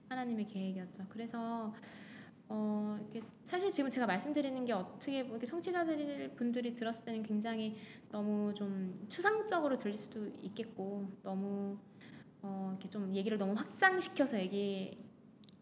하나님의 0.10 0.48
계획이었죠. 0.48 1.06
그래서 1.10 1.74
어, 2.48 3.00
사실 3.44 3.72
지금 3.72 3.90
제가 3.90 4.06
말씀드리는 4.06 4.66
게 4.66 4.74
어떻게 4.74 5.24
뭐 5.24 5.32
이렇게 5.34 5.46
청취자들 5.46 6.34
분들이 6.36 6.76
들었을 6.76 7.06
때는 7.06 7.24
굉장히 7.24 7.78
너무 8.10 8.54
좀 8.54 9.06
추상적으로 9.10 9.78
들릴 9.78 9.98
수도 9.98 10.28
있겠고 10.42 11.10
너무 11.24 11.78
어, 12.42 12.70
이렇게 12.72 12.90
좀 12.90 13.14
얘기를 13.16 13.38
너무 13.38 13.54
확장시켜서 13.54 14.38
얘기 14.40 14.98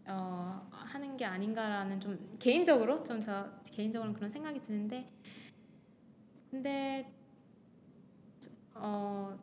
어, 0.07 0.67
하는 0.71 1.15
게 1.15 1.25
아닌가라는 1.25 1.99
좀 1.99 2.37
개인적으로 2.39 3.03
좀 3.03 3.21
저 3.21 3.51
개인적으로는 3.71 4.15
그런 4.15 4.31
생각이 4.31 4.59
드는데 4.61 5.07
근데 6.49 7.18
어 8.81 9.37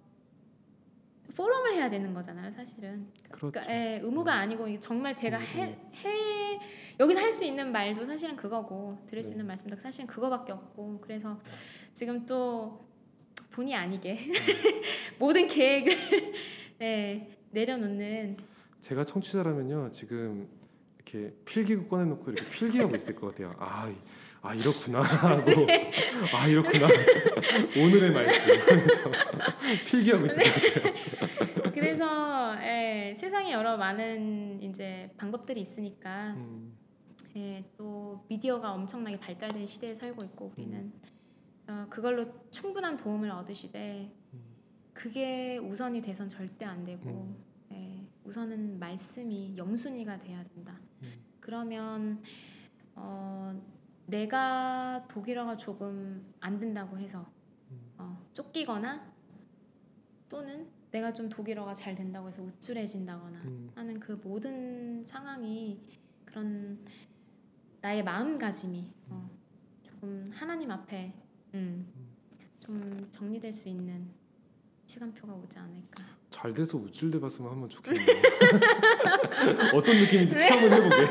포럼을 1.36 1.74
해야 1.74 1.90
되는 1.90 2.14
거잖아요, 2.14 2.50
사실은. 2.52 3.08
그렇죠. 3.30 3.50
그러니까 3.50 3.70
예, 3.74 4.00
의무가 4.02 4.34
아니고 4.34 4.68
이게 4.68 4.80
정말 4.80 5.14
제가 5.14 5.36
음, 5.38 5.42
해, 5.42 5.78
해 5.94 6.60
여기서 6.98 7.20
할 7.20 7.30
수 7.32 7.44
있는 7.44 7.72
말도 7.72 8.06
사실은 8.06 8.36
그거고 8.36 8.98
들을 9.06 9.22
수 9.22 9.30
네. 9.30 9.34
있는 9.34 9.46
말씀도 9.46 9.76
사실은 9.76 10.06
그거밖에 10.06 10.52
없고 10.52 11.00
그래서 11.02 11.38
지금 11.92 12.24
또 12.24 12.86
본의 13.50 13.74
아니게 13.74 14.18
음. 14.18 14.32
모든 15.18 15.46
계획을 15.46 15.92
네, 16.78 17.36
내려놓는 17.50 18.38
제가 18.80 19.04
청취자라면요 19.04 19.90
지금 19.90 20.48
이렇게 20.96 21.34
필기구 21.44 21.88
꺼내놓고 21.88 22.30
이렇게 22.30 22.48
필기하고 22.50 22.96
있을 22.96 23.14
것 23.14 23.28
같아요. 23.28 23.54
아, 23.58 23.88
이- 23.88 23.96
아 24.42 24.54
이렇구나 24.54 25.02
하고 25.02 25.66
아 26.34 26.46
이렇구나 26.46 26.86
오늘의 27.76 28.12
말씀 28.12 28.54
하면서 28.70 29.10
필기하고 29.88 30.26
있을 30.26 30.42
것 30.42 30.52
같아요. 30.54 31.72
그래서 31.72 32.56
예, 32.62 33.14
세상에 33.18 33.52
여러 33.52 33.76
많은 33.76 34.62
이제 34.62 35.10
방법들이 35.16 35.60
있으니까 35.60 36.34
음, 36.34 36.76
예, 37.36 37.64
또 37.76 38.24
미디어가 38.28 38.72
엄청나게 38.72 39.18
발달된 39.18 39.66
시대에 39.66 39.94
살고 39.94 40.24
있고 40.24 40.52
우리는 40.56 40.78
음. 40.78 40.92
그래서 41.66 41.86
그걸로 41.90 42.26
충분한 42.50 42.96
도움을 42.96 43.30
얻으시되 43.30 44.10
음. 44.32 44.40
그게 44.92 45.58
우선이 45.58 46.00
돼선 46.00 46.28
절대 46.28 46.64
안 46.64 46.84
되고 46.84 47.10
음. 47.10 47.36
예, 47.72 48.06
우선은 48.24 48.78
말씀이 48.78 49.54
영순위가 49.56 50.18
돼야 50.20 50.44
된다. 50.44 50.78
음. 51.02 51.12
그러면 51.40 52.22
어, 52.94 53.60
내가 54.06 55.04
독일어가 55.08 55.56
조금 55.56 56.22
안 56.40 56.58
된다고 56.58 56.98
해서 56.98 57.26
음. 57.70 57.92
어, 57.98 58.26
쫓기거나 58.32 59.12
또는 60.28 60.68
내가 60.90 61.12
좀 61.12 61.28
독일어가 61.28 61.74
잘 61.74 61.94
된다고 61.94 62.28
해서 62.28 62.42
우쭐해진다거나 62.42 63.42
음, 63.42 63.70
하는 63.74 64.00
그 64.00 64.12
모든 64.12 65.04
상황이 65.04 65.80
그런 66.24 66.84
나의 67.80 68.02
마음가짐이 68.02 68.90
어, 69.10 69.30
조금 69.82 70.30
하나님 70.32 70.70
앞에 70.70 71.12
음, 71.54 71.86
좀 72.60 73.08
정리될 73.10 73.52
수 73.52 73.68
있는 73.68 74.08
시간표가 74.86 75.34
오지 75.34 75.58
않을까. 75.58 76.15
잘 76.36 76.52
돼서 76.52 76.76
우쭐대 76.76 77.18
봤으면 77.18 77.50
한번 77.50 77.70
좋겠네요. 77.70 78.04
어떤 79.72 79.96
느낌인지 79.96 80.36
네. 80.36 80.50
체험을 80.50 80.70
해보게. 80.70 81.06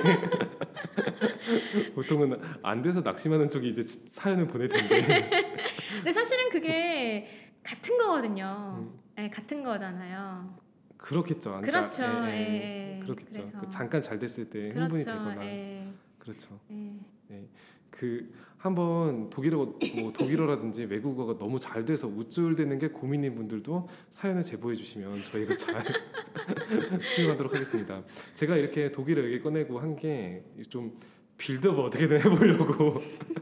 보통은 1.96 2.40
안 2.62 2.84
돼서 2.84 3.02
낙심하는 3.02 3.50
쪽이 3.50 3.70
이제 3.70 3.82
사연을 3.82 4.46
보낼 4.46 4.70
텐데. 4.70 5.28
근데 5.98 6.12
사실은 6.12 6.52
그게 6.52 7.28
같은 7.64 7.98
거거든요. 7.98 8.76
음, 8.78 9.00
네, 9.16 9.32
같은 9.32 9.64
거잖아요. 9.64 10.60
그렇겠죠. 10.98 11.60
그러니까, 11.62 11.72
그렇죠. 11.72 12.04
예, 12.04 12.30
예, 12.30 12.36
예, 12.38 12.98
예. 12.98 13.00
그렇겠죠. 13.00 13.48
그 13.62 13.68
잠깐 13.72 14.04
잘 14.04 14.20
됐을 14.20 14.52
때 14.52 14.70
흥분이 14.70 15.04
그렇죠. 15.04 15.12
되거나. 15.12 15.44
예, 15.44 15.88
그렇죠. 16.20 16.60
예. 16.70 17.48
그 17.90 18.32
한번 18.66 19.30
독일어 19.30 19.58
뭐 19.96 20.12
독일어라든지 20.12 20.86
외국어가 20.86 21.38
너무 21.38 21.60
잘 21.60 21.86
돼서 21.86 22.08
우쭐대는 22.08 22.80
게 22.80 22.88
고민인 22.88 23.36
분들도 23.36 23.88
사연을 24.10 24.42
제보해 24.42 24.76
주시면 24.76 25.20
저희가 25.20 25.56
잘 25.56 25.84
수용하도록 27.02 27.54
하겠습니다. 27.54 28.04
제가 28.34 28.58
이렇게 28.58 28.92
독일어 28.92 29.24
얘기 29.24 29.40
꺼내고 29.42 29.80
한 29.80 29.96
게 29.96 30.44
좀 30.70 30.92
빌드업 31.38 31.78
어떻게든 31.80 32.18
해보려고 32.22 32.96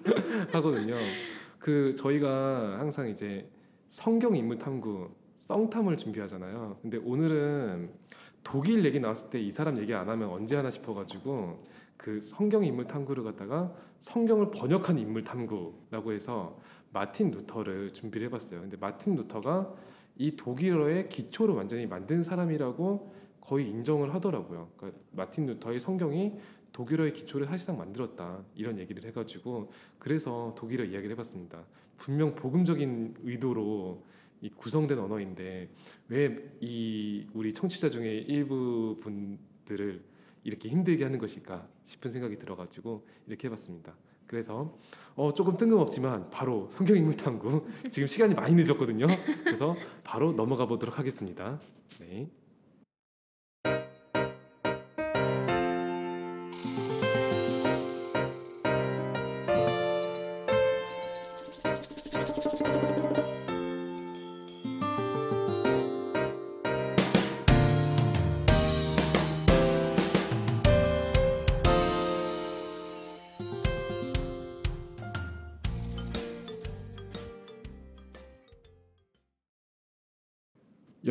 하거든요. 0.51 0.95
그 1.59 1.93
저희가 1.95 2.80
항상 2.80 3.07
이제 3.09 3.49
성경 3.89 4.36
인물 4.36 4.57
탐구 4.57 5.09
썸탐을 5.38 5.95
준비하잖아요. 5.97 6.80
근데 6.82 6.97
오늘은 6.97 7.91
독일 8.43 8.84
얘기 8.84 8.99
나왔을 8.99 9.30
때 9.30 9.39
이 9.39 9.51
사람 9.51 9.78
얘기 9.78 9.93
안 9.93 10.09
하면 10.09 10.30
언제 10.30 10.55
하나 10.57 10.69
싶어가지고 10.69 11.63
그 12.04 12.20
성경 12.20 12.66
인물 12.66 12.86
탐구를 12.86 13.24
갖다가 13.24 13.74
성경을 14.01 14.51
번역한 14.51 14.99
인물 14.99 15.24
탐구라고 15.24 16.12
해서 16.12 16.60
마틴 16.91 17.32
루터를 17.32 17.91
준비를 17.91 18.28
해봤어요. 18.28 18.60
근데 18.60 18.76
마틴 18.76 19.16
루터가 19.16 19.74
이 20.18 20.36
독일어의 20.36 21.08
기초를 21.08 21.56
완전히 21.56 21.88
만든 21.88 22.22
사람이라고 22.22 23.14
거의 23.39 23.70
인정을 23.70 24.14
하더라고요. 24.14 24.70
그러니까 24.76 25.01
마틴 25.12 25.45
루터의 25.45 25.80
성경이 25.80 26.34
독일어의 26.74 27.14
기초를 27.14 27.47
사실상 27.47 27.78
만들었다 27.78 28.43
이런 28.54 28.80
얘기를 28.80 29.01
해가지고 29.06 29.72
그래서 29.97 30.54
독일어 30.58 30.84
이야기를 30.84 31.12
해봤습니다. 31.12 31.64
분명 31.95 32.36
복음적인 32.36 33.16
의도로 33.24 34.04
이 34.41 34.49
구성된 34.49 34.99
언어인데 34.99 35.70
왜 36.10 36.51
이 36.60 37.28
우리 37.34 37.54
청취자 37.54 37.89
중에 37.89 38.12
일부 38.28 38.99
분들을 38.99 40.04
이렇게 40.43 40.69
힘들게 40.69 41.03
하는 41.03 41.19
것일까 41.19 41.67
싶은 41.85 42.11
생각이 42.11 42.37
들어가지고 42.37 43.07
이렇게 43.27 43.47
해봤습니다. 43.47 43.95
그래서 44.27 44.77
어, 45.15 45.33
조금 45.33 45.57
뜬금없지만 45.57 46.29
바로 46.31 46.67
성경 46.71 46.97
인물 46.97 47.15
탐구 47.15 47.67
지금 47.91 48.07
시간이 48.07 48.33
많이 48.33 48.55
늦었거든요. 48.55 49.07
그래서 49.43 49.75
바로 50.03 50.33
넘어가 50.33 50.65
보도록 50.65 50.97
하겠습니다. 50.97 51.59
네. 51.99 52.29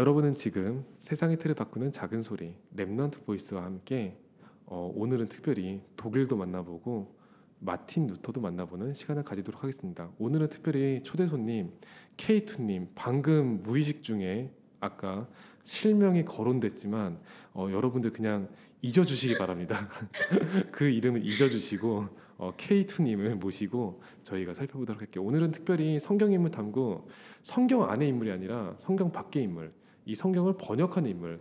여러분은 0.02 0.34
지금 0.34 0.84
세상의 0.98 1.38
틀을 1.38 1.54
바꾸는 1.54 1.92
작은 1.92 2.22
소리 2.22 2.56
Remnant 2.76 3.24
Voice와 3.24 3.62
함께 3.62 4.18
어, 4.66 4.92
오늘은 4.96 5.28
특별히 5.28 5.80
독일도 5.96 6.36
만나보고 6.36 7.14
마틴 7.60 8.08
루터도 8.08 8.40
만나보는 8.40 8.94
시간을 8.94 9.22
가지도록 9.22 9.62
하겠습니다. 9.62 10.10
오늘은 10.18 10.48
특별히 10.48 11.02
초대 11.04 11.28
손님 11.28 11.70
K2님 12.16 12.88
방금 12.96 13.62
무의식 13.62 14.02
중에 14.02 14.50
아까 14.80 15.28
실명이 15.62 16.24
거론됐지만 16.24 17.20
어, 17.52 17.68
여러분들 17.70 18.12
그냥 18.12 18.48
잊어주시기 18.80 19.38
바랍니다. 19.38 19.88
그 20.72 20.88
이름을 20.88 21.24
잊어주시고 21.24 22.08
어, 22.38 22.52
K2님을 22.56 23.36
모시고 23.36 24.02
저희가 24.24 24.52
살펴보도록 24.52 25.00
할게요. 25.00 25.22
오늘은 25.22 25.52
특별히 25.52 26.00
성경 26.00 26.32
인물 26.32 26.50
탐구 26.50 27.06
성경 27.44 27.88
안의 27.88 28.08
인물이 28.08 28.32
아니라 28.32 28.74
성경 28.78 29.12
밖의 29.12 29.44
인물 29.44 29.72
이 30.04 30.14
성경을 30.14 30.54
번역하는 30.58 31.10
인물 31.10 31.40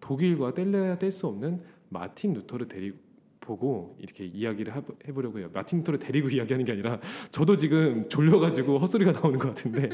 독일과 0.00 0.54
뗄래야 0.54 0.98
뗄 0.98 1.10
수 1.12 1.26
없는 1.26 1.60
마틴 1.88 2.32
루터를 2.34 2.68
데리고 2.68 2.98
보고 3.40 3.96
이렇게 3.98 4.26
이야기를 4.26 4.74
해보- 4.74 5.08
해보려고 5.08 5.38
해요. 5.38 5.48
마틴 5.54 5.78
루터를 5.78 5.98
데리고 5.98 6.28
이야기하는 6.30 6.66
게 6.66 6.72
아니라 6.72 7.00
저도 7.30 7.56
지금 7.56 8.06
졸려가지고 8.10 8.76
헛소리가 8.78 9.12
나오는 9.12 9.38
것 9.38 9.48
같은데 9.48 9.88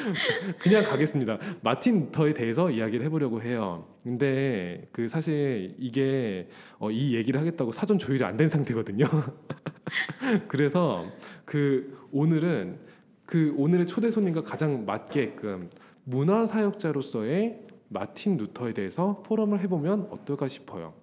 그냥 0.60 0.84
가겠습니다. 0.84 1.38
마틴 1.62 2.00
루터에 2.06 2.34
대해서 2.34 2.70
이야기를 2.70 3.06
해보려고 3.06 3.40
해요. 3.40 3.86
근데 4.04 4.86
그 4.92 5.08
사실 5.08 5.74
이게 5.78 6.48
어, 6.78 6.90
이 6.90 7.14
얘기를 7.14 7.40
하겠다고 7.40 7.72
사전 7.72 7.98
조율이 7.98 8.22
안 8.24 8.36
된 8.36 8.48
상태거든요. 8.50 9.06
그래서 10.48 11.06
그 11.46 12.06
오늘은 12.12 12.78
그 13.24 13.54
오늘의 13.56 13.86
초대 13.86 14.10
손님과 14.10 14.42
가장 14.42 14.84
맞게끔 14.84 15.70
문화 16.08 16.46
사역자로서의 16.46 17.66
마틴 17.90 18.38
루터에 18.38 18.72
대해서 18.72 19.20
포럼을 19.26 19.60
해보면 19.60 20.08
어떨까 20.10 20.48
싶어요. 20.48 20.94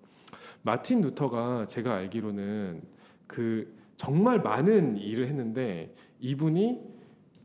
마틴 0.64 1.02
루터가 1.02 1.68
제가 1.68 1.94
알기로는 1.94 2.82
그 3.28 3.72
정말 3.98 4.42
많은 4.42 4.98
일을 4.98 5.28
했는데 5.28 5.94
이분이 6.20 6.80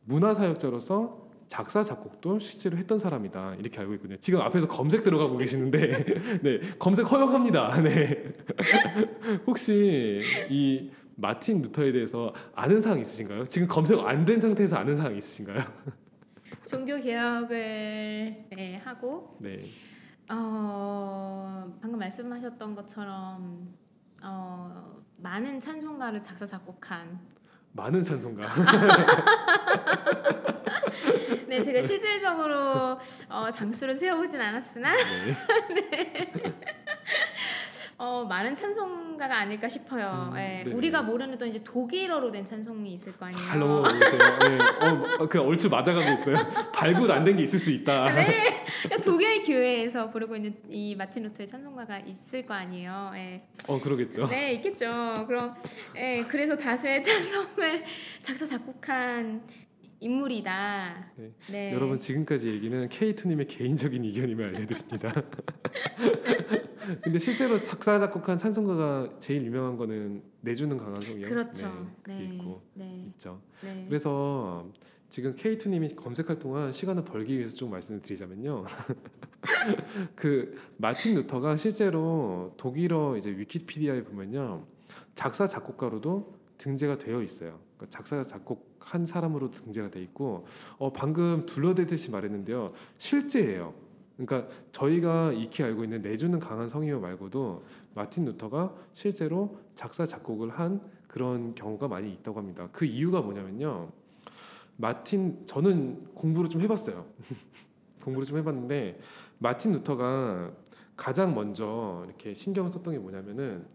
문화 0.04 0.32
사역자로서 0.32 1.28
작사 1.48 1.82
작곡도 1.82 2.38
실제로 2.38 2.78
했던 2.78 2.98
사람이다 2.98 3.56
이렇게 3.56 3.78
알고 3.80 3.92
있거든요. 3.94 4.16
지금 4.20 4.40
앞에서 4.40 4.66
검색 4.66 5.04
들어가고 5.04 5.36
계시는데 5.36 6.04
네 6.42 6.60
검색 6.78 7.12
허용합니다. 7.12 7.78
네 7.82 8.32
혹시 9.46 10.22
이 10.48 10.90
마틴 11.16 11.60
루터에 11.60 11.92
대해서 11.92 12.32
아는 12.54 12.80
사항 12.80 13.00
있으신가요? 13.00 13.48
지금 13.48 13.68
검색 13.68 13.98
안 13.98 14.24
된 14.24 14.40
상태에서 14.40 14.76
아는 14.76 14.96
사항 14.96 15.14
있으신가요? 15.14 15.62
종교 16.70 17.02
개혁을 17.02 18.46
네, 18.54 18.80
하고 18.84 19.36
네. 19.40 19.68
어, 20.30 21.66
방금 21.82 21.98
말씀하셨던 21.98 22.76
것처럼 22.76 23.74
어, 24.22 25.02
많은 25.16 25.58
찬송가를 25.58 26.22
작사 26.22 26.46
작곡한 26.46 27.18
많은 27.72 28.04
찬송가. 28.04 28.48
네, 31.48 31.60
제가 31.60 31.82
실질적으로 31.82 32.96
어, 33.28 33.50
장수를 33.50 33.96
세워보진 33.96 34.40
않았으나 34.40 34.92
네. 34.94 35.36
어, 38.02 38.24
많은 38.24 38.56
찬송가가 38.56 39.40
아닐까 39.40 39.68
싶어요. 39.68 40.30
음, 40.32 40.38
예, 40.38 40.62
네네. 40.64 40.74
우리가 40.74 41.02
모르는 41.02 41.36
또 41.36 41.44
이제 41.44 41.62
독일어로 41.62 42.32
된 42.32 42.46
찬송이 42.46 42.90
있을 42.94 43.14
거 43.18 43.26
아니에요. 43.26 43.46
잘 43.46 43.58
넘어오세요. 43.58 44.00
네. 44.00 44.58
어, 45.20 45.28
그 45.28 45.38
얼추 45.38 45.68
맞아가고 45.68 46.10
있어요. 46.12 46.36
발굴 46.72 47.12
안 47.12 47.24
된 47.24 47.36
게 47.36 47.42
있을 47.42 47.58
수 47.58 47.70
있다. 47.70 48.14
네, 48.14 48.64
그러니까 48.84 49.02
독일 49.04 49.44
교회에서 49.44 50.08
부르고 50.08 50.34
있는 50.36 50.54
이 50.70 50.94
마틴 50.94 51.24
루터의 51.24 51.46
찬송가가 51.46 51.98
있을 51.98 52.46
거 52.46 52.54
아니에요. 52.54 53.12
예. 53.16 53.42
어 53.68 53.78
그러겠죠. 53.78 54.28
네, 54.28 54.54
있겠죠. 54.54 55.26
그럼 55.28 55.54
예, 55.94 56.24
그래서 56.26 56.56
다수의 56.56 57.02
찬송을 57.04 57.84
작사 58.22 58.46
작곡한 58.46 59.42
인물이다. 60.00 61.12
네. 61.16 61.30
네. 61.50 61.74
여러분 61.74 61.98
지금까지 61.98 62.48
얘기는 62.48 62.88
케이트님의 62.88 63.46
개인적인 63.46 64.02
의견임을 64.04 64.46
알려드립니다. 64.56 65.12
근데 67.02 67.18
실제로 67.18 67.62
작사 67.62 67.98
작곡한 67.98 68.38
찬송가가 68.38 69.18
제일 69.18 69.44
유명한 69.44 69.76
거는 69.76 70.22
내주는 70.40 70.76
강한송이요. 70.76 71.28
그렇죠. 71.28 71.90
네, 72.06 72.18
네. 72.18 72.24
있고 72.24 72.62
네. 72.74 73.04
있죠. 73.08 73.40
네. 73.62 73.84
그래서 73.88 74.68
지금 75.08 75.34
K2님이 75.34 75.94
검색할 75.96 76.38
동안 76.38 76.72
시간을 76.72 77.04
벌기 77.04 77.36
위해서 77.36 77.56
좀 77.56 77.70
말씀을 77.70 78.00
드리자면요. 78.00 78.64
그 80.14 80.56
마틴 80.76 81.16
루터가 81.16 81.56
실제로 81.56 82.54
독일어 82.56 83.16
이제 83.16 83.30
위키피디아에 83.30 84.04
보면요. 84.04 84.64
작사 85.14 85.46
작곡가로도 85.46 86.34
등재가 86.58 86.98
되어 86.98 87.22
있어요. 87.22 87.58
그러니까 87.76 87.86
작사 87.90 88.22
작곡한 88.22 89.06
사람으로 89.06 89.50
등재가 89.50 89.90
돼 89.90 90.00
있고 90.02 90.46
어 90.78 90.92
방금 90.92 91.44
둘러대듯이 91.44 92.10
말했는데요. 92.10 92.72
실제예요. 92.98 93.74
그러니까 94.26 94.52
저희가 94.72 95.32
익히 95.32 95.62
알고 95.62 95.84
있는 95.84 96.02
내주는 96.02 96.38
강한 96.38 96.68
성이요 96.68 97.00
말고도 97.00 97.64
마틴 97.94 98.26
루터가 98.26 98.74
실제로 98.92 99.58
작사 99.74 100.04
작곡을 100.04 100.50
한 100.50 100.80
그런 101.06 101.54
경우가 101.54 101.88
많이 101.88 102.12
있다고 102.12 102.38
합니다. 102.38 102.68
그 102.72 102.84
이유가 102.84 103.22
뭐냐면요. 103.22 103.90
마틴 104.76 105.44
저는 105.46 106.14
공부를 106.14 106.50
좀 106.50 106.60
해봤어요. 106.60 107.06
공부를 108.04 108.26
좀 108.26 108.38
해봤는데 108.38 109.00
마틴 109.38 109.72
루터가 109.72 110.52
가장 110.96 111.34
먼저 111.34 112.04
이렇게 112.06 112.34
신경을 112.34 112.70
썼던 112.70 112.94
게 112.94 112.98
뭐냐면은 112.98 113.66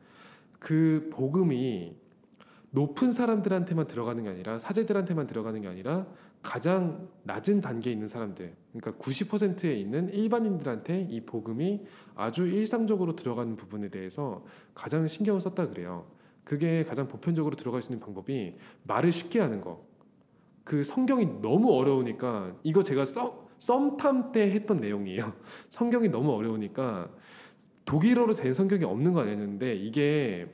그 0.59 1.09
복음이 1.11 1.95
높은 2.69 3.11
사람들한테만 3.11 3.87
들어가는 3.87 4.23
게 4.23 4.29
아니라 4.29 4.59
사제들한테만 4.59 5.27
들어가는 5.27 5.59
게 5.61 5.67
아니라 5.67 6.05
가장 6.43 7.09
낮은 7.23 7.61
단계에 7.61 7.91
있는 7.93 8.07
사람들, 8.07 8.53
그러니까 8.79 9.01
90%에 9.01 9.73
있는 9.73 10.09
일반인들한테 10.09 11.07
이 11.09 11.21
복음이 11.21 11.85
아주 12.15 12.45
일상적으로 12.45 13.15
들어가는 13.15 13.55
부분에 13.55 13.89
대해서 13.89 14.43
가장 14.73 15.07
신경을 15.07 15.39
썼다 15.39 15.69
그래요. 15.69 16.05
그게 16.43 16.83
가장 16.83 17.07
보편적으로 17.07 17.55
들어갈 17.55 17.81
수 17.81 17.91
있는 17.91 18.05
방법이 18.05 18.55
말을 18.83 19.11
쉽게 19.11 19.39
하는 19.39 19.61
거. 19.61 19.85
그 20.63 20.83
성경이 20.83 21.41
너무 21.41 21.71
어려우니까 21.73 22.55
이거 22.63 22.83
제가 22.83 23.05
썸, 23.05 23.47
썸탐 23.59 24.31
때 24.33 24.51
했던 24.51 24.81
내용이에요. 24.81 25.33
성경이 25.69 26.09
너무 26.09 26.33
어려우니까 26.33 27.09
독일어로 27.85 28.33
된 28.33 28.53
성경이 28.53 28.83
없는 28.83 29.13
건 29.13 29.27
아니었는데 29.27 29.75
이게 29.75 30.47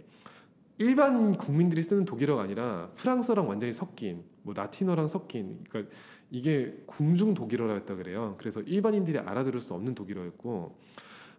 일반 0.77 1.31
국민들이 1.37 1.81
쓰는 1.81 2.05
독일어가 2.05 2.43
아니라 2.43 2.91
프랑스어랑 2.95 3.47
완전히 3.47 3.73
섞인 3.73 4.23
뭐 4.43 4.53
라틴어랑 4.53 5.07
섞인 5.07 5.63
그러니까 5.69 5.93
이게 6.31 6.81
궁중 6.85 7.33
독일어라였다 7.33 7.95
그래요. 7.95 8.35
그래서 8.39 8.61
일반인들이 8.61 9.19
알아들을 9.19 9.59
수 9.59 9.73
없는 9.73 9.93
독일어였고 9.93 10.77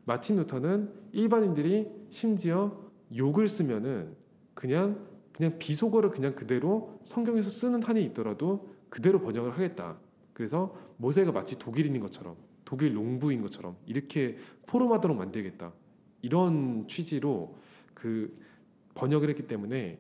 마틴 0.05 0.37
루터는 0.37 0.93
일반인들이 1.13 1.89
심지어 2.11 2.79
욕을 3.17 3.49
쓰면은 3.49 4.15
그냥 4.55 5.11
그냥 5.33 5.59
비속어를 5.59 6.11
그냥 6.11 6.35
그대로 6.35 7.01
성경에서 7.05 7.49
쓰는 7.49 7.83
한이 7.83 8.05
있더라도 8.05 8.69
그대로 8.91 9.19
번역을 9.21 9.53
하겠다. 9.53 9.97
그래서 10.35 10.77
모세가 10.99 11.33
마치 11.33 11.59
독일인인 11.59 12.03
것처럼 12.03 12.37
독일 12.67 12.93
농부인 12.93 13.41
것처럼 13.41 13.77
이렇게 13.87 14.37
포럼하도록 14.67 15.17
만들겠다. 15.17 15.73
이런 16.21 16.87
취지로 16.87 17.57
그 17.95 18.37
번역을 18.95 19.31
했기 19.31 19.47
때문에 19.47 19.99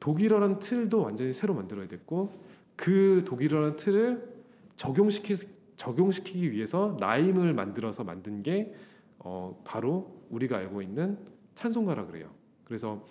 독일어라는 0.00 0.58
틀도 0.58 1.00
완전히 1.00 1.32
새로 1.32 1.54
만들어야 1.54 1.88
됐고 1.88 2.38
그 2.76 3.22
독일어라는 3.24 3.76
틀을 3.76 4.33
적용시키 4.76 5.34
적용시키기 5.76 6.52
위해서 6.52 6.96
라임을 7.00 7.52
만들어서 7.54 8.04
만든 8.04 8.42
게 8.42 8.74
어, 9.18 9.60
바로 9.64 10.22
우리가 10.30 10.58
알고 10.58 10.82
있는 10.82 11.18
찬송가라 11.54 12.06
그래요. 12.06 12.30
그래서 12.64 13.04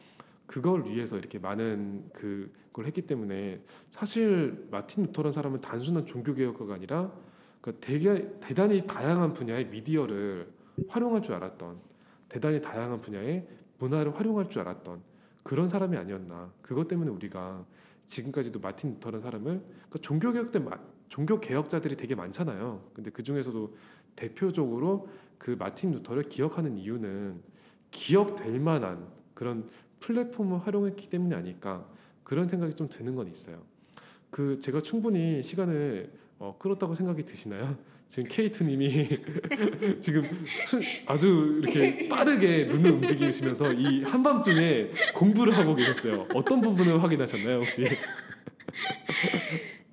그걸 0.45 0.85
위해서 0.85 1.17
이렇게 1.17 1.39
많은 1.39 2.09
그걸 2.13 2.85
했기 2.85 3.01
때문에 3.01 3.61
사실 3.89 4.67
마틴 4.71 5.03
루터라는 5.05 5.31
사람은 5.31 5.61
단순한 5.61 6.05
종교 6.05 6.33
개혁가가 6.33 6.75
아니라 6.75 7.11
그러니까 7.61 8.37
대단히 8.39 8.85
다양한 8.85 9.33
분야의 9.33 9.67
미디어를 9.67 10.51
활용할 10.87 11.21
줄 11.21 11.35
알았던 11.35 11.77
대단히 12.27 12.61
다양한 12.61 12.99
분야의 13.01 13.47
문화를 13.79 14.17
활용할 14.17 14.49
줄 14.49 14.61
알았던 14.61 15.01
그런 15.43 15.67
사람이 15.67 15.97
아니었나. 15.97 16.51
그것 16.61 16.87
때문에 16.87 17.09
우리가 17.11 17.65
지금까지도 18.07 18.59
마틴 18.59 18.93
루터라는 18.95 19.21
사람을 19.21 19.59
그러니까 19.59 19.99
종교 20.01 20.31
개혁 20.31 20.51
때 20.51 20.59
마- 20.59 20.79
종교 21.13 21.39
개혁자들이 21.39 21.95
되게 21.95 22.15
많잖아요. 22.15 22.89
근데 22.91 23.11
그 23.11 23.21
중에서도 23.21 23.77
대표적으로 24.15 25.07
그 25.37 25.51
마틴 25.59 25.91
루터를 25.91 26.23
기억하는 26.23 26.75
이유는 26.75 27.39
기억될 27.91 28.59
만한 28.59 29.05
그런 29.35 29.69
플랫폼을 29.99 30.65
활용했기 30.65 31.11
때문이 31.11 31.35
아닐까 31.35 31.87
그런 32.23 32.47
생각이 32.47 32.73
좀 32.73 32.89
드는 32.89 33.13
건 33.13 33.27
있어요. 33.27 33.61
그 34.31 34.57
제가 34.57 34.81
충분히 34.81 35.43
시간을 35.43 36.11
어, 36.39 36.57
끌었다고 36.57 36.95
생각이 36.95 37.23
드시나요? 37.27 37.77
지금 38.09 38.29
케이트님이 38.29 39.07
지금 40.01 40.27
수, 40.57 40.81
아주 41.05 41.59
이렇게 41.61 42.09
빠르게 42.09 42.65
눈을 42.65 42.89
움직이시면서 42.89 43.71
이 43.73 44.01
한밤중에 44.01 44.89
공부를 45.13 45.55
하고 45.55 45.75
계셨어요. 45.75 46.25
어떤 46.33 46.59
부분을 46.59 47.03
확인하셨나요, 47.03 47.59
혹시? 47.59 47.85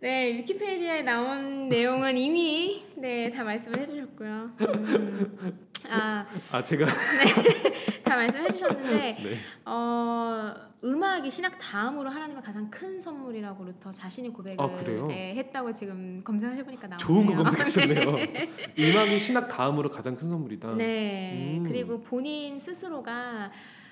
네, 0.00 0.32
위키피디아에 0.32 1.02
나온 1.02 1.68
내용은 1.68 2.16
이미 2.16 2.86
네, 2.96 3.30
다 3.30 3.44
말씀을 3.44 3.80
해주셨고요. 3.80 4.50
음, 4.58 5.58
아, 5.90 6.26
아 6.52 6.62
제가 6.62 6.86
다 8.02 8.16
말씀해 8.16 8.50
주셨는데 8.50 9.16
네. 9.22 9.36
어, 9.66 10.54
음악이 10.82 11.30
신학 11.30 11.58
다음으로 11.58 12.08
하나님의 12.08 12.42
가장 12.42 12.70
큰 12.70 12.98
선물이라고 12.98 13.62
루터 13.62 13.90
자신이 13.90 14.30
고백을 14.32 14.64
아? 14.64 15.06
네, 15.08 15.34
했다고 15.36 15.74
지금 15.74 16.22
검색을 16.24 16.56
해보니까 16.56 16.88
나오네요. 16.88 16.98
좋은 17.06 17.26
거 17.26 17.34
검색하셨네요. 17.34 18.16
음악이 18.80 19.18
신학 19.18 19.48
다음으로 19.48 19.90
가장 19.90 20.16
큰 20.16 20.30
선물이다. 20.30 20.76
네, 20.76 21.58
음. 21.58 21.64
그리고 21.68 22.00
본인 22.00 22.58
스스로가 22.58 23.50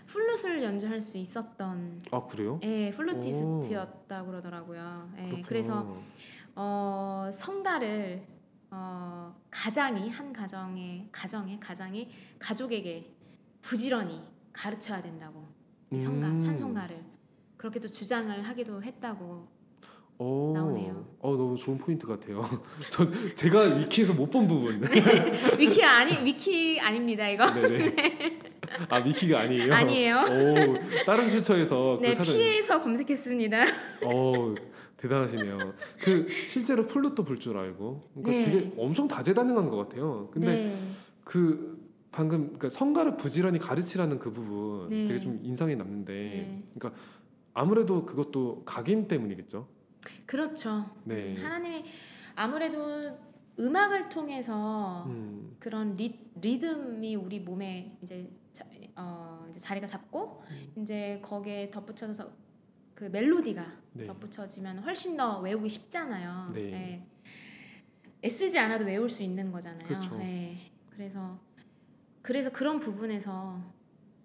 플룻을 0.08 0.62
연주할 0.62 1.00
수 1.00 1.18
있었던 1.18 2.00
아 2.10 2.26
그래요? 2.26 2.58
예, 2.62 2.90
플루티스트였다고 2.90 4.26
그러더라고요. 4.28 5.10
예, 5.18 5.22
그렇구나. 5.24 5.46
그래서 5.46 5.96
어, 6.56 7.30
성가를 7.32 8.22
어, 8.70 9.34
가장이 9.50 10.10
한 10.10 10.32
가정의 10.32 11.08
가정의 11.12 11.60
가장이 11.60 12.08
가족에게 12.38 13.14
부지런히 13.60 14.20
가르쳐야 14.52 15.00
된다고 15.02 15.46
이 15.92 15.98
성가 16.00 16.26
음. 16.28 16.40
찬송가를 16.40 17.02
그렇게 17.56 17.78
또 17.80 17.88
주장을 17.88 18.40
하기도 18.42 18.82
했다고 18.82 19.48
오, 20.20 20.52
나오네요. 20.52 21.06
어 21.20 21.36
너무 21.36 21.56
좋은 21.56 21.78
포인트 21.78 22.04
같아요. 22.06 22.42
저 22.90 23.08
제가 23.36 23.60
위키에서 23.76 24.12
못 24.14 24.28
본 24.30 24.48
부분. 24.48 24.82
위키 25.58 25.82
아니 25.84 26.24
위키 26.24 26.80
아닙니다 26.80 27.28
이거 27.28 27.46
네네. 27.52 28.37
아 28.88 28.98
위키가 28.98 29.40
아니에요? 29.40 29.72
아니에요. 29.74 30.16
오 30.28 31.04
다른 31.04 31.28
출처에서 31.28 31.98
네 32.00 32.12
찾아. 32.12 32.32
피해서 32.32 32.80
검색했습니다. 32.80 33.64
어 34.04 34.54
대단하시네요. 34.96 35.74
그 36.00 36.26
실제로 36.48 36.86
플룻도 36.86 37.24
불 37.24 37.38
줄 37.38 37.56
알고, 37.56 38.10
그러니까 38.14 38.30
네. 38.32 38.44
되게 38.44 38.72
엄청 38.76 39.06
다재다능한 39.06 39.68
것 39.68 39.76
같아요. 39.76 40.28
근데 40.32 40.46
네. 40.48 40.78
그 41.24 41.78
방금 42.10 42.44
그러니까 42.46 42.68
성가를 42.68 43.16
부지런히 43.16 43.58
가르치라는 43.60 44.18
그 44.18 44.32
부분 44.32 44.88
네. 44.88 45.06
되게 45.06 45.20
좀 45.20 45.38
인상이 45.42 45.76
남는데, 45.76 46.12
네. 46.12 46.62
그러니까 46.74 47.00
아무래도 47.54 48.04
그것도 48.04 48.62
각인 48.64 49.06
때문이겠죠. 49.06 49.68
그렇죠. 50.26 50.86
네. 51.04 51.36
하나님이 51.40 51.84
아무래도 52.34 53.18
음악을 53.60 54.08
통해서 54.08 55.04
음, 55.08 55.56
그런 55.58 55.96
리, 55.96 56.18
리듬이 56.40 57.16
우리 57.16 57.40
몸에 57.40 57.96
이제, 58.02 58.24
자, 58.24 58.37
어, 58.98 59.46
이제 59.48 59.58
자리가 59.60 59.86
잡고 59.86 60.42
음. 60.50 60.72
이제 60.82 61.20
거기에 61.24 61.70
덧붙여서 61.70 62.30
그 62.94 63.04
멜로디가 63.04 63.72
네. 63.92 64.06
덧붙여지면 64.06 64.80
훨씬 64.80 65.16
더 65.16 65.40
외우기 65.40 65.68
쉽잖아요. 65.68 66.50
네. 66.52 66.72
예. 66.72 67.06
애쓰지 68.24 68.58
않아도 68.58 68.84
외울 68.84 69.08
수 69.08 69.22
있는 69.22 69.52
거잖아요. 69.52 69.86
그렇죠. 69.86 70.16
네. 70.16 70.72
그래서 70.90 71.38
그래서 72.22 72.50
그런 72.50 72.80
부분에서 72.80 73.60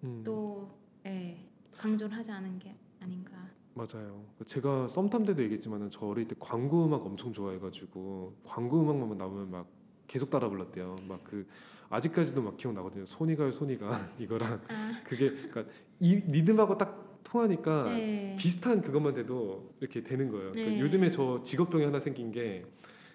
음, 0.02 0.22
또 0.24 0.68
예, 1.06 1.38
강조를 1.76 2.16
하지 2.16 2.32
않은 2.32 2.58
게 2.58 2.74
아닌가. 3.00 3.32
맞아요. 3.74 4.24
제가 4.46 4.88
썸탐 4.88 5.24
때도 5.24 5.42
얘기했지만은 5.44 5.90
저 5.90 6.06
어릴 6.06 6.26
때 6.26 6.34
광고 6.38 6.84
음악 6.86 7.06
엄청 7.06 7.32
좋아해가지고 7.32 8.34
광고 8.44 8.80
음악만 8.82 9.16
나오면 9.18 9.50
막 9.50 9.68
계속 10.06 10.30
따라 10.30 10.48
불렀대요. 10.48 10.96
막 11.08 11.22
그 11.24 11.46
아직까지도 11.90 12.42
막 12.42 12.56
기억나거든요. 12.56 13.06
손이가요, 13.06 13.50
손이가 13.50 14.00
이거랑 14.18 14.60
아, 14.68 15.00
그게 15.04 15.30
그러니까 15.30 15.64
이 16.00 16.16
리듬하고 16.16 16.76
딱 16.78 17.20
통하니까 17.24 17.84
네. 17.84 18.36
비슷한 18.38 18.82
그것만 18.82 19.14
돼도 19.14 19.74
이렇게 19.80 20.02
되는 20.02 20.30
거예요. 20.30 20.52
그 20.52 20.58
네. 20.58 20.80
요즘에 20.80 21.10
저 21.10 21.42
직업병이 21.42 21.84
하나 21.84 22.00
생긴 22.00 22.32
게 22.32 22.64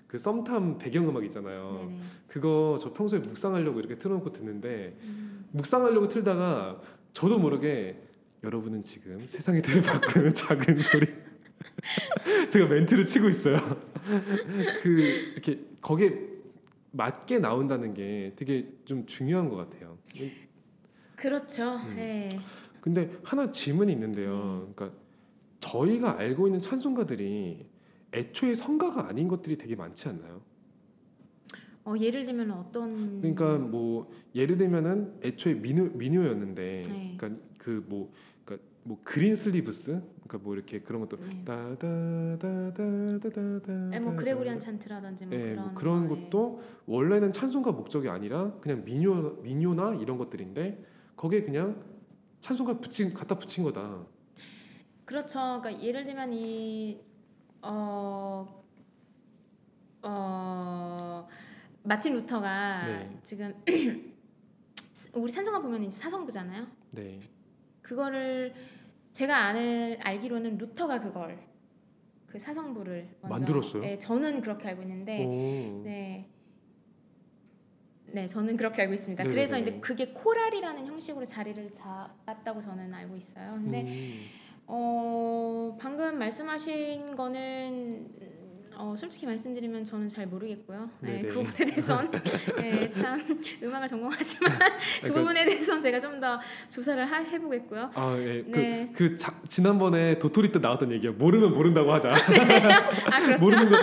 그 0.10 0.18
썸탐 0.18 0.80
배경음악 0.80 1.24
있잖아요. 1.26 1.86
네네. 1.88 2.02
그거 2.28 2.80
저 2.82 2.92
평소에 2.92 3.20
묵상하려고 3.20 3.80
이렇게 3.80 3.96
틀어놓고 4.00 4.34
듣는데 4.34 4.98
음, 5.04 5.46
묵상하려고 5.52 6.08
틀다가 6.08 6.82
저도 7.14 7.38
모르게 7.38 8.02
여러분은 8.44 8.82
지금 8.82 9.20
세상의 9.20 9.62
틀을 9.62 9.84
바꾸는 9.84 10.34
작은 10.34 10.80
소리 10.80 11.06
제가 12.50 12.66
멘트를 12.66 13.06
치고 13.06 13.30
있어요. 13.30 13.58
그 14.82 14.90
이렇게 15.34 15.60
거기에 15.80 16.39
맞게 16.92 17.40
나온다는 17.40 17.94
게 17.94 18.34
되게 18.36 18.72
좀 18.86 19.06
중요한 19.06 19.50
것 19.50 19.56
같아요. 19.56 19.98
그렇죠. 21.16 21.76
음. 21.76 21.96
네. 21.96 22.40
근데 22.82 23.12
하나 23.24 23.52
질문이 23.52 23.92
있는데요. 23.94 24.68
음. 24.68 24.74
그러니까 24.76 24.98
저희가 25.60 26.18
알고 26.18 26.48
있는 26.48 26.62
찬송가들이 26.62 27.66
애초에 28.14 28.56
성가가 28.56 29.08
아닌 29.08 29.28
것들이 29.28 29.58
되게 29.58 29.76
많지 29.76 30.08
않나요? 30.08 30.42
어, 31.86 31.96
예를 31.98 32.26
들면 32.26 32.52
어떤 32.52 33.22
그러니까 33.22 33.58
뭐 33.58 34.12
예를 34.36 34.58
들면은 34.58 35.20
애초에 35.24 35.56
민요 35.56 35.86
민요였는데, 35.94 36.84
네. 36.88 37.16
그러니까 37.18 37.42
그 37.58 37.84
뭐 37.88 38.12
뭐 38.90 38.98
그린 39.04 39.36
슬리브스, 39.36 40.02
그러니까 40.24 40.40
뭐 40.40 40.56
이렇게 40.56 40.82
그런 40.82 41.02
것도 41.02 41.18
네. 41.18 41.46
따다다다다다다. 41.46 43.72
네, 43.92 44.00
뭐 44.00 44.16
그레고리안 44.16 44.60
찬트라든지 44.60 45.28
뭐 45.28 45.38
네, 45.38 45.54
그런 45.76 46.08
뭐 46.08 46.16
그런. 46.16 46.20
것도 46.32 46.64
원래는 46.88 47.32
찬송가 47.32 47.74
목적이 47.74 48.10
아니라 48.10 48.52
그냥 48.60 48.84
민요 48.84 49.42
민요나 49.44 49.94
이런 50.02 50.18
것들인데 50.18 50.84
거기에 51.16 51.44
그냥 51.44 51.84
찬송가 52.40 52.80
붙인 52.80 53.14
갖다 53.14 53.38
붙인 53.38 53.64
거다. 53.64 54.08
그렇죠. 55.06 55.60
그러니까 55.62 55.84
예를 55.84 56.06
들면 56.06 56.34
이 56.34 57.00
어, 57.62 58.64
어, 60.02 61.28
마틴 61.84 62.16
루터가 62.16 62.88
네. 62.88 63.20
지금 63.22 63.54
우리 65.14 65.32
찬송가 65.32 65.62
보면 65.62 65.84
이제 65.84 65.96
사성부잖아요. 65.96 66.66
네. 66.90 67.20
그거를 67.84 68.52
제가 69.20 69.36
아는 69.36 69.98
알기로는 70.00 70.58
루터가 70.58 71.02
그걸 71.02 71.38
그 72.26 72.40
사성부를 72.40 73.18
먼저, 73.24 73.28
만들었어요? 73.28 73.82
네, 73.82 73.98
저는 73.98 74.40
그렇게 74.40 74.70
알고 74.70 74.82
있는데 74.84 75.26
오. 75.26 75.84
네. 75.84 76.30
네, 78.06 78.28
저는 78.28 78.56
그렇게 78.56 78.84
알고 78.84 78.94
있습니다. 78.94 79.22
네네네. 79.22 79.36
그래서 79.36 79.60
이제 79.60 79.78
그게 79.82 80.14
코랄이라는 80.14 80.88
형식으로 80.88 81.26
자리를 81.26 81.70
잡았다고 81.74 82.62
저는 82.62 82.94
알고 82.94 83.18
있어요. 83.18 83.56
근데 83.56 83.82
음. 83.82 84.26
어, 84.68 85.78
방금 85.78 86.18
말씀하신 86.18 87.18
거는 87.18 88.39
어, 88.82 88.96
솔직히 88.98 89.26
말씀드리면 89.26 89.84
저는 89.84 90.08
잘 90.08 90.26
모르겠고요. 90.26 90.90
네, 91.02 91.22
네네. 91.22 91.28
그 91.28 91.34
부분에 91.34 91.66
대해선 91.66 92.10
네, 92.58 92.90
참 92.92 93.20
음악을 93.62 93.90
전공하지만 93.90 94.58
그 94.58 95.02
그러니까 95.02 95.20
부분에 95.20 95.46
대해선 95.46 95.82
제가 95.82 96.00
좀 96.00 96.20
더 96.20 96.40
조사를 96.70 97.06
하, 97.06 97.18
해보겠고요. 97.18 97.92
아, 97.94 98.18
예. 98.20 98.44
네. 98.46 98.90
그, 98.94 99.10
그 99.10 99.16
자, 99.16 99.34
지난번에 99.48 100.20
도토리 100.20 100.52
때 100.52 100.60
나왔던 100.60 100.92
얘기야. 100.94 101.12
모르면 101.12 101.54
모른다고 101.54 101.94
하자. 101.94 102.12
아 103.12 103.22
그렇죠. 103.22 103.40
모르는 103.40 103.70
거 103.70 103.78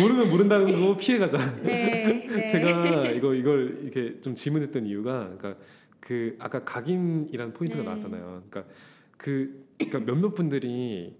모르면 0.00 0.30
모른다는 0.30 0.80
거 0.80 0.96
피해 0.96 1.18
가자. 1.18 1.38
네, 1.62 2.26
네. 2.28 2.46
제가 2.48 3.06
이거 3.10 3.34
이걸 3.34 3.78
이렇게 3.82 4.20
좀 4.20 4.34
질문했던 4.34 4.86
이유가 4.86 5.30
그러니까 5.38 5.56
그 6.00 6.36
아까 6.40 6.62
각인이라는 6.64 7.52
포인트가 7.54 7.82
네. 7.82 7.88
나왔잖아요. 7.88 8.42
그러니까 8.50 8.72
그 9.16 9.66
그러니까 9.78 10.00
몇몇 10.00 10.34
분들이 10.34 11.16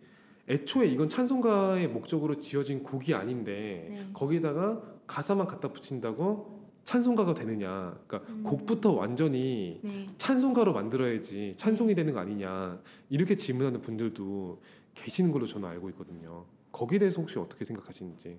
애초에 0.49 0.87
이건 0.87 1.09
찬송가의 1.09 1.89
목적으로 1.89 2.37
지어진 2.37 2.83
곡이 2.83 3.15
아닌데 3.15 3.87
네. 3.91 4.11
거기다가 4.13 4.83
가사만 5.07 5.47
갖다 5.47 5.73
붙인다고 5.73 6.63
찬송가가 6.85 7.35
되느냐? 7.35 7.97
그러니까 8.07 8.31
음. 8.33 8.43
곡부터 8.43 8.93
완전히 8.93 9.81
네. 9.83 10.09
찬송가로 10.19 10.73
만들어야지 10.73 11.55
찬송이 11.57 11.95
되는 11.95 12.13
거 12.13 12.21
아니냐 12.21 12.81
이렇게 13.09 13.37
질문하는 13.37 13.81
분들도 13.83 14.61
계시는 14.95 15.31
걸로 15.31 15.47
저는 15.47 15.69
알고 15.69 15.91
있거든요. 15.91 16.45
거기에 16.73 16.99
대해서 16.99 17.21
혹시 17.21 17.39
어떻게 17.39 17.65
생각하시는지? 17.65 18.39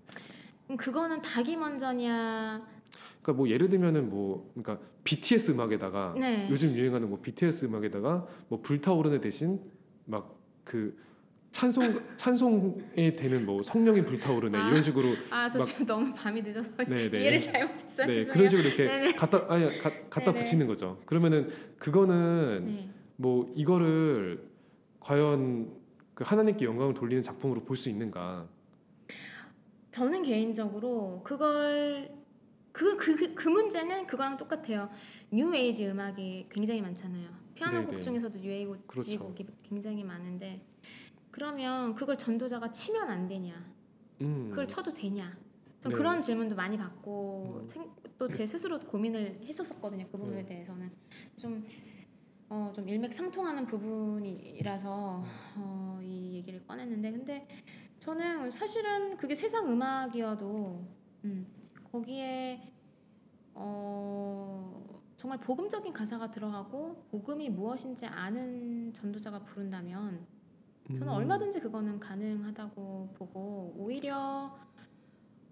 그럼 0.66 0.78
그거는 0.78 1.22
닭이 1.22 1.56
먼저냐? 1.56 2.68
그러니까 3.22 3.34
뭐 3.34 3.50
예를 3.50 3.70
들면은 3.70 4.10
뭐 4.10 4.52
그러니까 4.54 4.86
BTS 5.04 5.52
음악에다가 5.52 6.16
네. 6.18 6.48
요즘 6.50 6.76
유행하는 6.76 7.10
뭐 7.10 7.20
BTS 7.22 7.66
음악에다가 7.66 8.28
뭐 8.50 8.60
불타오르네 8.62 9.22
대신 9.22 9.62
막그 10.06 10.98
찬송 11.54 11.96
찬송에 12.18 13.16
되는 13.16 13.46
뭐 13.46 13.62
성령이 13.62 14.04
불타오르네 14.04 14.58
아. 14.58 14.68
이런 14.70 14.82
식으로 14.82 15.16
아, 15.30 15.48
저 15.48 15.60
막- 15.60 15.66
지금 15.66 15.86
너무 15.86 16.12
밤이 16.12 16.42
늦어서 16.42 16.72
네, 16.88 17.10
네. 17.10 17.22
이해를 17.22 17.38
잘못했어요. 17.40 18.08
네 18.08 18.14
죄송해요. 18.16 18.34
그런 18.34 18.48
식으로 18.48 18.68
이렇게 18.68 18.84
네네. 18.86 19.12
갖다 19.14 19.46
아니 19.48 19.78
가, 19.78 19.90
갖다 20.10 20.32
네네. 20.32 20.38
붙이는 20.40 20.66
거죠. 20.68 21.00
그러면은 21.06 21.52
그거는 21.78 22.66
네. 22.66 22.90
뭐 23.18 23.52
이거를 23.56 24.50
과연 25.00 25.72
그 26.16 26.24
하나님께 26.26 26.66
영광을 26.66 26.96
돌리는 26.96 27.22
작품으로 27.22 27.64
볼 27.64 27.78
수 27.78 27.88
있는가? 27.90 28.48
저는 29.92 30.24
개인적으로 30.24 31.22
그걸 31.24 32.10
그 32.72 32.98
그 32.98 33.16
그, 33.16 33.36
그 33.36 33.48
문제는 33.50 34.08
그거랑 34.08 34.38
똑같아요. 34.38 34.90
뉴 35.32 35.54
에이지 35.54 35.86
음악이 35.88 36.48
굉장히 36.50 36.82
많잖아요. 36.82 37.28
피아노 37.54 37.82
네네. 37.82 37.86
곡 37.94 38.02
중에서도 38.02 38.40
뉴 38.40 38.50
에이지 38.50 38.72
그렇죠. 38.88 39.20
곡이 39.20 39.46
굉장히 39.70 40.04
많은데 40.04 40.66
그러면 41.34 41.96
그걸 41.96 42.16
전도자가 42.16 42.72
치면 42.72 43.10
안 43.10 43.28
되냐? 43.28 43.66
음. 44.22 44.50
그걸 44.52 44.68
쳐도 44.68 44.94
되냐? 44.94 45.36
전 45.80 45.92
네. 45.92 45.98
그런 45.98 46.22
질문도 46.22 46.56
많이 46.56 46.78
받고 46.78 47.66
음. 47.76 47.92
또제 48.20 48.46
스스로 48.46 48.80
고민을 48.80 49.42
했었었거든요. 49.44 50.06
그 50.12 50.18
부분에 50.20 50.44
네. 50.44 50.46
대해서는 50.46 50.92
좀 51.36 51.66
어, 52.50 52.72
좀 52.74 52.88
일맥상통하는 52.88 53.66
부분이라서 53.66 55.24
어, 55.56 56.00
이 56.04 56.36
얘기를 56.36 56.64
꺼냈는데 56.68 57.12
근데 57.12 57.48
저는 58.00 58.52
사실은 58.52 59.18
그게 59.18 59.34
세상 59.34 59.68
음악이어도 59.72 60.86
음, 61.26 61.48
거기에 61.92 62.72
어, 63.56 65.02
정말 65.18 65.40
복음적인 65.40 65.94
가사가 65.94 66.30
들어가고 66.30 67.08
복음이 67.10 67.50
무엇인지 67.50 68.06
아는 68.06 68.94
전도자가 68.94 69.40
부른다면 69.46 70.33
저는 70.88 71.08
음. 71.08 71.14
얼마든지 71.14 71.60
그거는 71.62 72.00
가능하다고 72.00 73.10
보고 73.16 73.74
오히려 73.78 74.58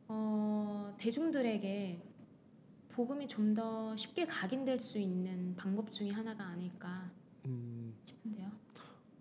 어, 0.08 0.94
대중들에게 0.98 2.02
복음이 2.90 3.28
좀 3.28 3.53
더 3.53 3.95
쉽게 3.95 4.26
각인될 4.26 4.80
수 4.80 4.99
있는 4.99 5.56
방법 5.56 5.91
중에 5.91 6.10
하나가 6.10 6.45
아닐까 6.45 7.10
음. 7.45 7.94
싶은데요. 8.06 8.49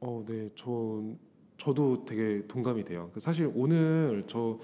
어, 0.00 0.24
네, 0.26 0.50
저 0.56 1.02
저도 1.58 2.04
되게 2.04 2.46
동감이 2.46 2.84
돼요. 2.84 3.10
그 3.12 3.20
사실 3.20 3.50
오늘 3.54 4.24
저 4.26 4.58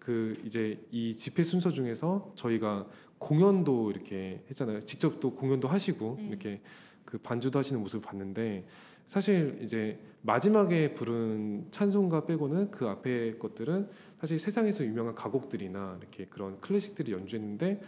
그 0.00 0.40
이제 0.44 0.82
이 0.90 1.14
집회 1.14 1.44
순서 1.44 1.70
중에서 1.70 2.32
저희가 2.34 2.88
공연도 3.18 3.90
이렇게 3.90 4.42
했잖아요. 4.48 4.80
직접 4.80 5.20
또 5.20 5.32
공연도 5.34 5.68
하시고 5.68 6.16
네. 6.18 6.26
이렇게 6.26 6.60
그 7.04 7.18
반주도 7.18 7.58
하시는 7.58 7.80
모습을 7.80 8.00
봤는데 8.00 8.66
사실 9.10 9.58
이제 9.60 9.98
마지막에 10.22 10.94
부른 10.94 11.66
찬송가 11.72 12.26
빼고는 12.26 12.70
그 12.70 12.86
앞에 12.86 13.38
것들은 13.38 13.88
사실 14.20 14.38
세상에서 14.38 14.84
유명한 14.84 15.16
가곡들이나 15.16 15.96
이렇게 15.98 16.26
그런 16.26 16.60
클래식들이 16.60 17.10
연주했는데 17.10 17.82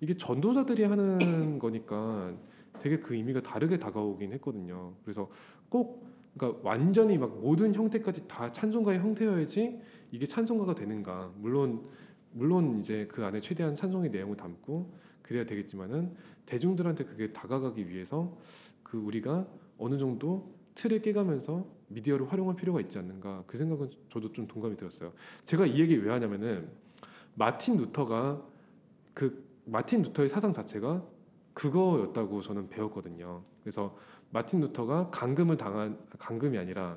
이게 0.00 0.14
전도자들이 0.14 0.84
하는 0.84 1.58
거니까 1.58 2.32
되게 2.78 3.00
그 3.00 3.16
의미가 3.16 3.42
다르게 3.42 3.80
다가오긴 3.80 4.32
했거든요. 4.34 4.94
그래서 5.02 5.28
꼭 5.68 6.06
그러니까 6.36 6.60
완전히 6.62 7.18
막 7.18 7.40
모든 7.40 7.74
형태까지 7.74 8.28
다 8.28 8.52
찬송가의 8.52 9.00
형태여야지 9.00 9.80
이게 10.12 10.26
찬송가가 10.26 10.76
되는가? 10.76 11.32
물론 11.38 11.88
물론 12.30 12.78
이제 12.78 13.08
그 13.10 13.24
안에 13.24 13.40
최대한 13.40 13.74
찬송의 13.74 14.10
내용을 14.10 14.36
담고 14.36 14.92
그래야 15.22 15.44
되겠지만은 15.44 16.14
대중들한테 16.46 17.02
그게 17.02 17.32
다가가기 17.32 17.88
위해서 17.88 18.38
그 18.84 18.96
우리가 18.96 19.44
어느 19.76 19.98
정도 19.98 20.56
틀을 20.78 21.02
깨가면서 21.02 21.66
미디어를 21.88 22.30
활용할 22.30 22.54
필요가 22.54 22.80
있지 22.80 22.98
않는가 22.98 23.42
그 23.48 23.56
생각은 23.56 23.90
저도 24.10 24.30
좀 24.30 24.46
동감이 24.46 24.76
들었어요. 24.76 25.12
제가 25.44 25.66
이 25.66 25.80
얘기 25.80 25.96
왜 25.96 26.12
하냐면은 26.12 26.68
마틴 27.34 27.76
루터가 27.76 28.40
그 29.12 29.44
마틴 29.64 30.02
루터의 30.02 30.28
사상 30.28 30.52
자체가 30.52 31.04
그거였다고 31.52 32.40
저는 32.42 32.68
배웠거든요. 32.68 33.42
그래서 33.60 33.96
마틴 34.30 34.60
루터가 34.60 35.10
감금을 35.10 35.56
당한 35.56 35.98
감금이 36.16 36.56
아니라 36.56 36.96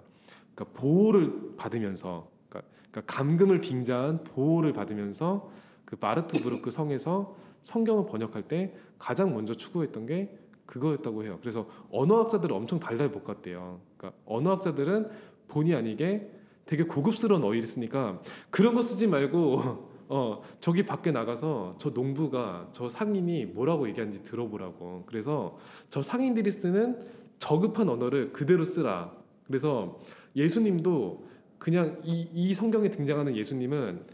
그러니까 0.53 0.79
보호를 0.79 1.55
받으면서 1.57 2.29
그러니까, 2.49 2.69
그러니까 2.91 3.15
감금을 3.15 3.61
빙자한 3.61 4.23
보호를 4.25 4.73
받으면서 4.73 5.49
그 5.85 5.97
마르트부르크 5.99 6.69
성에서 6.69 7.35
성경을 7.63 8.05
번역할 8.05 8.47
때 8.47 8.75
가장 8.99 9.33
먼저 9.33 9.55
추구했던 9.55 10.05
게 10.05 10.37
그거였다고 10.71 11.25
해요. 11.25 11.37
그래서 11.41 11.67
언어학자들은 11.91 12.55
엄청 12.55 12.79
달달 12.79 13.11
볶았대요. 13.11 13.81
그러니까 13.97 14.17
언어학자들은 14.25 15.09
본의 15.49 15.75
아니게 15.75 16.31
되게 16.65 16.83
고급스러운 16.83 17.43
어휘를 17.43 17.67
쓰니까 17.67 18.21
그런 18.49 18.73
거 18.73 18.81
쓰지 18.81 19.07
말고 19.07 19.91
어 20.07 20.41
저기 20.61 20.85
밖에 20.85 21.11
나가서 21.11 21.75
저 21.77 21.89
농부가 21.89 22.69
저 22.71 22.87
상인이 22.87 23.47
뭐라고 23.47 23.89
얘기하는지 23.89 24.23
들어보라고. 24.23 25.03
그래서 25.07 25.57
저 25.89 26.01
상인들이 26.01 26.49
쓰는 26.51 27.05
저급한 27.37 27.89
언어를 27.89 28.31
그대로 28.31 28.63
쓰라. 28.63 29.13
그래서 29.45 29.99
예수님도 30.37 31.27
그냥 31.57 31.99
이, 32.05 32.29
이 32.33 32.53
성경에 32.53 32.89
등장하는 32.89 33.35
예수님은 33.35 34.05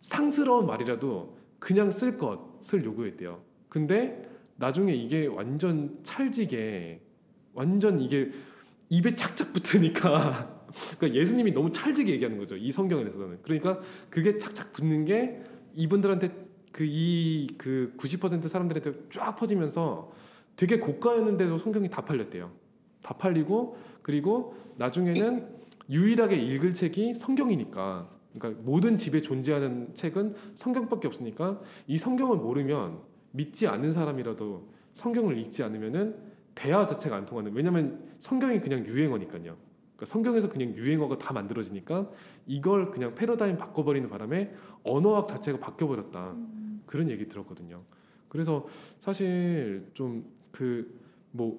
상스러운 0.00 0.66
말이라도 0.66 1.38
그냥 1.58 1.90
쓸 1.90 2.18
것을 2.18 2.84
요구했대요. 2.84 3.40
근데 3.70 4.31
나중에 4.56 4.92
이게 4.94 5.26
완전 5.26 5.98
찰지게 6.02 7.00
완전 7.54 8.00
이게 8.00 8.30
입에 8.88 9.14
착착 9.14 9.52
붙으니까 9.52 10.62
그러니까 10.98 11.20
예수님이 11.20 11.52
너무 11.52 11.70
찰지게 11.70 12.12
얘기하는 12.12 12.38
거죠. 12.38 12.56
이 12.56 12.70
성경에서는. 12.72 13.38
그러니까 13.42 13.80
그게 14.08 14.38
착착 14.38 14.72
붙는 14.72 15.04
게 15.04 15.42
이분들한테 15.74 16.28
그 16.72 16.84
이 16.84 17.46
그 17.58 17.92
90% 17.96 18.48
사람들한테 18.48 18.92
쫙 19.10 19.36
퍼지면서 19.36 20.10
되게 20.56 20.78
고가였는데도 20.78 21.58
성경이 21.58 21.88
다 21.88 22.02
팔렸대요. 22.04 22.50
다 23.02 23.14
팔리고 23.14 23.76
그리고 24.02 24.54
나중에는 24.76 25.48
유일하게 25.90 26.36
읽을 26.36 26.74
책이 26.74 27.14
성경이니까 27.14 28.08
그러니까 28.34 28.62
모든 28.64 28.96
집에 28.96 29.20
존재하는 29.20 29.94
책은 29.94 30.34
성경밖에 30.54 31.06
없으니까 31.08 31.60
이 31.86 31.98
성경을 31.98 32.38
모르면 32.38 33.00
믿지 33.32 33.66
않는 33.66 33.92
사람이라도 33.92 34.68
성경을 34.92 35.36
읽지 35.38 35.62
않으면은 35.62 36.16
대화 36.54 36.86
자체가 36.86 37.16
안 37.16 37.26
통하는 37.26 37.52
왜냐면 37.54 38.14
성경이 38.18 38.60
그냥 38.60 38.86
유행어니까요. 38.86 39.40
그러니까 39.42 40.06
성경에서 40.06 40.48
그냥 40.48 40.74
유행어가 40.74 41.18
다 41.18 41.32
만들어지니까 41.32 42.10
이걸 42.46 42.90
그냥 42.90 43.14
패러다임 43.14 43.56
바꿔버리는 43.56 44.08
바람에 44.08 44.54
언어학 44.84 45.28
자체가 45.28 45.58
바뀌어버렸다 45.58 46.32
음. 46.32 46.82
그런 46.86 47.10
얘기 47.10 47.26
들었거든요. 47.28 47.82
그래서 48.28 48.66
사실 49.00 49.90
좀 49.94 50.24
그 50.52 51.02
뭐 51.32 51.58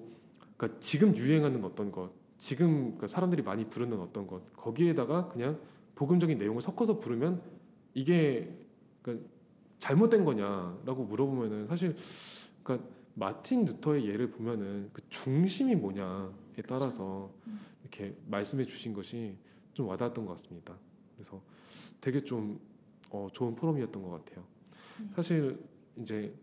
그러니까 0.56 0.78
지금 0.80 1.16
유행하는 1.16 1.62
어떤 1.64 1.90
것, 1.92 2.10
지금 2.38 2.82
그러니까 2.82 3.08
사람들이 3.08 3.42
많이 3.42 3.68
부르는 3.68 4.00
어떤 4.00 4.26
것 4.26 4.40
거기에다가 4.56 5.28
그냥 5.28 5.58
복음적인 5.96 6.38
내용을 6.38 6.62
섞어서 6.62 6.98
부르면 6.98 7.42
이게 7.92 8.56
그러니까 9.02 9.28
잘못된 9.78 10.24
거냐라고 10.24 11.04
물어보면은 11.04 11.66
사실 11.66 11.96
그러니까 12.62 12.88
마틴 13.14 13.64
루터의 13.64 14.06
예를 14.06 14.30
보면은 14.30 14.90
그 14.92 15.02
중심이 15.08 15.74
뭐냐에 15.74 16.62
따라서 16.66 17.30
음. 17.46 17.60
이렇게 17.82 18.16
말씀해 18.26 18.64
주신 18.64 18.92
것이 18.92 19.36
좀 19.72 19.88
와닿았던 19.88 20.24
것 20.24 20.32
같습니다. 20.32 20.76
그래서 21.14 21.40
되게 22.00 22.20
좀 22.20 22.58
어, 23.10 23.28
좋은 23.32 23.54
포럼이었던 23.54 24.02
것 24.02 24.10
같아요. 24.10 24.44
네. 25.00 25.06
사실 25.14 25.58
이제 26.00 26.34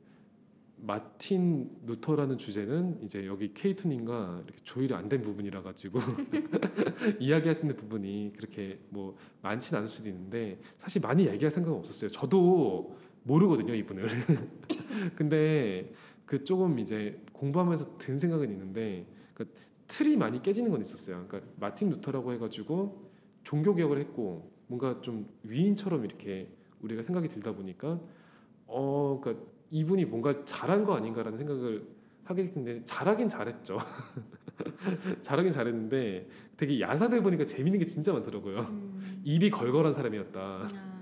마틴 0.78 1.70
루터라는 1.86 2.38
주제는 2.38 3.04
이제 3.04 3.28
여기 3.28 3.54
케이투님과 3.54 4.44
이렇게 4.46 4.64
조율이 4.64 4.94
안 4.96 5.10
된 5.10 5.22
부분이라 5.22 5.62
가지고 5.62 6.00
이야기할 7.20 7.54
수 7.54 7.66
있는 7.66 7.76
부분이 7.76 8.34
그렇게 8.36 8.80
뭐 8.90 9.16
많지는 9.42 9.80
않을 9.80 9.88
수도 9.88 10.10
있는데 10.10 10.60
사실 10.80 11.02
많이 11.02 11.28
얘기할 11.28 11.52
생각은 11.52 11.78
없었어요. 11.78 12.10
저도 12.10 12.98
모르거든요 13.24 13.74
이분을. 13.76 14.08
근데 15.16 15.92
그 16.26 16.44
조금 16.44 16.80
이제 16.80 17.22
공부하면서 17.34 17.98
든 17.98 18.18
생각은 18.18 18.50
있는데 18.52 19.06
그 19.34 19.48
틀이 19.88 20.18
많이 20.18 20.42
깨지는 20.42 20.72
건 20.72 20.82
있었어요. 20.82 21.26
그러니까 21.28 21.52
마틴 21.60 21.90
루터라고 21.90 22.32
해가지고 22.34 23.12
종교 23.44 23.76
개혁을 23.76 24.00
했고 24.00 24.52
뭔가 24.68 25.02
좀 25.02 25.28
위인처럼 25.44 26.06
이렇게 26.06 26.50
우리가 26.82 27.02
생각이 27.02 27.28
들다 27.28 27.54
보니까 27.54 28.00
어 28.68 29.20
그러니까 29.22 29.46
이분이 29.70 30.06
뭔가 30.06 30.44
잘한 30.46 30.86
거 30.86 30.96
아닌가라는 30.96 31.38
생각을 31.38 31.86
하게 32.24 32.44
됐는데 32.44 32.86
잘하긴 32.86 33.28
잘했죠. 33.28 33.80
잘하긴 35.22 35.52
잘했는데 35.52 36.30
되게 36.56 36.80
야사들 36.80 37.22
보니까 37.22 37.46
재밌는 37.46 37.80
게 37.80 37.86
진짜 37.86 38.14
많더라고요. 38.14 38.60
음. 38.62 39.22
입이 39.24 39.50
걸걸한 39.50 39.94
사람이었다. 39.94 40.40
아, 40.40 41.01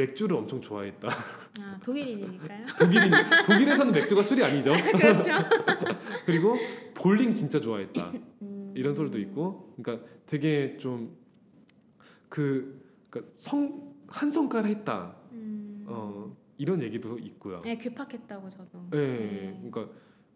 맥주를 0.00 0.36
엄청 0.36 0.60
좋아했다. 0.60 1.08
아, 1.60 1.80
독일인이니까요. 1.82 2.66
독일인 2.78 3.10
독일에서는 3.46 3.92
맥주가 3.92 4.22
술이 4.22 4.42
아니죠. 4.44 4.72
그렇죠. 4.96 5.30
그리고 6.26 6.56
볼링 6.94 7.32
진짜 7.32 7.60
좋아했다. 7.60 8.12
음. 8.42 8.72
이런 8.74 8.94
소리도 8.94 9.18
있고, 9.18 9.74
그러니까 9.76 10.06
되게 10.26 10.76
좀그 10.76 12.74
그러니까 13.10 13.32
성 13.34 13.90
한 14.12 14.28
성깔 14.28 14.64
했다. 14.66 15.14
음. 15.30 15.84
어 15.86 16.36
이런 16.58 16.82
얘기도 16.82 17.16
있고요. 17.18 17.60
네, 17.60 17.78
괴팍했다고 17.78 18.48
저도. 18.50 18.88
네, 18.90 19.56
그러니까 19.70 19.88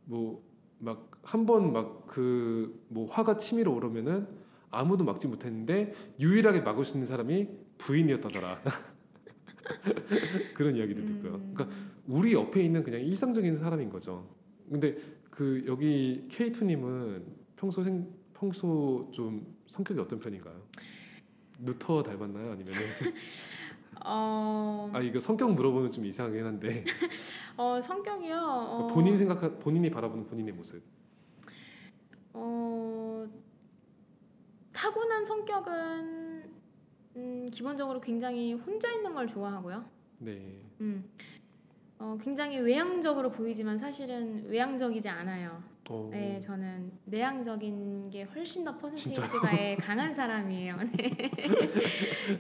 뭐 0.05 0.41
막 0.78 1.11
한 1.24 1.45
번 1.47 1.73
막 1.73 2.07
그 2.07 2.78
뭐 2.89 3.07
화가 3.11 3.36
치밀어 3.39 3.73
오르면은 3.73 4.28
아무도 4.70 5.05
막지 5.05 5.27
못했는데 5.27 5.93
유일하게 6.20 6.61
막을 6.61 6.85
수 6.85 6.95
있는 6.97 7.07
사람이 7.07 7.49
부인이었다더라. 7.78 8.61
그런 10.55 10.77
이야기도 10.77 11.05
듣고요. 11.05 11.35
음. 11.35 11.53
그러니까 11.55 11.77
우리 12.07 12.32
옆에 12.32 12.62
있는 12.62 12.82
그냥 12.82 13.01
일상적인 13.01 13.57
사람인 13.57 13.91
거죠. 13.91 14.28
근데 14.70 14.97
그 15.31 15.62
여기 15.66 16.27
K2님은 16.31 17.24
평소 17.57 17.82
생 17.82 18.07
평소 18.35 19.09
좀 19.12 19.57
성격이 19.69 20.01
어떤 20.01 20.19
편인가요? 20.19 20.61
누터 21.59 22.03
닮았나요? 22.03 22.53
아니면 22.53 22.74
어, 24.05 24.91
아 24.93 25.01
이거 25.01 25.19
성격 25.19 25.55
물어보면 25.55 25.91
좀 25.91 26.05
이상하긴 26.05 26.45
한데 26.45 26.85
어 27.57 27.81
성격이요. 27.81 28.36
어, 28.36 28.86
본인 28.89 29.16
생각 29.16 29.59
본인이 29.61 29.91
바라보는 29.91 30.27
본인의 30.27 30.53
모습. 30.53 30.82
어, 32.32 33.27
타고난 34.73 35.24
성격은 35.24 36.53
음, 37.16 37.51
기본적으로 37.53 38.01
굉장히 38.01 38.55
혼자 38.55 38.91
있는 38.91 39.15
걸 39.15 39.27
좋아하고요. 39.27 39.85
네. 40.19 40.61
음, 40.81 41.05
어, 41.99 42.16
굉장히 42.20 42.59
외향적으로 42.59 43.31
보이지만 43.31 43.78
사실은 43.78 44.45
외향적이지 44.49 45.09
않아요. 45.09 45.62
어, 45.91 46.09
네, 46.11 46.41
저는 46.41 46.91
내향적인 47.05 48.11
게 48.11 48.23
훨씬 48.24 48.65
더? 48.65 48.77
퍼센테이지가 48.78 49.59
예, 49.62 49.77
강한 49.77 50.12
사람이에요. 50.15 50.77
네. 50.97 51.31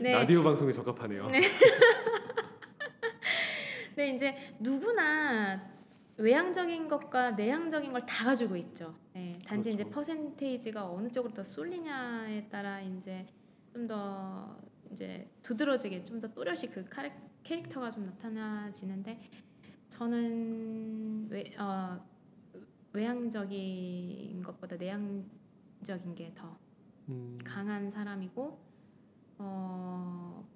네. 0.00 0.12
라디오 0.12 0.42
방송에 0.42 0.72
적합하네요. 0.72 1.28
네. 1.28 1.40
네, 3.96 4.10
이제 4.10 4.34
누구나 4.58 5.72
외향적인 6.16 6.88
것과 6.88 7.32
내향적인 7.32 7.92
걸 7.92 8.00
다 8.06 8.24
가지고 8.24 8.56
있죠. 8.56 8.94
네, 9.12 9.38
단지 9.46 9.70
그렇죠. 9.70 9.70
이제 9.70 9.84
퍼센테이지가 9.90 10.90
어느 10.90 11.08
쪽으로 11.10 11.32
더 11.34 11.44
쏠리냐에 11.44 12.48
따라 12.48 12.80
이제 12.80 13.26
좀 13.74 13.88
더 13.88 14.56
이제 14.92 15.28
두드러지게 15.42 16.04
좀 16.04 16.20
더 16.20 16.32
또렷이 16.32 16.70
그 16.70 16.84
캐릭터가 17.42 17.90
좀 17.90 18.06
나타나지는데 18.06 19.18
저는 19.90 21.28
외, 21.28 21.52
어, 21.58 22.00
외향적인 22.92 24.42
것보다 24.44 24.76
내향적인 24.76 26.14
게더 26.14 26.58
음, 27.08 27.38
강한 27.44 27.90
사람이고 27.90 28.58
어. 29.38 30.53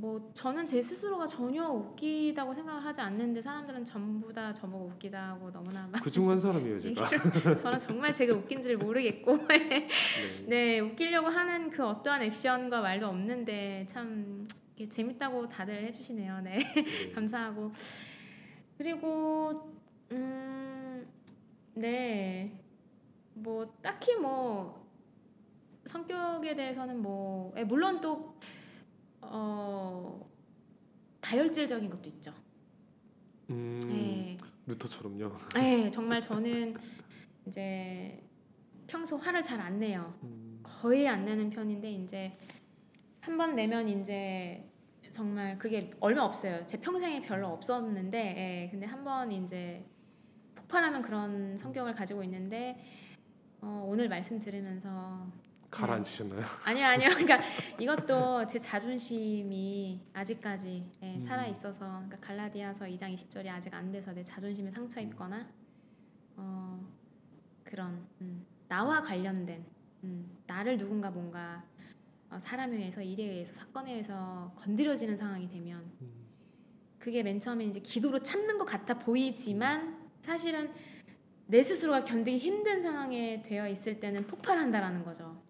뭐 0.00 0.30
저는 0.32 0.64
제 0.64 0.82
스스로가 0.82 1.26
전혀 1.26 1.68
웃기다고 1.68 2.54
생각을 2.54 2.82
하지 2.82 3.02
않는데 3.02 3.42
사람들은 3.42 3.84
전부 3.84 4.32
다 4.32 4.50
저보고 4.54 4.86
웃기다고 4.94 5.50
너무나 5.52 5.86
막 5.92 6.02
그중 6.02 6.30
한 6.30 6.40
사람이에요 6.40 6.78
제가. 6.78 7.54
저는 7.54 7.78
정말 7.78 8.10
제가 8.10 8.34
웃긴지를 8.34 8.78
모르겠고 8.78 9.36
네. 9.46 9.88
네 10.46 10.80
웃기려고 10.80 11.26
하는 11.28 11.68
그 11.70 11.84
어떠한 11.84 12.22
액션과 12.22 12.80
말도 12.80 13.08
없는데 13.08 13.84
참 13.88 14.48
재밌다고 14.88 15.46
다들 15.50 15.74
해주시네요 15.84 16.40
네 16.40 16.58
네. 16.58 16.62
감사하고 17.14 17.70
그리고 18.78 19.74
음, 20.12 21.06
음네뭐 21.76 23.74
딱히 23.82 24.16
뭐 24.16 24.80
성격에 25.84 26.54
대해서는 26.56 27.02
뭐 27.02 27.52
예, 27.58 27.64
물론 27.64 28.00
또 28.00 28.34
어, 29.22 30.28
다혈질적인 31.20 31.90
것도 31.90 32.08
있죠. 32.10 32.32
음, 33.50 33.80
네. 33.86 34.36
루터처럼요. 34.66 35.32
네, 35.54 35.90
정말 35.90 36.20
저는 36.20 36.76
이제 37.46 38.22
평소 38.86 39.16
화를 39.16 39.42
잘 39.42 39.60
안 39.60 39.78
내요. 39.78 40.14
음, 40.22 40.60
거의 40.62 41.06
안 41.08 41.24
내는 41.24 41.50
편인데 41.50 41.90
이제 41.92 42.36
한 43.20 43.36
번 43.36 43.54
내면 43.54 43.88
이제 43.88 44.66
정말 45.10 45.58
그게 45.58 45.90
얼마 46.00 46.22
없어요. 46.22 46.64
제 46.66 46.80
평생에 46.80 47.20
별로 47.22 47.48
없었는데, 47.48 48.18
예, 48.18 48.68
근데 48.70 48.86
한 48.86 49.04
번 49.04 49.30
이제 49.32 49.84
폭발하는 50.54 51.02
그런 51.02 51.58
성격을 51.58 51.94
가지고 51.94 52.22
있는데 52.24 52.80
어, 53.60 53.84
오늘 53.86 54.08
말씀 54.08 54.38
들으면서 54.38 55.26
가라앉으셨나요? 55.70 56.44
아니요 56.64 56.86
아니요 56.86 57.08
그러니까 57.16 57.40
이것도 57.78 58.46
제 58.46 58.58
자존심이 58.58 60.00
아직까지 60.12 60.84
예, 61.02 61.14
음. 61.14 61.20
살아 61.20 61.46
있어서 61.46 61.78
그러니까 61.78 62.16
갈라디아서 62.20 62.86
2장 62.86 63.14
20절이 63.14 63.48
아직 63.48 63.72
안 63.74 63.92
돼서 63.92 64.12
내 64.12 64.22
자존심에 64.22 64.70
상처 64.70 65.00
입거나 65.00 65.46
어, 66.36 66.80
그런 67.64 68.04
음, 68.20 68.44
나와 68.68 69.00
관련된 69.00 69.64
음, 70.04 70.38
나를 70.46 70.76
누군가 70.76 71.10
뭔가 71.10 71.64
어, 72.30 72.38
사람에 72.38 72.76
의해서 72.76 73.02
일에 73.02 73.24
의해서 73.24 73.52
사건에 73.54 73.92
의해서 73.92 74.52
건드려지는 74.56 75.16
상황이 75.16 75.48
되면 75.48 75.78
음, 76.00 76.10
그게 76.98 77.22
맨 77.22 77.40
처음에 77.40 77.64
이제 77.64 77.80
기도로 77.80 78.18
참는 78.20 78.58
것 78.58 78.64
같아 78.64 78.98
보이지만 78.98 79.98
사실은 80.22 80.72
내 81.46 81.62
스스로가 81.62 82.04
견디기 82.04 82.38
힘든 82.38 82.82
상황에 82.82 83.42
되어 83.42 83.68
있을 83.68 83.98
때는 83.98 84.26
폭발한다라는 84.26 85.04
거죠. 85.04 85.42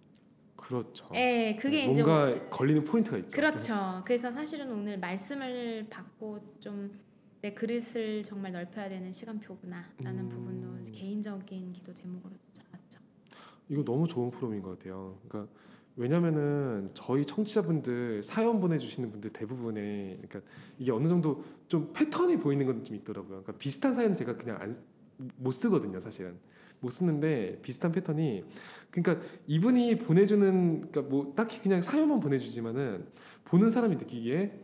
그렇죠. 0.70 1.08
예, 1.14 1.58
그게 1.60 1.84
이제 1.86 2.02
뭔가 2.02 2.48
걸리는 2.48 2.84
포인트가 2.84 3.18
있죠. 3.18 3.36
그렇죠. 3.36 4.02
그래서 4.04 4.30
사실은 4.30 4.70
오늘 4.70 4.98
말씀을 4.98 5.86
받고 5.90 6.56
좀 6.60 7.10
내 7.42 7.54
그릇을 7.54 8.22
정말 8.22 8.52
넓혀야 8.52 8.88
되는 8.88 9.12
시간표구나라는 9.12 10.20
음. 10.24 10.28
부분도 10.28 10.92
개인적인 10.92 11.72
기도 11.72 11.94
제목으로 11.94 12.34
잡았죠. 12.52 13.00
이거 13.68 13.82
너무 13.82 14.06
좋은 14.06 14.30
프로그램인 14.30 14.62
것 14.62 14.78
같아요. 14.78 15.18
그러니까 15.26 15.52
왜냐면은 15.96 16.90
저희 16.94 17.24
청취자분들 17.24 18.22
사연 18.22 18.60
보내주시는 18.60 19.10
분들 19.10 19.32
대부분의 19.32 20.18
그러니까 20.22 20.40
이게 20.78 20.92
어느 20.92 21.08
정도 21.08 21.42
좀 21.68 21.90
패턴이 21.92 22.38
보이는 22.38 22.66
건 22.66 22.84
좀 22.84 22.94
있더라고요. 22.96 23.42
그러니까 23.42 23.52
비슷한 23.52 23.94
사연은 23.94 24.14
제가 24.14 24.36
그냥 24.36 24.58
안, 24.60 24.76
못 25.36 25.52
쓰거든요, 25.52 25.98
사실은 25.98 26.38
못 26.80 26.90
쓰는데 26.90 27.58
비슷한 27.62 27.92
패턴이 27.92 28.44
그러니까 28.90 29.24
이분이 29.46 29.98
보내주는 29.98 30.80
그러니까 30.80 31.02
뭐 31.02 31.32
딱히 31.36 31.60
그냥 31.60 31.80
사연만 31.80 32.20
보내주지만은 32.20 33.06
보는 33.44 33.70
사람이 33.70 33.96
느끼기에 33.96 34.60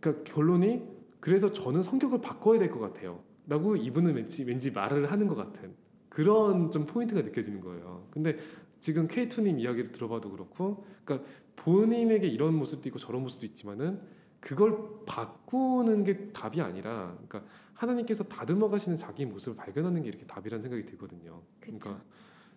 그러니까 0.00 0.24
결론이 0.24 0.82
그래서 1.20 1.52
저는 1.52 1.82
성격을 1.82 2.20
바꿔야 2.20 2.58
될 2.58 2.70
것 2.70 2.78
같아요. 2.80 3.22
라고 3.48 3.76
이분은 3.76 4.14
왠지, 4.14 4.44
왠지 4.44 4.70
말을 4.70 5.10
하는 5.10 5.28
것 5.28 5.36
같은 5.36 5.74
그런 6.08 6.70
좀 6.70 6.86
포인트가 6.86 7.22
느껴지는 7.22 7.60
거예요. 7.60 8.06
근데 8.10 8.36
지금 8.80 9.06
K2님 9.06 9.60
이야기를 9.60 9.92
들어봐도 9.92 10.30
그렇고, 10.30 10.84
그러니까 11.04 11.28
본인에게 11.56 12.26
이런 12.26 12.54
모습도 12.54 12.88
있고 12.88 12.98
저런 12.98 13.22
모습도 13.22 13.46
있지만은 13.46 14.00
그걸 14.40 14.76
바꾸는 15.06 16.04
게 16.04 16.32
답이 16.32 16.60
아니라, 16.60 17.16
그러니까 17.26 17.44
하나님께서 17.76 18.24
다듬어 18.24 18.68
가시는 18.68 18.96
자기 18.96 19.24
모습을 19.24 19.56
발견하는 19.56 20.02
게 20.02 20.08
이렇게 20.08 20.26
답이라는 20.26 20.62
생각이 20.62 20.84
들거든요. 20.84 21.42
그렇죠. 21.60 21.78
그러니까 21.78 22.04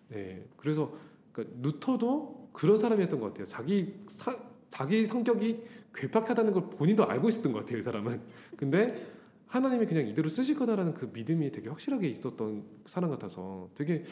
네, 0.08 0.46
그래서 0.56 0.92
그러니까 1.32 1.56
루터도 1.62 2.50
그런 2.52 2.78
사람이었던 2.78 3.20
것 3.20 3.26
같아요. 3.28 3.46
자기 3.46 3.94
사, 4.08 4.32
자기 4.68 5.04
성격이 5.04 5.62
괴팍하다는 5.94 6.52
걸 6.52 6.70
본인도 6.70 7.04
알고 7.06 7.28
있었던 7.28 7.52
것 7.52 7.60
같아요. 7.60 7.78
이 7.78 7.82
사람은. 7.82 8.20
근데 8.56 9.06
하나님이 9.46 9.86
그냥 9.86 10.06
이대로 10.06 10.28
쓰실 10.28 10.56
거다라는 10.56 10.94
그 10.94 11.10
믿음이 11.12 11.50
되게 11.50 11.68
확실하게 11.68 12.08
있었던 12.08 12.64
사람 12.86 13.10
같아서 13.10 13.68
되게 13.74 14.04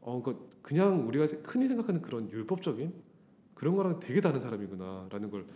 어 0.00 0.22
그러니까 0.22 0.44
그냥 0.62 1.06
우리가 1.08 1.26
흔히 1.44 1.68
생각하는 1.68 2.02
그런 2.02 2.30
율법적인 2.30 2.92
그런 3.54 3.76
거랑 3.76 3.98
되게 3.98 4.20
다른 4.20 4.40
사람이구나라는 4.40 5.30
걸 5.30 5.46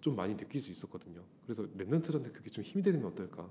좀 0.00 0.16
많이 0.16 0.36
느낄 0.36 0.60
수 0.60 0.70
있었거든요. 0.70 1.22
그래서 1.44 1.62
랩런트한테 1.76 2.32
그게 2.32 2.50
좀 2.50 2.64
힘이 2.64 2.82
되면 2.82 3.04
어떨까? 3.04 3.48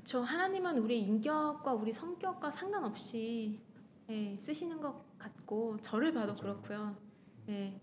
그렇죠. 0.00 0.22
하나님은 0.22 0.78
우리 0.78 1.02
인격과 1.02 1.74
우리 1.74 1.92
성격과 1.92 2.50
상관없이 2.50 3.60
예, 4.08 4.36
쓰시는 4.40 4.80
것 4.80 5.18
같고 5.18 5.76
저를 5.82 6.14
봐도 6.14 6.32
맞아요. 6.32 6.40
그렇고요. 6.62 6.96
예, 7.50 7.78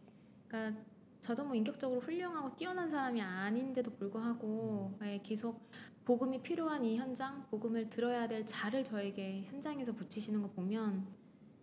그러니까 0.47 0.81
저도 1.21 1.45
뭐 1.45 1.53
인격적으로 1.53 2.01
훌륭하고 2.01 2.55
뛰어난 2.55 2.89
사람이 2.89 3.21
아닌데도 3.21 3.91
불구하고 3.91 4.97
예, 5.03 5.21
계속 5.21 5.69
복음이 6.05 6.41
필요한 6.41 6.83
이 6.85 6.97
현장, 6.97 7.45
복음을 7.51 7.87
들어야 7.91 8.27
될 8.27 8.45
자를 8.47 8.83
저에게 8.83 9.43
현장에서 9.43 9.93
붙이시는 9.93 10.41
거 10.41 10.49
보면 10.49 11.05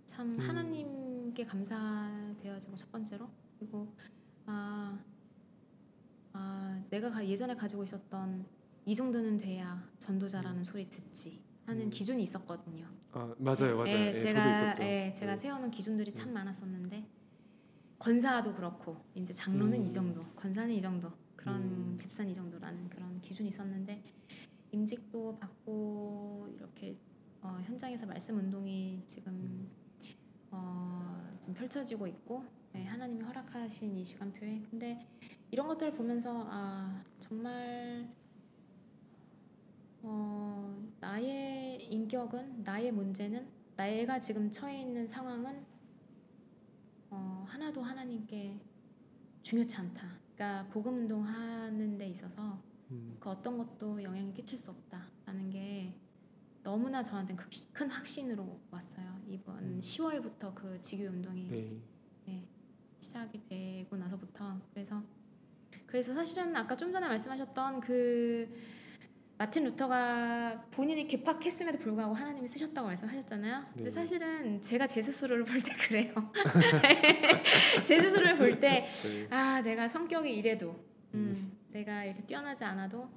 참 0.06 0.34
음. 0.34 0.38
하나님께 0.38 1.44
감사되어지고 1.46 2.76
첫 2.76 2.92
번째로 2.92 3.28
그리고 3.58 3.92
아, 4.46 4.96
아 6.32 6.80
내가 6.90 7.10
가- 7.10 7.26
예전에 7.26 7.56
가지고 7.56 7.82
있었던 7.82 8.46
이 8.86 8.94
정도는 8.94 9.38
돼야 9.38 9.82
전도자라는 9.98 10.62
소리 10.64 10.88
듣지 10.88 11.40
하는 11.66 11.82
음. 11.82 11.90
기준이 11.90 12.22
있었거든요. 12.22 12.86
아 13.12 13.34
맞아요, 13.38 13.78
맞아요. 13.78 13.88
예, 13.88 14.12
예, 14.12 14.18
제가. 14.18 14.74
예, 14.80 15.12
제가 15.14 15.32
네. 15.32 15.36
세워놓은 15.36 15.70
기준들이 15.70 16.12
참 16.12 16.32
많았었는데 16.32 17.06
권사도 17.98 18.54
그렇고 18.54 18.96
이제 19.14 19.32
장로는 19.32 19.80
음. 19.80 19.86
이 19.86 19.90
정도, 19.90 20.22
권사는 20.36 20.70
이 20.74 20.80
정도, 20.80 21.10
그런 21.36 21.62
음. 21.62 21.96
집사는 21.98 22.30
이 22.30 22.34
정도라는 22.34 22.90
그런 22.90 23.20
기준이 23.22 23.48
있었는데 23.48 24.02
임직도 24.72 25.38
받고 25.38 26.50
이렇게 26.54 26.98
어, 27.40 27.58
현장에서 27.64 28.04
말씀 28.06 28.36
운동이 28.38 29.02
지금 29.06 29.70
어, 30.50 31.36
지금 31.40 31.54
펼쳐지고 31.54 32.06
있고 32.08 32.44
예, 32.74 32.84
하나님이 32.84 33.22
허락하신 33.22 33.96
이 33.96 34.04
시간표에 34.04 34.62
근데 34.70 35.06
이런 35.50 35.68
것들을 35.68 35.94
보면서 35.94 36.46
아 36.48 37.02
정말 37.20 38.08
어, 40.06 40.82
나의 41.00 41.82
인격은 41.90 42.62
나의 42.62 42.92
문제는 42.92 43.48
내가 43.76 44.18
지금 44.18 44.50
처해 44.50 44.82
있는 44.82 45.06
상황은 45.06 45.64
어, 47.10 47.44
하나도 47.48 47.82
하나님께 47.82 48.60
중요치 49.42 49.76
않다. 49.76 50.06
그러니까 50.34 50.68
복음 50.70 50.98
운동하는 50.98 51.96
데 51.96 52.08
있어서 52.08 52.60
음, 52.90 53.16
그 53.18 53.30
어떤 53.30 53.56
것도 53.56 54.02
영향을 54.02 54.34
끼칠 54.34 54.58
수 54.58 54.70
없다라는 54.70 55.50
게 55.50 55.94
너무나 56.62 57.02
저한테는 57.02 57.42
극- 57.42 57.50
큰 57.72 57.88
확신으로 57.90 58.60
왔어요. 58.70 59.18
이번 59.26 59.58
음. 59.58 59.80
10월부터 59.80 60.54
그 60.54 60.78
직유 60.80 61.08
운동이 61.08 61.48
네. 62.26 62.44
시작이 62.98 63.46
되고 63.48 63.96
나서부터 63.96 64.58
그래서 64.72 65.02
그래서 65.86 66.12
사실은 66.14 66.54
아까 66.56 66.74
좀 66.74 66.90
전에 66.90 67.06
말씀하셨던 67.06 67.80
그 67.80 68.50
마틴 69.36 69.64
루터가 69.64 70.66
본인이 70.70 71.08
개팍했음에도 71.08 71.78
불구하고 71.78 72.14
하나님이 72.14 72.46
쓰셨다고 72.46 72.86
말씀하셨잖아요. 72.86 73.64
근데 73.72 73.84
네. 73.84 73.90
사실은 73.90 74.62
제가 74.62 74.86
제 74.86 75.02
스스로를 75.02 75.44
볼 75.44 75.60
때 75.60 75.74
그래요. 75.76 76.12
제 77.84 78.00
스스로를 78.00 78.38
볼때 78.38 78.84
네. 79.02 79.26
아 79.30 79.60
내가 79.60 79.88
성격이 79.88 80.32
이래도 80.36 80.76
음, 81.14 81.56
내가 81.70 82.04
이렇게 82.04 82.22
뛰어나지 82.22 82.64
않아도 82.64 83.08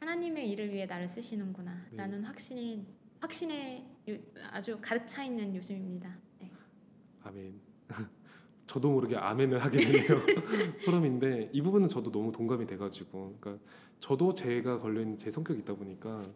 하나님의 0.00 0.50
일을 0.50 0.72
위해 0.72 0.84
나를 0.86 1.08
쓰시는구나라는 1.08 2.20
네. 2.20 2.26
확신이 2.26 2.86
확신에 3.20 3.86
요- 4.10 4.18
아주 4.52 4.78
가득 4.82 5.06
차 5.06 5.24
있는 5.24 5.54
요즘입니다. 5.56 6.14
네. 6.38 6.50
아멘. 7.24 7.60
저도 8.66 8.90
모르게 8.90 9.16
아멘을 9.16 9.62
하게 9.64 9.78
되네요. 9.78 10.20
소름인데 10.84 11.50
이 11.52 11.62
부분은 11.62 11.86
저도 11.88 12.10
너무 12.10 12.32
동감이 12.32 12.66
돼가지고, 12.66 13.38
그러니까 13.40 13.64
저도 14.00 14.34
제가 14.34 14.80
있는 14.84 15.16
제 15.16 15.30
성격이 15.30 15.60
있다 15.60 15.74
보니까 15.74 16.26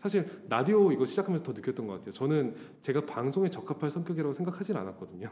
사실 0.00 0.26
라디오 0.48 0.90
이거 0.92 1.04
시작하면서 1.04 1.44
더 1.44 1.52
느꼈던 1.52 1.86
것 1.86 1.94
같아요. 1.94 2.12
저는 2.12 2.54
제가 2.80 3.04
방송에 3.04 3.50
적합할 3.50 3.90
성격이라고 3.90 4.32
생각하진 4.32 4.76
않았거든요. 4.76 5.30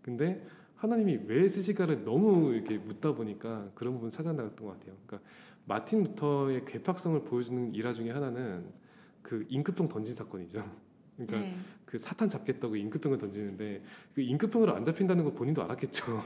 근데 0.00 0.46
하나님이 0.76 1.20
왜 1.26 1.46
쓰실까를 1.48 2.04
너무 2.04 2.52
이렇게 2.54 2.78
묻다 2.78 3.12
보니까 3.12 3.70
그런 3.74 3.94
부분 3.94 4.10
찾아나갔던 4.10 4.66
것 4.66 4.78
같아요. 4.78 4.96
그러니까 5.06 5.28
마틴 5.66 6.04
루터의 6.04 6.64
괴팍성을 6.64 7.24
보여주는 7.24 7.74
일화 7.74 7.92
중에 7.92 8.10
하나는 8.10 8.66
그 9.22 9.44
잉크병 9.48 9.88
던진 9.88 10.14
사건이죠. 10.14 10.64
그러니까 11.16 11.40
네. 11.40 11.56
그 11.84 11.98
사탄 11.98 12.28
잡겠다고 12.28 12.76
잉크병을 12.76 13.18
던지는데 13.18 13.82
그 14.14 14.20
잉크병으로 14.20 14.74
안 14.74 14.84
잡힌다는 14.84 15.24
거 15.24 15.32
본인도 15.32 15.62
알았겠죠. 15.64 16.22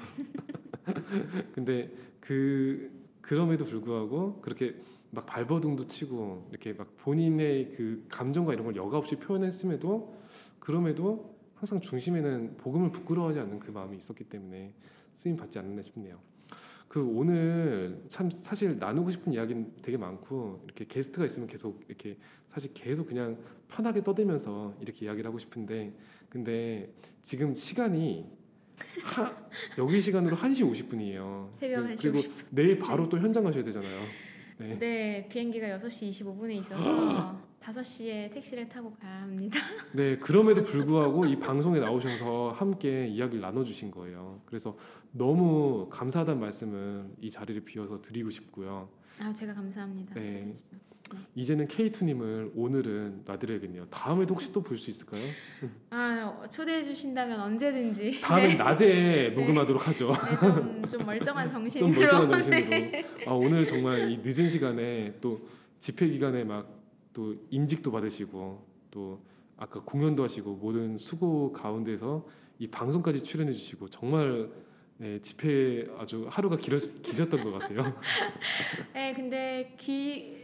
근데 1.53 1.91
그 2.20 2.91
그럼에도 3.20 3.65
불구하고 3.65 4.41
그렇게 4.41 4.77
막 5.11 5.27
발버둥도 5.27 5.87
치고 5.87 6.49
이렇게 6.51 6.73
막 6.73 6.97
본인의 6.99 7.73
그 7.77 8.05
감정과 8.09 8.53
이런 8.53 8.66
걸 8.66 8.77
여과 8.77 8.99
없이 8.99 9.16
표현했음에도 9.16 10.15
그럼에도 10.59 11.35
항상 11.55 11.81
중심에는 11.81 12.57
복음을 12.57 12.91
부끄러워하지 12.91 13.41
않는 13.41 13.59
그 13.59 13.70
마음이 13.70 13.97
있었기 13.99 14.24
때문에 14.24 14.73
쓰임 15.15 15.37
받지 15.37 15.59
않는다 15.59 15.82
싶네요. 15.82 16.19
그 16.89 17.05
오늘 17.05 18.03
참 18.09 18.31
사실 18.31 18.78
나누고 18.78 19.11
싶은 19.11 19.32
이야기는 19.32 19.74
되게 19.82 19.97
많고 19.97 20.62
이렇게 20.65 20.87
게스트가 20.87 21.24
있으면 21.27 21.49
계속 21.49 21.85
이렇게 21.89 22.16
사실 22.49 22.73
계속 22.73 23.07
그냥 23.07 23.39
편하게 23.69 24.03
떠들면서 24.03 24.77
이렇게 24.81 25.07
이야기를 25.07 25.28
하고 25.28 25.39
싶은데 25.39 25.93
근데 26.28 26.93
지금 27.23 27.55
시간이 27.55 28.27
하, 29.05 29.31
여기 29.78 30.01
시간으로 30.01 30.37
1시 30.37 30.89
50분이에요. 30.89 31.51
새벽 31.55 31.85
1시 31.87 31.99
그리고 32.01 32.19
50분. 32.19 32.32
내일 32.51 32.78
바로 32.78 33.09
또 33.09 33.19
현장 33.19 33.45
가셔야 33.45 33.62
되잖아요. 33.62 34.01
네. 34.61 34.78
네, 34.78 35.28
비행기가 35.31 35.66
6시 35.78 36.11
25분에 36.11 36.53
있어서 36.61 37.41
5시에 37.65 38.31
택시를 38.31 38.69
타고 38.69 38.93
가야 38.93 39.23
합니다. 39.23 39.59
네, 39.93 40.19
그럼에도 40.19 40.62
불구하고 40.62 41.24
이 41.24 41.39
방송에 41.39 41.81
나오셔서 41.81 42.51
함께 42.51 43.07
이야기를 43.07 43.41
나눠주신 43.41 43.91
거예요. 43.91 44.43
그래서 44.45 44.77
너무 45.12 45.89
감사하다는 45.91 46.41
말씀을 46.41 47.07
이 47.20 47.31
자리를 47.31 47.65
비워서 47.65 48.03
드리고 48.03 48.28
싶고요. 48.28 48.91
아, 49.19 49.32
제가 49.32 49.55
감사합니다. 49.55 50.15
네. 50.15 50.55
이제는 51.35 51.69
K2님을 51.69 52.53
오늘은 52.55 53.23
놔드려야겠네요. 53.24 53.87
다음에도 53.87 54.35
혹시 54.35 54.53
또 54.53 54.62
볼 54.62 54.77
수 54.78 54.91
있을까요? 54.91 55.23
아, 55.91 56.43
초대해 56.51 56.85
주신다면 56.85 57.41
언제든지 57.41 58.20
다음에 58.23 58.55
낮에 58.55 59.31
녹음하도록 59.35 59.89
하죠. 59.89 60.12
네, 60.12 60.37
좀, 60.41 60.89
좀 60.89 61.07
멀쩡한 61.07 61.49
좀 61.51 61.69
정신으로 61.69 62.27
멀쩡한 62.27 62.43
정신으로. 62.43 63.05
아, 63.27 63.32
오늘 63.32 63.66
정말 63.66 64.11
이 64.11 64.19
늦은 64.23 64.49
시간에 64.51 65.15
또 65.20 65.41
집회 65.78 66.07
기간에 66.09 66.45
막 66.45 66.81
또 67.12 67.35
임직도 67.51 67.91
받으시고 67.91 68.65
또 68.93 69.20
아까 69.57 69.81
공연도 69.82 70.23
하시고 70.23 70.55
모든 70.55 70.97
수고 70.97 71.53
가운데서 71.53 72.24
이 72.61 72.69
방송까지 72.69 73.24
출연해 73.24 73.53
주시고 73.53 73.89
정말 73.91 74.49
네, 74.97 75.20
집회 75.20 75.87
아주 75.99 76.28
하루가 76.31 76.57
길었, 76.57 77.03
기셨던 77.03 77.43
것 77.43 77.51
같아요. 77.59 77.99
네, 78.95 79.12
근데 79.15 79.74
기, 79.77 80.39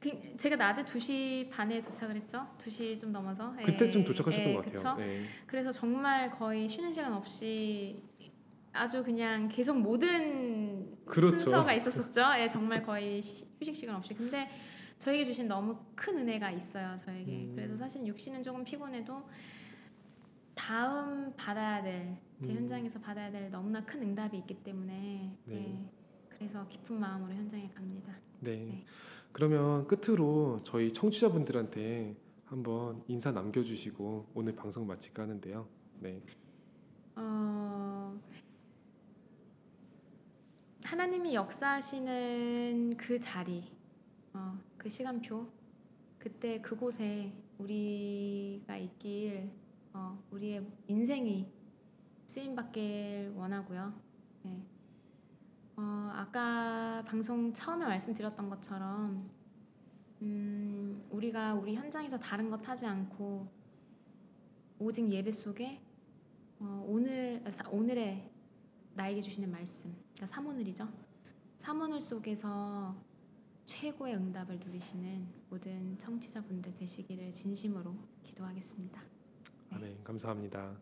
그, 0.00 0.36
제가 0.38 0.56
낮에 0.56 0.82
2시 0.84 1.50
반에 1.50 1.80
도착을 1.80 2.16
했죠. 2.16 2.46
2시 2.58 2.98
좀 2.98 3.12
넘어서. 3.12 3.52
네, 3.52 3.64
그때쯤 3.64 4.04
도착하셨던 4.04 4.46
네, 4.46 4.54
것 4.54 4.64
같아요. 4.64 4.96
네. 4.96 5.24
그래서 5.46 5.70
정말 5.70 6.30
거의 6.30 6.68
쉬는 6.68 6.92
시간 6.92 7.12
없이 7.12 8.02
아주 8.72 9.04
그냥 9.04 9.48
계속 9.48 9.78
모든 9.78 10.96
그렇죠. 11.04 11.36
순서가 11.36 11.74
있었었죠. 11.74 12.22
예, 12.38 12.48
정말 12.48 12.82
거의 12.82 13.20
휴- 13.20 13.44
휴식 13.60 13.76
시간 13.76 13.96
없이. 13.96 14.14
근데 14.14 14.48
저에게 14.98 15.26
주신 15.26 15.48
너무 15.48 15.76
큰 15.94 16.16
은혜가 16.18 16.50
있어요. 16.50 16.96
저에게. 17.04 17.32
음. 17.32 17.52
그래서 17.54 17.76
사실 17.76 18.06
육신은 18.06 18.42
조금 18.42 18.64
피곤해도 18.64 19.22
다음 20.54 21.32
받아야 21.36 21.82
될제 21.82 22.16
음. 22.44 22.56
현장에서 22.56 23.00
받아야 23.00 23.30
될 23.30 23.50
너무나 23.50 23.84
큰 23.84 24.02
응답이 24.02 24.38
있기 24.38 24.62
때문에 24.62 25.36
네. 25.44 25.54
예, 25.54 25.99
그래서 26.40 26.66
기쁜 26.68 26.98
마음으로 26.98 27.34
현장에 27.34 27.68
갑니다. 27.74 28.14
네. 28.40 28.64
네. 28.64 28.84
그러면 29.30 29.86
끝으로 29.86 30.62
저희 30.62 30.90
청취자분들한테 30.90 32.16
한번 32.46 33.04
인사 33.08 33.30
남겨주시고 33.30 34.30
오늘 34.34 34.56
방송 34.56 34.86
마칠까 34.86 35.24
하는데요. 35.24 35.68
네. 35.98 36.22
어, 37.16 38.18
하나님이 40.82 41.34
역사하시는 41.34 42.96
그 42.96 43.20
자리, 43.20 43.70
어, 44.32 44.58
그 44.78 44.88
시간표, 44.88 45.46
그때 46.18 46.62
그곳에 46.62 47.34
우리가 47.58 48.78
있길, 48.78 49.50
어, 49.92 50.18
우리의 50.30 50.66
인생이 50.88 51.46
쓰임 52.26 52.54
받길 52.54 53.34
원하고요. 53.36 53.92
네. 54.44 54.79
어, 55.82 56.10
아까 56.14 57.02
방송 57.06 57.54
처음에 57.54 57.86
말씀드렸던 57.86 58.50
것처럼, 58.50 59.30
음, 60.20 61.02
우리가 61.10 61.54
우리 61.54 61.74
현장에서 61.74 62.18
다른 62.18 62.50
것 62.50 62.68
하지 62.68 62.84
않고 62.84 63.48
오직 64.78 65.08
예배 65.10 65.32
속에 65.32 65.80
어, 66.58 66.84
오늘 66.86 67.42
사- 67.50 67.66
오늘의 67.70 68.30
나에게 68.92 69.22
주시는 69.22 69.50
말씀, 69.50 69.90
그러니까 70.12 70.26
사모늘이죠. 70.26 70.86
사모늘 71.56 71.98
속에서 71.98 72.94
최고의 73.64 74.16
응답을 74.16 74.58
누리시는 74.58 75.26
모든 75.48 75.96
청취자분들 75.98 76.74
되시기를 76.74 77.32
진심으로 77.32 77.94
기도하겠습니다. 78.22 79.00
아멘. 79.70 80.04
감사합니다. 80.04 80.76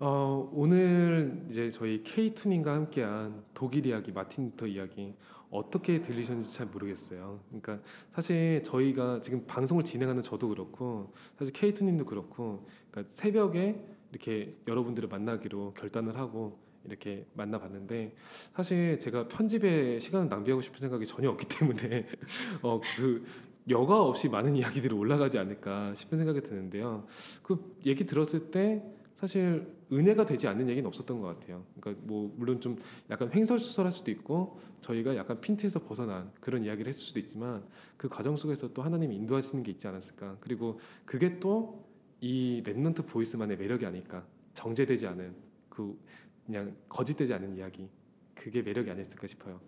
어, 0.00 0.48
오늘 0.52 1.44
이제 1.50 1.70
저희 1.70 2.04
K2님과 2.04 2.66
함께한 2.66 3.42
독일 3.52 3.86
이야기, 3.86 4.12
마틴 4.12 4.50
루터 4.50 4.68
이야기 4.68 5.12
어떻게 5.50 6.00
들리셨는지 6.00 6.54
잘 6.54 6.66
모르겠어요. 6.66 7.40
그러니까 7.48 7.80
사실 8.14 8.62
저희가 8.62 9.20
지금 9.20 9.44
방송을 9.46 9.82
진행하는 9.82 10.22
저도 10.22 10.50
그렇고 10.50 11.12
사실 11.36 11.52
K2님도 11.52 12.06
그렇고 12.06 12.68
그러니까 12.90 13.12
새벽에 13.12 13.84
이렇게 14.12 14.56
여러분들을 14.68 15.08
만나기로 15.08 15.74
결단을 15.74 16.16
하고 16.16 16.60
이렇게 16.84 17.26
만나봤는데 17.34 18.14
사실 18.54 19.00
제가 19.00 19.26
편집에 19.26 19.98
시간을 19.98 20.28
낭비하고 20.28 20.62
싶은 20.62 20.78
생각이 20.78 21.06
전혀 21.06 21.28
없기 21.28 21.46
때문에 21.48 22.06
어 22.62 22.80
그 22.96 23.24
여과 23.70 24.02
없이 24.02 24.28
많은 24.28 24.56
이야기들이 24.56 24.94
올라가지 24.94 25.38
않을까 25.38 25.94
싶은 25.94 26.16
생각이 26.16 26.40
드는데요. 26.40 27.06
그 27.42 27.76
얘기 27.84 28.06
들었을 28.06 28.50
때 28.50 28.82
사실 29.18 29.66
은혜가 29.90 30.24
되지 30.24 30.46
않는 30.46 30.68
얘기는 30.68 30.86
없었던 30.86 31.20
것 31.20 31.26
같아요. 31.26 31.64
그러니까 31.80 32.04
뭐 32.06 32.32
물론 32.36 32.60
좀 32.60 32.78
약간 33.10 33.32
횡설수설할 33.34 33.90
수도 33.90 34.12
있고 34.12 34.60
저희가 34.80 35.16
약간 35.16 35.40
핀트에서 35.40 35.80
벗어난 35.80 36.30
그런 36.40 36.64
이야기를 36.64 36.88
했을 36.88 37.02
수도 37.02 37.18
있지만 37.18 37.64
그 37.96 38.08
과정 38.08 38.36
속에서 38.36 38.72
또 38.72 38.82
하나님이 38.82 39.16
인도하시는 39.16 39.64
게 39.64 39.72
있지 39.72 39.88
않았을까. 39.88 40.36
그리고 40.40 40.78
그게 41.04 41.40
또 41.40 41.88
이 42.20 42.62
Remnant 42.64 43.06
Voice만의 43.06 43.56
매력이 43.56 43.86
아닐까. 43.86 44.26
정제되지 44.54 45.06
않은 45.06 45.36
그 45.68 45.98
그냥 46.44 46.76
거짓되지 46.88 47.32
않은 47.34 47.56
이야기 47.56 47.88
그게 48.34 48.62
매력이 48.62 48.90
아니었을까 48.90 49.26
싶어요. 49.26 49.60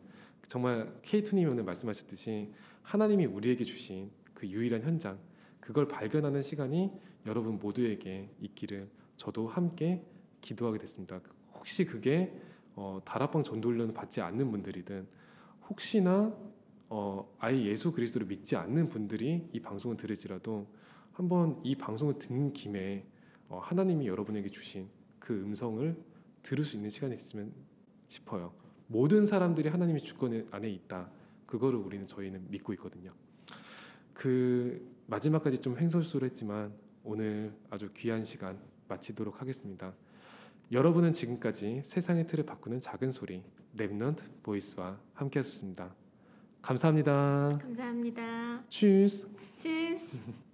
정말 0.49 0.93
K2님이 1.03 1.49
오늘 1.49 1.63
말씀하셨듯이 1.65 2.53
하나님이 2.83 3.27
우리에게 3.27 3.63
주신 3.63 4.11
그 4.35 4.49
유일한 4.49 4.83
현장 4.83 5.19
그걸 5.61 5.87
발견하는 5.87 6.43
시간이 6.43 6.91
여러분 7.27 7.59
모두에게 7.59 8.31
있기를 8.41 8.89
저도 9.21 9.49
함께 9.49 10.03
기도하게 10.41 10.79
됐습니다. 10.79 11.21
혹시 11.53 11.85
그게 11.85 12.35
어, 12.75 13.03
다락방 13.05 13.43
전도훈련을 13.43 13.93
받지 13.93 14.23
않는 14.23 14.51
분들이든 14.51 15.07
혹시나 15.69 16.35
어, 16.89 17.31
아예 17.39 17.67
예수 17.67 17.93
그리스도를 17.93 18.27
믿지 18.27 18.57
않는 18.57 18.89
분들이 18.89 19.47
이 19.53 19.61
방송을 19.61 19.99
들을지라도 19.99 20.67
한번 21.13 21.61
이 21.63 21.77
방송을 21.77 22.19
듣는 22.19 22.55
김에 22.55 23.05
어, 23.51 23.59
하나님이 23.63 24.07
여러분에게 24.07 24.49
주신 24.49 24.89
그 25.19 25.35
음성을 25.35 26.03
들을 26.43 26.65
수 26.65 26.77
있는 26.77 26.89
시간이 26.89 27.13
있으면 27.13 27.53
싶어요. 28.09 28.55
모든 28.87 29.27
사람들이 29.27 29.69
하나님의 29.69 30.01
주권 30.01 30.49
안에 30.51 30.71
있다. 30.71 31.11
그거를 31.45 31.79
우리는 31.79 32.07
저희는 32.07 32.47
믿고 32.49 32.73
있거든요. 32.73 33.13
그 34.15 34.91
마지막까지 35.09 35.59
좀 35.59 35.77
횡설수설했지만 35.77 36.73
오늘 37.05 37.55
아주 37.69 37.91
귀한 37.95 38.25
시간 38.25 38.70
마치도록 38.91 39.41
하겠습니다. 39.41 39.95
여러분은 40.73 41.13
지금까지 41.13 41.81
세상의 41.85 42.27
틀을 42.27 42.45
바꾸는 42.45 42.81
작은 42.81 43.13
소리 43.13 43.43
랩넌트 43.77 44.43
보이스와 44.43 45.01
함께하셨습니다. 45.15 45.95
감사합니다. 46.63 47.59
감사합니다. 47.63 48.65
Cheers. 48.69 49.27